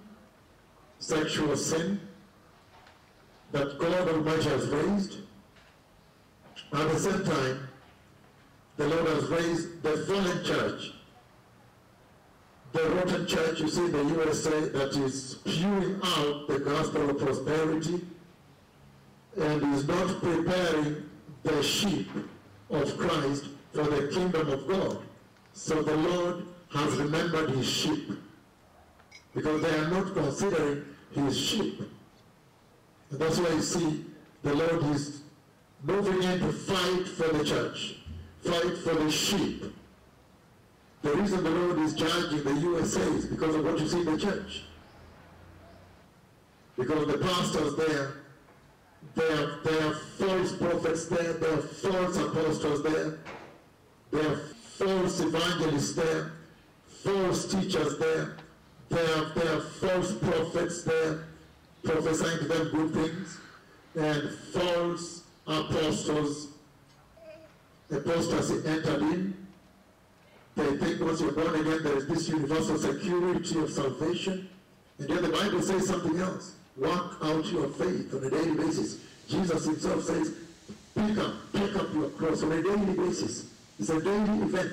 sexual 0.98 1.56
sin 1.56 2.00
that 3.52 3.78
God 3.78 4.08
Almighty 4.08 4.48
has 4.48 4.66
raised. 4.68 5.18
At 6.72 6.90
the 6.90 6.98
same 6.98 7.24
time, 7.24 7.68
the 8.76 8.88
Lord 8.88 9.06
has 9.08 9.24
raised 9.26 9.82
the 9.82 9.98
fallen 10.06 10.44
church, 10.44 10.92
the 12.72 12.82
rotten 12.90 13.26
church 13.26 13.60
you 13.60 13.68
see 13.68 13.86
the 13.88 14.02
USA 14.04 14.60
that 14.68 14.96
is 14.96 15.30
spewing 15.30 16.00
out 16.02 16.48
the 16.48 16.58
gospel 16.58 17.10
of 17.10 17.18
prosperity 17.18 18.00
and 19.38 19.74
is 19.74 19.86
not 19.86 20.20
preparing 20.22 21.08
the 21.42 21.62
sheep 21.62 22.10
of 22.70 22.96
Christ 22.96 23.44
for 23.72 23.84
the 23.84 24.08
kingdom 24.08 24.48
of 24.48 24.66
God. 24.66 24.98
So 25.52 25.82
the 25.82 25.96
Lord 25.96 26.46
has 26.70 26.96
remembered 26.96 27.50
his 27.50 27.68
sheep 27.68 28.10
because 29.34 29.62
they 29.62 29.74
are 29.78 29.88
not 29.88 30.14
considering 30.14 30.84
his 31.12 31.38
sheep. 31.38 31.80
And 33.10 33.20
that's 33.20 33.38
why 33.38 33.50
you 33.50 33.62
see 33.62 34.04
the 34.42 34.54
Lord 34.54 34.84
is 34.86 35.22
moving 35.82 36.22
in 36.22 36.40
to 36.40 36.52
fight 36.52 37.08
for 37.08 37.28
the 37.36 37.44
church, 37.44 37.96
fight 38.42 38.78
for 38.78 38.94
the 38.94 39.10
sheep. 39.10 39.64
The 41.02 41.14
reason 41.14 41.42
the 41.42 41.50
Lord 41.50 41.78
is 41.80 41.94
judging 41.94 42.44
the 42.44 42.54
USA 42.54 43.00
is 43.00 43.26
because 43.26 43.54
of 43.54 43.64
what 43.64 43.78
you 43.78 43.88
see 43.88 44.00
in 44.00 44.04
the 44.06 44.18
church. 44.18 44.62
Because 46.76 47.06
the 47.06 47.18
pastors 47.18 47.76
there 47.76 48.22
there, 49.14 49.58
there 49.64 49.88
are 49.88 49.94
false 49.94 50.56
prophets 50.56 51.06
there. 51.06 51.32
There 51.34 51.54
are 51.54 51.62
false 51.62 52.16
apostles 52.16 52.82
there. 52.82 53.18
There 54.10 54.32
are 54.32 54.36
false 54.36 55.20
evangelists 55.20 55.94
there. 55.94 56.32
False 56.86 57.52
teachers 57.52 57.98
there. 57.98 58.36
There 58.88 59.16
are, 59.16 59.32
there 59.34 59.56
are 59.56 59.60
false 59.60 60.14
prophets 60.14 60.82
there 60.84 61.24
prophesying 61.82 62.38
to 62.38 62.44
them 62.44 62.68
good 62.70 62.94
things. 62.94 63.38
And 63.94 64.30
false 64.30 65.22
apostles, 65.46 66.48
apostasy 67.90 68.66
entered 68.66 69.02
in. 69.02 69.41
They 70.56 70.76
think 70.76 71.00
once 71.00 71.20
you're 71.20 71.32
born 71.32 71.54
again, 71.54 71.82
there 71.82 71.96
is 71.96 72.06
this 72.06 72.28
universal 72.28 72.78
security 72.78 73.58
of 73.58 73.70
salvation. 73.70 74.48
And 74.98 75.08
then 75.08 75.22
the 75.22 75.30
Bible 75.30 75.62
says 75.62 75.86
something 75.86 76.18
else. 76.18 76.54
Work 76.76 77.16
out 77.22 77.44
your 77.46 77.68
faith 77.68 78.14
on 78.14 78.24
a 78.24 78.30
daily 78.30 78.54
basis. 78.54 79.00
Jesus 79.28 79.64
himself 79.64 80.04
says, 80.04 80.34
pick 80.94 81.18
up, 81.18 81.34
pick 81.52 81.76
up 81.76 81.94
your 81.94 82.10
cross 82.10 82.42
on 82.42 82.52
a 82.52 82.62
daily 82.62 82.94
basis. 82.94 83.46
It's 83.78 83.88
a 83.88 84.00
daily 84.00 84.42
event. 84.42 84.72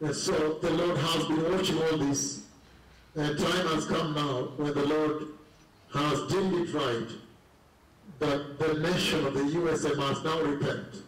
And 0.00 0.14
so 0.14 0.58
the 0.60 0.70
Lord 0.70 0.98
has 0.98 1.24
been 1.26 1.52
watching 1.52 1.82
all 1.82 1.96
this. 1.98 2.42
And 3.16 3.38
time 3.38 3.66
has 3.68 3.86
come 3.86 4.14
now 4.14 4.48
when 4.56 4.74
the 4.74 4.86
Lord 4.86 5.28
has 5.94 6.20
it 6.32 6.74
right 6.74 7.08
that 8.18 8.58
the 8.58 8.74
nation 8.74 9.26
of 9.26 9.34
the 9.34 9.44
USA 9.44 9.94
must 9.94 10.24
now 10.24 10.40
repent. 10.40 11.02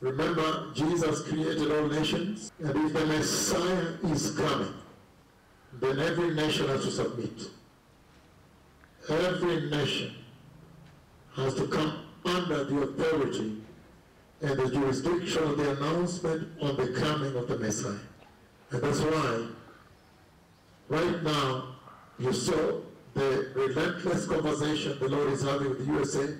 Remember, 0.00 0.72
Jesus 0.74 1.22
created 1.28 1.70
all 1.70 1.86
nations, 1.86 2.50
and 2.58 2.70
if 2.70 2.92
the 2.92 3.06
Messiah 3.06 3.94
is 4.04 4.30
coming, 4.36 4.72
then 5.74 5.98
every 5.98 6.34
nation 6.34 6.68
has 6.68 6.84
to 6.84 6.90
submit. 6.90 7.50
Every 9.08 9.68
nation 9.68 10.14
has 11.36 11.54
to 11.54 11.66
come 11.66 12.06
under 12.24 12.64
the 12.64 12.82
authority 12.82 13.62
and 14.42 14.58
the 14.58 14.70
jurisdiction 14.70 15.42
of 15.42 15.58
the 15.58 15.70
announcement 15.72 16.48
on 16.62 16.76
the 16.76 16.92
coming 16.98 17.36
of 17.36 17.46
the 17.46 17.58
Messiah. 17.58 17.98
And 18.70 18.82
that's 18.82 19.00
why, 19.00 19.46
right 20.88 21.22
now, 21.22 21.74
you 22.18 22.32
saw 22.32 22.80
the 23.14 23.52
relentless 23.54 24.26
conversation 24.26 24.98
the 24.98 25.08
Lord 25.08 25.32
is 25.32 25.42
having 25.42 25.70
with 25.70 25.86
the 25.86 25.92
USA, 25.92 26.34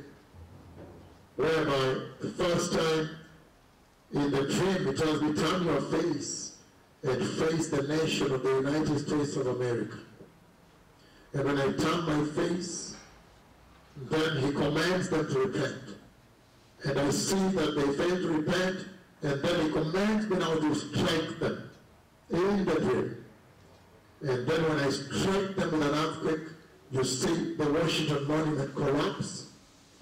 whereby 1.37 2.01
the 2.21 2.31
first 2.31 2.73
time 2.73 3.11
in 4.13 4.31
the 4.31 4.43
dream 4.47 4.89
it 4.89 4.97
tells 4.97 5.23
me, 5.23 5.35
turn 5.35 5.65
your 5.65 5.81
face 5.83 6.57
and 7.03 7.23
face 7.23 7.69
the 7.69 7.83
nation 7.83 8.33
of 8.33 8.43
the 8.43 8.57
United 8.57 9.07
States 9.07 9.37
of 9.37 9.47
America. 9.47 9.99
And 11.33 11.45
when 11.45 11.59
I 11.59 11.73
turn 11.73 12.05
my 12.05 12.25
face, 12.33 12.97
then 13.97 14.37
he 14.39 14.53
commands 14.53 15.09
them 15.09 15.31
to 15.33 15.39
repent. 15.39 15.97
And 16.85 16.99
I 16.99 17.11
see 17.11 17.49
that 17.49 17.75
they 17.77 17.93
fail 17.93 18.17
to 18.17 18.29
repent, 18.29 18.87
and 19.23 19.43
then 19.43 19.67
he 19.67 19.73
commands 19.73 20.29
me 20.29 20.39
now 20.39 20.55
to 20.55 20.75
strike 20.75 21.39
them 21.39 21.71
in 22.31 22.65
the 22.65 22.75
dream. 22.81 23.25
And 24.23 24.47
then 24.47 24.63
when 24.69 24.79
I 24.81 24.91
strike 24.91 25.57
them 25.57 25.73
with 25.73 25.83
an 25.83 25.95
earthquake, 25.95 26.49
you 26.91 27.05
see 27.05 27.55
the 27.55 27.71
Washington 27.71 28.27
Monument 28.27 28.75
collapse, 28.75 29.47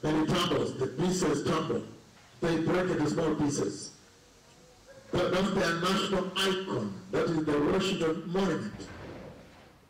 and 0.02 0.22
it 0.22 0.32
tumbles. 0.32 0.78
The 0.78 0.86
pieces 0.86 1.44
tumble. 1.44 1.82
They 2.40 2.56
break 2.59 2.90
into 2.90 3.11
small 3.11 3.34
pieces. 3.34 3.90
But 5.11 5.32
that's 5.32 5.50
their 5.52 5.74
national 5.80 6.32
icon. 6.36 7.00
That 7.11 7.24
is 7.24 7.44
the 7.44 7.61
Washington 7.61 8.22
Monument. 8.26 8.88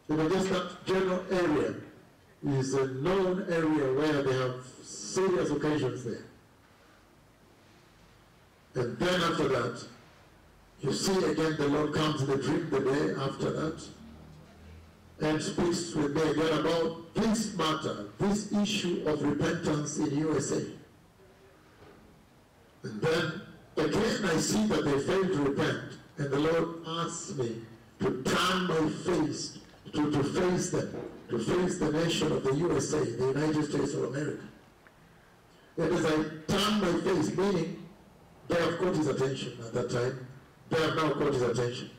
You 0.09 0.17
know, 0.17 0.29
just 0.29 0.49
that 0.51 0.87
general 0.87 1.25
area 1.31 1.75
is 2.47 2.75
a 2.75 2.87
known 2.87 3.47
area 3.51 3.93
where 3.95 4.23
they 4.23 4.37
have 4.37 4.65
serious 4.83 5.51
occasions 5.51 6.05
there. 6.05 6.25
And 8.75 8.99
then 8.99 9.21
after 9.23 9.49
that, 9.49 9.85
you 10.81 10.93
see 10.93 11.17
again 11.25 11.57
the 11.59 11.69
Lord 11.69 11.93
comes 11.95 12.23
in 12.23 12.29
the 12.29 12.37
dream 12.37 12.71
the 12.71 12.81
day 12.81 13.21
after 13.21 13.51
that 13.51 13.83
and 15.21 15.43
speaks 15.43 15.95
with 15.95 16.15
me 16.15 16.23
again 16.23 16.61
about 16.61 17.13
this 17.15 17.57
matter, 17.57 18.07
this 18.19 18.53
issue 18.53 19.03
of 19.07 19.21
repentance 19.23 19.99
in 19.99 20.17
USA. 20.17 20.65
And 22.85 23.01
then 23.01 23.43
again 23.79 24.25
I 24.25 24.37
see 24.39 24.67
that 24.67 24.85
they 24.85 24.99
failed 25.01 25.33
to 25.33 25.43
repent, 25.43 25.85
and 26.19 26.31
the 26.31 26.39
Lord 26.39 26.69
asks 26.87 27.35
me 27.37 27.63
to 28.01 28.23
turn 28.23 28.67
my 28.67 28.89
face, 29.05 29.59
to, 29.93 30.11
to 30.11 30.23
face 30.25 30.71
them, 30.71 30.95
to 31.29 31.39
face 31.39 31.79
the 31.79 31.93
nation 31.93 32.33
of 32.33 32.43
the 32.45 32.55
USA, 32.55 33.05
the 33.05 33.27
United 33.29 33.65
States 33.71 33.95
of 33.95 34.05
America. 34.05 34.45
And 35.77 35.93
as 35.93 36.05
I 36.05 36.17
turn 36.49 36.81
my 36.81 37.01
face, 37.01 37.37
meaning 37.37 37.87
they 38.49 38.61
have 38.61 38.79
caught 38.79 38.97
his 38.97 39.07
attention 39.09 39.59
at 39.65 39.73
that 39.75 39.91
time, 39.91 40.27
they 40.71 40.81
have 40.81 40.97
now 40.97 41.11
caught 41.13 41.33
his 41.33 41.43
attention. 41.43 41.91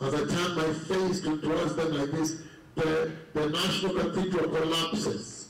As 0.00 0.14
I 0.14 0.18
turn 0.18 0.56
my 0.56 0.72
face 0.72 1.20
to, 1.22 1.40
towards 1.40 1.74
them 1.74 1.92
like 1.94 2.10
this, 2.12 2.42
the, 2.76 3.10
the 3.34 3.48
National 3.48 3.94
Cathedral 3.94 4.48
collapses. 4.50 5.48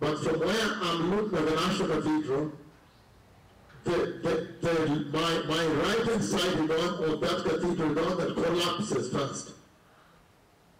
But 0.00 0.18
from 0.22 0.40
where 0.40 0.70
I'm 0.82 1.16
looking 1.16 1.38
at 1.38 1.46
the 1.46 1.54
National 1.54 1.88
Cathedral, 1.88 2.52
the, 3.84 3.90
the, 4.22 4.48
my, 5.12 5.42
my 5.46 5.66
right 5.66 6.06
hand 6.06 6.24
side 6.24 6.58
one 6.58 6.70
of 6.70 7.20
that 7.20 7.44
cathedral, 7.44 7.94
the 7.94 8.02
one 8.02 8.18
that 8.18 8.34
collapses 8.34 9.12
fast. 9.12 9.50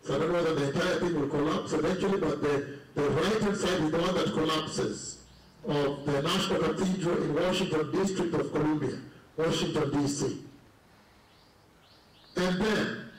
So 0.03 0.15
I 0.15 0.19
don't 0.19 0.29
know 0.29 0.35
whether 0.35 0.55
the 0.55 0.69
entire 0.69 1.01
thing 1.01 1.21
will 1.21 1.29
collapse 1.29 1.73
eventually, 1.73 2.19
but 2.19 2.43
the, 2.43 2.79
the 2.95 3.11
right 3.11 3.43
hand 3.43 3.57
side 3.57 3.81
is 3.81 3.91
the 3.91 3.99
one 3.99 4.15
that 4.15 4.33
collapses 4.33 5.19
of 5.67 6.07
the 6.07 6.23
National 6.23 6.61
Cathedral 6.61 7.23
in 7.23 7.35
Washington, 7.35 7.93
District 7.93 8.35
of 8.35 8.53
Columbia, 8.53 8.99
Washington, 9.37 9.91
D.C. 9.91 10.39
And 12.37 12.61
then, 12.61 13.11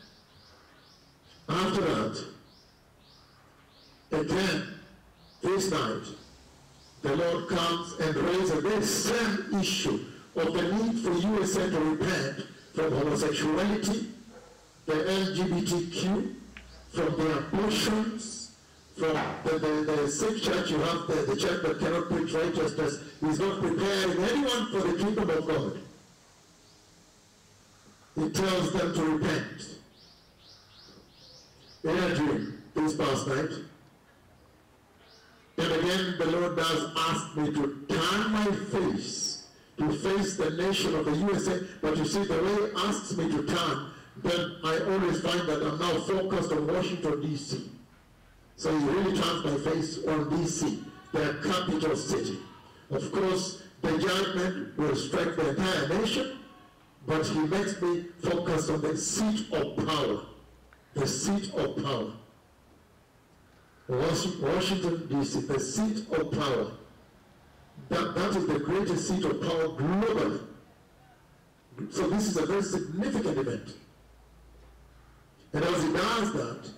after 1.48 1.82
that, 1.82 2.24
again, 4.12 4.64
this 5.42 5.72
night, 5.72 6.04
the 7.02 7.16
Lord 7.16 7.50
comes 7.50 8.00
and 8.00 8.16
raises 8.16 8.64
this 8.64 9.06
same 9.06 9.60
issue 9.60 10.06
of 10.36 10.54
the 10.54 10.62
need 10.62 11.00
for 11.04 11.14
USA 11.14 11.70
to 11.70 11.80
repent 11.80 12.48
from 12.74 12.92
homosexuality, 12.92 14.08
the 14.86 14.94
LGBTQ, 14.94 16.36
from 16.94 17.18
the 17.18 17.38
abortions, 17.38 18.56
from 18.96 19.18
the, 19.44 19.60
the, 19.60 19.68
the 19.92 20.08
sick 20.08 20.42
church 20.42 20.72
you 20.72 20.78
have, 20.80 21.08
the, 21.08 21.14
the 21.14 21.36
church 21.36 21.62
that 21.64 21.80
cannot 21.80 22.10
preach 22.10 22.34
righteousness, 22.34 23.00
is 23.22 23.40
not 23.40 23.62
preparing 23.62 24.24
anyone 24.24 24.72
for 24.72 24.88
the 24.88 24.98
kingdom 24.98 25.30
of 25.30 25.48
God. 25.48 25.80
He 28.16 28.30
tells 28.30 28.74
them 28.74 28.94
to 28.94 29.04
repent. 29.04 29.76
In 31.82 31.98
a 31.98 32.16
dream 32.16 32.62
this 32.76 32.96
past 32.96 33.28
night, 33.28 33.52
and 35.58 35.72
again, 35.72 36.16
the 36.18 36.26
Lord 36.26 36.58
does 36.58 36.92
ask 36.98 37.38
me 37.38 37.54
to 37.54 37.86
turn 37.88 38.32
my 38.32 38.46
face 38.46 39.29
to 39.80 39.92
face 39.94 40.36
the 40.36 40.52
nation 40.52 40.94
of 40.96 41.06
the 41.06 41.16
USA. 41.16 41.62
But 41.82 41.98
you 41.98 42.06
see, 42.06 42.24
the 42.26 42.44
way 42.44 42.70
He 42.70 42.88
asks 42.88 43.16
me 43.16 43.30
to 43.32 43.44
turn, 43.46 43.92
then 44.18 44.56
I 44.64 44.80
always 44.80 45.22
find 45.22 45.48
that 45.48 45.64
I'm 45.64 45.80
now 45.80 46.00
focused 46.02 46.52
on 46.52 46.68
Washington, 46.68 47.22
D.C. 47.22 47.70
So 48.58 48.78
He 48.78 48.86
really 48.86 49.18
turns 49.18 49.46
my 49.46 49.72
face 49.72 50.06
on 50.06 50.30
D.C., 50.30 50.84
their 51.14 51.34
capital 51.36 51.96
city. 51.96 52.40
Of 52.92 53.12
course, 53.12 53.64
the 53.82 53.98
judgment 53.98 54.78
will 54.78 54.96
strike 54.96 55.36
the 55.38 55.50
entire 55.50 55.88
nation, 55.88 56.40
but 57.08 57.26
He 57.26 57.40
makes 57.40 57.82
me 57.82 58.06
focus 58.22 58.70
on 58.70 58.82
the 58.82 58.98
seat 58.98 59.52
of 59.54 59.78
power. 59.88 60.22
The 60.94 61.08
seat 61.08 61.54
of 61.54 61.82
power. 61.82 62.12
Washington, 63.88 65.08
D.C., 65.08 65.42
the 65.42 65.60
seat 65.60 66.06
of 66.12 66.32
power. 66.32 66.72
That, 67.88 68.14
that 68.16 68.36
is 68.36 68.48
the 68.48 68.60
greatest 68.60 69.08
seat 69.08 69.24
of 69.24 69.42
power 69.42 69.70
globally. 69.70 70.42
So 71.92 72.10
this 72.10 72.28
is 72.28 72.38
a 72.38 72.46
very 72.46 72.62
significant 72.62 73.38
event. 73.38 73.74
And 75.54 75.64
as 75.64 75.84
he 75.84 75.94
does 75.94 76.34
that, 76.34 76.70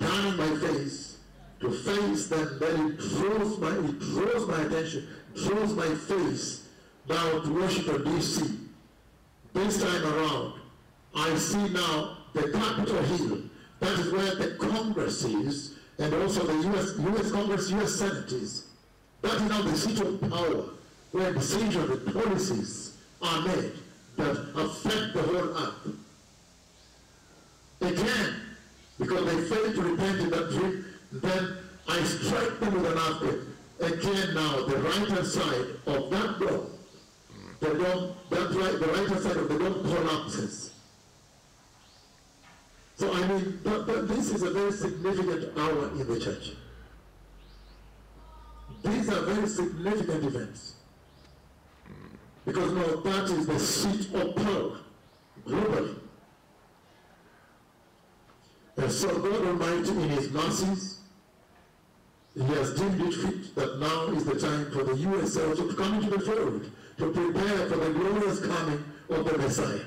turning 0.00 0.36
my 0.36 0.56
face 0.66 1.18
to 1.60 1.70
face 1.70 2.26
them, 2.28 2.58
then 2.60 2.90
it 2.90 2.98
draws 2.98 3.58
my, 3.58 3.70
it 3.70 3.98
draws 4.00 4.46
my 4.46 4.60
attention, 4.62 5.08
draws 5.34 5.74
my 5.74 5.94
face 5.94 6.68
down 7.06 7.42
to 7.42 7.60
Washington, 7.60 8.04
D.C. 8.04 8.58
This 9.54 9.82
time 9.82 10.04
around, 10.04 10.60
I 11.14 11.34
see 11.36 11.68
now 11.70 12.18
the 12.34 12.50
Capitol 12.50 13.02
Hill. 13.02 13.42
That 13.80 13.98
is 13.98 14.12
where 14.12 14.34
the 14.34 14.56
Congress 14.56 15.24
is, 15.24 15.74
and 15.98 16.12
also 16.14 16.46
the 16.46 16.68
U.S. 16.68 16.94
U.S. 16.98 17.32
Congress, 17.32 17.70
U.S. 17.70 17.94
Senate 17.94 18.32
is. 18.32 18.67
That 19.22 19.34
is 19.34 19.42
now 19.42 19.62
the 19.62 19.76
seat 19.76 20.00
of 20.00 20.20
power, 20.30 20.64
where 21.12 21.32
decisions 21.32 21.90
and 21.90 22.14
policies 22.14 22.96
are 23.20 23.42
made 23.42 23.72
that 24.16 24.36
affect 24.54 25.14
the 25.14 25.22
whole 25.22 25.56
earth. 25.56 25.96
Again, 27.80 28.34
because 28.98 29.24
they 29.24 29.54
failed 29.54 29.74
to 29.74 29.82
repent 29.82 30.20
in 30.20 30.30
that 30.30 30.50
dream, 30.50 30.84
then 31.12 31.56
I 31.88 32.02
strike 32.02 32.60
them 32.60 32.74
with 32.74 32.92
an 32.92 32.98
earthquake. 32.98 33.40
Again 33.80 34.34
now, 34.34 34.66
the 34.66 34.76
right 34.76 35.08
hand 35.08 35.26
side 35.26 35.66
of 35.86 36.10
that 36.10 36.38
dome, 36.40 36.70
the 37.60 37.68
dome, 37.74 38.14
that 38.30 38.50
right, 38.54 38.78
the 38.80 38.86
right 38.86 39.08
hand 39.08 39.22
side 39.22 39.36
of 39.36 39.48
the 39.48 39.58
dome 39.58 39.82
collapses. 39.84 40.72
So 42.96 43.12
I 43.12 43.26
mean, 43.28 43.60
but 43.62 43.86
this 44.08 44.30
is 44.30 44.42
a 44.42 44.50
very 44.50 44.72
significant 44.72 45.56
hour 45.56 45.90
in 45.90 46.06
the 46.08 46.18
church. 46.18 46.50
These 48.82 49.08
are 49.08 49.22
very 49.22 49.46
significant 49.48 50.24
events. 50.24 50.74
Because 52.44 52.72
now 52.72 52.96
that 53.00 53.24
is 53.30 53.46
the 53.46 53.58
seat 53.58 54.14
of 54.14 54.36
power 54.36 54.78
globally. 55.46 55.98
And 58.76 58.92
so 58.92 59.18
God 59.18 59.46
Almighty 59.46 59.90
in 59.90 60.08
his 60.08 60.30
mercies, 60.30 61.00
he 62.34 62.42
has 62.42 62.78
deemed 62.78 63.00
it 63.00 63.14
fit 63.14 63.54
that 63.56 63.78
now 63.80 64.06
is 64.06 64.24
the 64.24 64.38
time 64.38 64.70
for 64.70 64.84
the 64.84 64.96
USA 64.96 65.54
to 65.54 65.74
come 65.74 65.94
into 65.94 66.10
the 66.10 66.20
fold 66.20 66.70
to 66.98 67.10
prepare 67.10 67.68
for 67.68 67.76
the 67.76 67.90
glorious 67.90 68.40
coming 68.40 68.84
of 69.10 69.24
the 69.24 69.38
Messiah. 69.38 69.80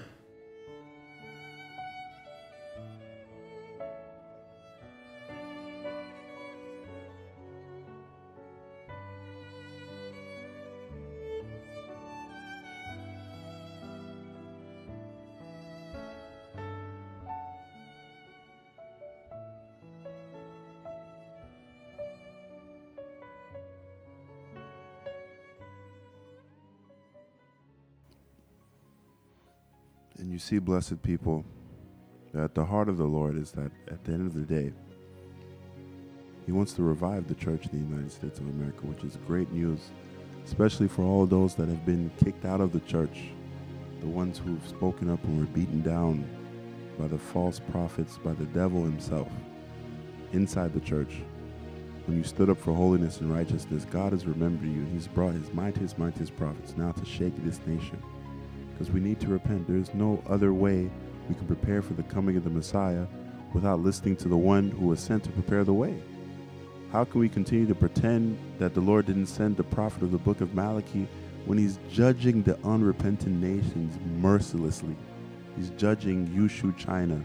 See, 30.42 30.60
blessed 30.60 31.02
people, 31.04 31.46
that 32.34 32.56
the 32.56 32.66
heart 32.66 32.90
of 32.90 32.98
the 32.98 33.06
Lord 33.06 33.38
is 33.38 33.52
that 33.52 33.72
at 33.88 34.04
the 34.04 34.14
end 34.14 34.28
of 34.28 34.34
the 34.34 34.42
day, 34.42 34.74
He 36.46 36.52
wants 36.52 36.74
to 36.74 36.84
revive 36.84 37.28
the 37.28 37.36
church 37.36 37.68
in 37.68 37.72
the 37.72 37.90
United 37.90 38.12
States 38.12 38.40
of 38.40 38.48
America, 38.48 38.80
which 38.88 39.04
is 39.04 39.18
great 39.28 39.52
news, 39.52 39.92
especially 40.44 40.88
for 40.88 41.04
all 41.04 41.26
those 41.26 41.54
that 41.56 41.70
have 41.70 41.86
been 41.86 42.12
kicked 42.24 42.46
out 42.46 42.60
of 42.60 42.74
the 42.74 42.80
church, 42.82 43.30
the 44.00 44.08
ones 44.08 44.40
who've 44.40 44.68
spoken 44.68 45.10
up 45.12 45.24
and 45.24 45.40
were 45.40 45.46
beaten 45.46 45.82
down 45.82 46.28
by 46.98 47.08
the 47.08 47.18
false 47.18 47.60
prophets, 47.60 48.18
by 48.18 48.34
the 48.34 48.46
devil 48.46 48.84
himself 48.84 49.28
inside 50.34 50.74
the 50.74 50.80
church. 50.80 51.22
When 52.08 52.18
you 52.18 52.24
stood 52.24 52.50
up 52.50 52.60
for 52.60 52.74
holiness 52.74 53.22
and 53.22 53.32
righteousness, 53.32 53.86
God 53.86 54.12
has 54.14 54.26
remembered 54.26 54.68
you. 54.68 54.86
He's 54.86 55.08
brought 55.08 55.34
his 55.36 55.54
mightiest, 55.54 56.00
mightiest 56.00 56.36
prophets 56.36 56.76
now 56.76 56.92
to 56.94 57.06
shake 57.06 57.36
this 57.44 57.60
nation. 57.68 58.02
Because 58.82 58.96
we 58.96 59.00
need 59.00 59.20
to 59.20 59.28
repent. 59.28 59.68
There 59.68 59.78
is 59.78 59.94
no 59.94 60.24
other 60.28 60.56
way 60.56 60.90
we 61.30 61.36
can 61.36 61.46
prepare 61.46 61.84
for 61.84 61.94
the 61.94 62.02
coming 62.02 62.36
of 62.36 62.44
the 62.44 62.50
Messiah 62.50 63.06
without 63.54 63.82
listening 63.82 64.16
to 64.16 64.28
the 64.28 64.36
one 64.36 64.72
who 64.72 64.88
was 64.88 65.00
sent 65.00 65.24
to 65.26 65.30
prepare 65.30 65.64
the 65.64 65.72
way. 65.72 66.02
How 66.92 67.04
can 67.04 67.22
we 67.22 67.30
continue 67.30 67.68
to 67.68 67.76
pretend 67.76 68.40
that 68.58 68.74
the 68.74 68.82
Lord 68.82 69.06
didn't 69.06 69.28
send 69.28 69.56
the 69.56 69.64
prophet 69.64 70.02
of 70.02 70.12
the 70.12 70.18
book 70.18 70.42
of 70.42 70.56
Malachi 70.56 71.08
when 71.46 71.60
he's 71.60 71.78
judging 71.92 72.42
the 72.42 72.58
unrepentant 72.64 73.40
nations 73.40 74.00
mercilessly? 74.20 74.96
He's 75.56 75.70
judging 75.78 76.28
Yushu, 76.30 76.76
China, 76.76 77.22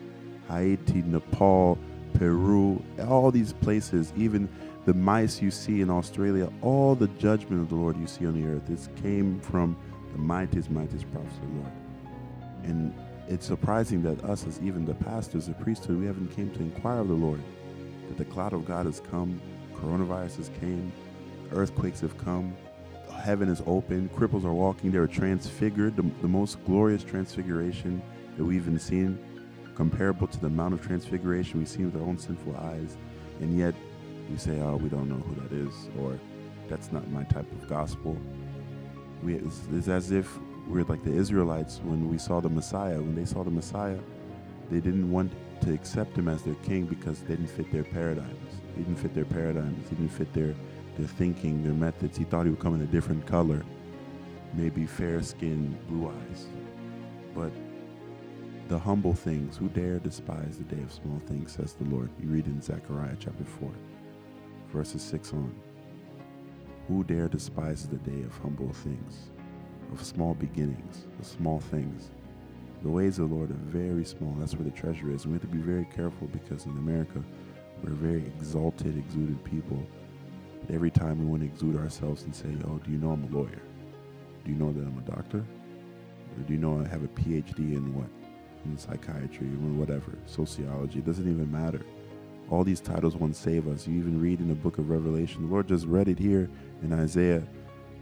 Haiti, 0.50 1.00
Nepal, 1.00 1.78
Peru, 2.12 2.84
all 3.08 3.30
these 3.30 3.54
places, 3.54 4.12
even 4.14 4.46
the 4.84 4.92
mice 4.92 5.40
you 5.40 5.50
see 5.50 5.80
in 5.80 5.88
Australia, 5.88 6.52
all 6.60 6.94
the 6.94 7.08
judgment 7.18 7.62
of 7.62 7.70
the 7.70 7.76
Lord 7.76 7.96
you 7.96 8.06
see 8.06 8.26
on 8.26 8.38
the 8.38 8.46
earth, 8.46 8.66
this 8.66 8.90
came 9.00 9.40
from 9.40 9.74
the 10.12 10.18
mightiest, 10.18 10.70
mightiest 10.70 11.10
prophets 11.12 11.36
of 11.36 11.42
the 11.42 11.60
Lord. 11.60 11.72
And 12.64 12.94
it's 13.28 13.46
surprising 13.46 14.02
that 14.02 14.22
us, 14.24 14.46
as 14.46 14.60
even 14.60 14.84
the 14.84 14.94
pastors, 14.94 15.46
the 15.46 15.54
priesthood, 15.54 15.98
we 15.98 16.06
haven't 16.06 16.34
came 16.34 16.50
to 16.52 16.60
inquire 16.60 17.00
of 17.00 17.08
the 17.08 17.14
Lord. 17.14 17.42
That 18.08 18.18
the 18.18 18.24
cloud 18.24 18.52
of 18.52 18.64
God 18.66 18.86
has 18.86 19.00
come, 19.00 19.40
coronaviruses 19.74 20.48
came, 20.60 20.92
earthquakes 21.52 22.00
have 22.00 22.16
come, 22.18 22.56
heaven 23.26 23.48
is 23.48 23.62
open, 23.66 24.08
cripples 24.10 24.44
are 24.44 24.52
walking, 24.52 24.92
they're 24.92 25.06
transfigured, 25.06 25.96
the, 25.96 26.02
the 26.22 26.28
most 26.28 26.64
glorious 26.64 27.02
transfiguration 27.02 28.00
that 28.36 28.44
we've 28.44 28.62
even 28.62 28.78
seen, 28.78 29.18
comparable 29.74 30.26
to 30.28 30.40
the 30.40 30.46
amount 30.46 30.74
of 30.74 30.80
transfiguration 30.80 31.58
we've 31.58 31.68
seen 31.68 31.90
with 31.90 32.00
our 32.00 32.08
own 32.08 32.18
sinful 32.18 32.56
eyes. 32.56 32.96
And 33.40 33.58
yet 33.58 33.74
we 34.30 34.36
say, 34.36 34.60
oh, 34.60 34.76
we 34.76 34.88
don't 34.88 35.08
know 35.08 35.16
who 35.16 35.34
that 35.42 35.52
is, 35.52 35.88
or 35.98 36.18
that's 36.68 36.92
not 36.92 37.08
my 37.10 37.24
type 37.24 37.50
of 37.50 37.68
gospel. 37.68 38.16
We, 39.22 39.34
it's, 39.34 39.60
it's 39.72 39.88
as 39.88 40.10
if 40.10 40.38
we're 40.68 40.84
like 40.84 41.04
the 41.04 41.12
Israelites 41.12 41.80
when 41.84 42.08
we 42.08 42.18
saw 42.18 42.40
the 42.40 42.48
Messiah. 42.48 42.96
When 42.96 43.14
they 43.14 43.24
saw 43.24 43.44
the 43.44 43.50
Messiah, 43.50 43.98
they 44.70 44.80
didn't 44.80 45.10
want 45.10 45.32
to 45.62 45.72
accept 45.72 46.16
him 46.16 46.28
as 46.28 46.42
their 46.42 46.54
king 46.56 46.84
because 46.84 47.20
they 47.20 47.36
didn't 47.36 47.48
fit 47.48 47.70
their 47.72 47.84
paradigms. 47.84 48.60
He 48.76 48.82
didn't 48.82 48.98
fit 48.98 49.14
their 49.14 49.24
paradigms. 49.24 49.88
He 49.88 49.96
didn't 49.96 50.12
fit 50.12 50.32
their, 50.34 50.54
their 50.98 51.06
thinking, 51.06 51.62
their 51.62 51.72
methods. 51.72 52.18
He 52.18 52.24
thought 52.24 52.44
he 52.44 52.50
would 52.50 52.60
come 52.60 52.74
in 52.74 52.82
a 52.82 52.86
different 52.86 53.26
color, 53.26 53.64
maybe 54.54 54.86
fair 54.86 55.22
skin, 55.22 55.78
blue 55.88 56.08
eyes. 56.08 56.46
But 57.34 57.52
the 58.68 58.78
humble 58.78 59.14
things, 59.14 59.56
who 59.56 59.68
dare 59.68 59.98
despise 59.98 60.58
the 60.58 60.64
day 60.64 60.82
of 60.82 60.92
small 60.92 61.20
things, 61.26 61.52
says 61.52 61.74
the 61.74 61.84
Lord. 61.84 62.10
You 62.20 62.28
read 62.28 62.46
in 62.46 62.60
Zechariah 62.60 63.16
chapter 63.18 63.44
4, 63.44 63.70
verses 64.72 65.02
6 65.02 65.32
on. 65.32 65.54
Who 66.88 67.02
dare 67.02 67.26
despise 67.26 67.88
the 67.88 67.96
day 67.96 68.22
of 68.22 68.36
humble 68.38 68.72
things, 68.72 69.30
of 69.92 70.04
small 70.04 70.34
beginnings, 70.34 71.06
of 71.18 71.26
small 71.26 71.58
things? 71.58 72.10
The 72.82 72.88
ways 72.88 73.18
of 73.18 73.28
the 73.28 73.34
Lord 73.34 73.50
are 73.50 73.54
very 73.54 74.04
small. 74.04 74.36
That's 74.38 74.54
where 74.54 74.62
the 74.62 74.70
treasure 74.70 75.10
is. 75.10 75.24
And 75.24 75.32
we 75.32 75.40
have 75.40 75.50
to 75.50 75.56
be 75.56 75.62
very 75.62 75.86
careful 75.86 76.28
because 76.28 76.64
in 76.64 76.72
America, 76.72 77.20
we're 77.82 77.90
very 77.90 78.24
exalted, 78.26 78.96
exuded 78.96 79.42
people. 79.42 79.84
Every 80.72 80.92
time 80.92 81.18
we 81.18 81.24
want 81.26 81.42
to 81.42 81.48
exude 81.48 81.76
ourselves 81.76 82.22
and 82.22 82.34
say, 82.34 82.56
Oh, 82.68 82.78
do 82.78 82.92
you 82.92 82.98
know 82.98 83.10
I'm 83.10 83.24
a 83.24 83.36
lawyer? 83.36 83.62
Do 84.44 84.52
you 84.52 84.56
know 84.56 84.72
that 84.72 84.80
I'm 84.80 84.98
a 84.98 85.10
doctor? 85.10 85.38
Or 85.38 86.42
do 86.46 86.52
you 86.52 86.60
know 86.60 86.80
I 86.80 86.86
have 86.88 87.02
a 87.02 87.08
PhD 87.08 87.58
in 87.58 87.94
what? 87.94 88.08
In 88.64 88.78
psychiatry 88.78 89.48
or 89.48 89.74
whatever, 89.74 90.12
sociology. 90.26 91.00
It 91.00 91.06
doesn't 91.06 91.28
even 91.28 91.50
matter. 91.50 91.82
All 92.50 92.62
these 92.62 92.80
titles 92.80 93.16
won't 93.16 93.34
save 93.34 93.66
us. 93.66 93.86
You 93.86 93.98
even 93.98 94.20
read 94.20 94.40
in 94.40 94.48
the 94.48 94.54
book 94.54 94.78
of 94.78 94.88
Revelation, 94.88 95.42
the 95.42 95.52
Lord 95.52 95.68
just 95.68 95.86
read 95.86 96.08
it 96.08 96.18
here 96.18 96.48
in 96.82 96.92
Isaiah. 96.92 97.42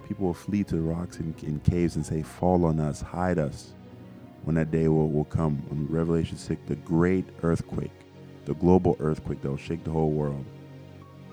People 0.06 0.26
will 0.26 0.34
flee 0.34 0.64
to 0.64 0.76
the 0.76 0.82
rocks 0.82 1.18
in 1.18 1.60
caves 1.64 1.96
and 1.96 2.04
say, 2.04 2.22
Fall 2.22 2.66
on 2.66 2.78
us, 2.78 3.00
hide 3.00 3.38
us. 3.38 3.72
When 4.44 4.56
that 4.56 4.70
day 4.70 4.88
will, 4.88 5.08
will 5.08 5.24
come, 5.24 5.62
in 5.70 5.86
Revelation 5.86 6.36
6, 6.36 6.60
the 6.66 6.76
great 6.76 7.24
earthquake, 7.42 7.90
the 8.44 8.54
global 8.54 8.96
earthquake 9.00 9.40
that 9.40 9.48
will 9.48 9.56
shake 9.56 9.82
the 9.84 9.90
whole 9.90 10.10
world, 10.10 10.44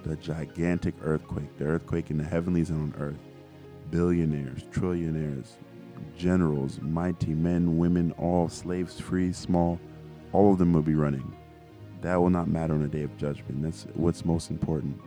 the 0.05 0.15
gigantic 0.15 0.95
earthquake, 1.03 1.57
the 1.57 1.65
earthquake 1.65 2.09
in 2.09 2.17
the 2.17 2.23
heavenlies 2.23 2.69
and 2.69 2.93
on 2.93 3.01
earth, 3.01 3.19
billionaires, 3.89 4.63
trillionaires, 4.71 5.57
generals, 6.17 6.79
mighty 6.81 7.33
men, 7.33 7.77
women, 7.77 8.13
all 8.13 8.47
slaves, 8.47 8.97
free, 8.97 9.33
small, 9.33 9.77
all 10.31 10.53
of 10.53 10.57
them 10.57 10.71
will 10.71 10.81
be 10.81 10.95
running. 10.95 11.35
That 12.01 12.15
will 12.15 12.29
not 12.29 12.47
matter 12.47 12.73
on 12.73 12.81
the 12.81 12.87
day 12.87 13.03
of 13.03 13.15
judgment. 13.17 13.61
That's 13.61 13.85
what's 13.93 14.25
most 14.25 14.49
important. 14.49 14.99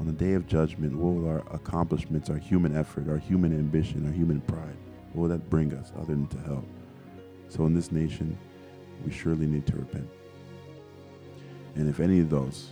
On 0.00 0.06
the 0.06 0.12
day 0.12 0.34
of 0.34 0.46
judgment, 0.46 0.96
what 0.96 1.14
will 1.14 1.28
our 1.28 1.44
accomplishments, 1.54 2.28
our 2.30 2.36
human 2.36 2.76
effort, 2.76 3.08
our 3.08 3.18
human 3.18 3.52
ambition, 3.52 4.04
our 4.06 4.12
human 4.12 4.40
pride, 4.40 4.76
what 5.12 5.22
will 5.22 5.28
that 5.28 5.48
bring 5.48 5.72
us 5.74 5.92
other 5.96 6.06
than 6.06 6.26
to 6.28 6.38
hell? 6.38 6.64
So 7.48 7.66
in 7.66 7.74
this 7.74 7.92
nation, 7.92 8.36
we 9.04 9.12
surely 9.12 9.46
need 9.46 9.66
to 9.66 9.76
repent. 9.76 10.08
And 11.76 11.88
if 11.88 12.00
any 12.00 12.20
of 12.20 12.30
those 12.30 12.70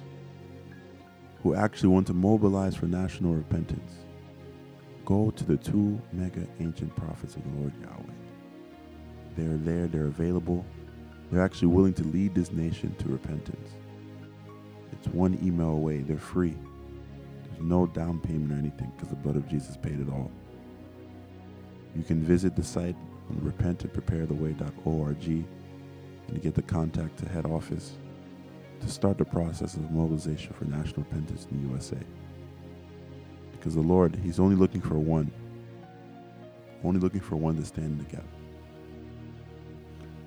who 1.42 1.54
actually 1.54 1.90
want 1.90 2.06
to 2.08 2.14
mobilize 2.14 2.74
for 2.74 2.86
national 2.86 3.34
repentance, 3.34 3.92
go 5.04 5.30
to 5.30 5.44
the 5.44 5.56
two 5.56 6.00
mega 6.12 6.46
ancient 6.58 6.94
prophets 6.96 7.36
of 7.36 7.44
the 7.44 7.60
Lord 7.60 7.72
Yahweh. 7.80 8.14
They're 9.36 9.56
there, 9.58 9.86
they're 9.86 10.06
available. 10.06 10.64
They're 11.30 11.42
actually 11.42 11.68
willing 11.68 11.94
to 11.94 12.04
lead 12.04 12.34
this 12.34 12.50
nation 12.52 12.94
to 12.98 13.08
repentance. 13.08 13.70
It's 14.92 15.06
one 15.08 15.38
email 15.42 15.70
away, 15.70 15.98
they're 15.98 16.18
free. 16.18 16.56
There's 17.44 17.62
no 17.62 17.86
down 17.86 18.20
payment 18.20 18.52
or 18.52 18.56
anything 18.56 18.92
because 18.96 19.08
the 19.10 19.16
blood 19.16 19.36
of 19.36 19.48
Jesus 19.48 19.76
paid 19.76 20.00
it 20.00 20.08
all. 20.08 20.30
You 21.96 22.02
can 22.02 22.22
visit 22.22 22.56
the 22.56 22.64
site 22.64 22.96
on 23.28 23.36
repentandpreparetheway.org 23.36 25.26
and 25.26 26.42
get 26.42 26.54
the 26.54 26.62
contact 26.62 27.18
to 27.18 27.28
head 27.28 27.46
office 27.46 27.92
to 28.80 28.88
start 28.88 29.18
the 29.18 29.24
process 29.24 29.74
of 29.74 29.90
mobilization 29.90 30.52
for 30.54 30.64
national 30.64 31.02
repentance 31.02 31.46
in 31.50 31.62
the 31.62 31.68
USA. 31.72 31.98
Because 33.52 33.74
the 33.74 33.80
Lord, 33.80 34.16
He's 34.22 34.40
only 34.40 34.56
looking 34.56 34.80
for 34.80 34.98
one, 34.98 35.30
only 36.82 37.00
looking 37.00 37.20
for 37.20 37.36
one 37.36 37.56
to 37.56 37.64
stand 37.64 37.86
in 37.86 37.98
the 37.98 38.04
gap. 38.04 38.24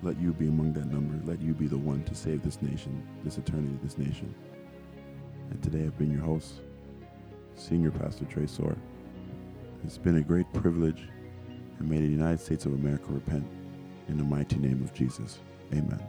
Let 0.04 0.20
you 0.20 0.34
be 0.34 0.48
among 0.48 0.74
that 0.74 0.92
number. 0.92 1.18
Let 1.24 1.40
you 1.40 1.54
be 1.54 1.66
the 1.66 1.78
one 1.78 2.04
to 2.04 2.14
save 2.14 2.42
this 2.42 2.60
nation, 2.60 3.02
this 3.24 3.38
eternity, 3.38 3.78
this 3.82 3.96
nation. 3.96 4.34
And 5.50 5.62
today 5.62 5.84
I've 5.84 5.96
been 5.96 6.12
your 6.12 6.20
host, 6.20 6.60
Senior 7.56 7.90
Pastor 7.90 8.26
Trey 8.26 8.46
Soar. 8.46 8.76
It's 9.82 9.96
been 9.96 10.18
a 10.18 10.20
great 10.20 10.52
privilege, 10.52 11.08
and 11.78 11.88
may 11.88 11.96
the 11.96 12.06
United 12.06 12.38
States 12.38 12.66
of 12.66 12.74
America 12.74 13.06
repent 13.08 13.46
in 14.08 14.18
the 14.18 14.24
mighty 14.24 14.56
name 14.56 14.82
of 14.82 14.92
Jesus. 14.92 15.38
Amen. 15.72 16.06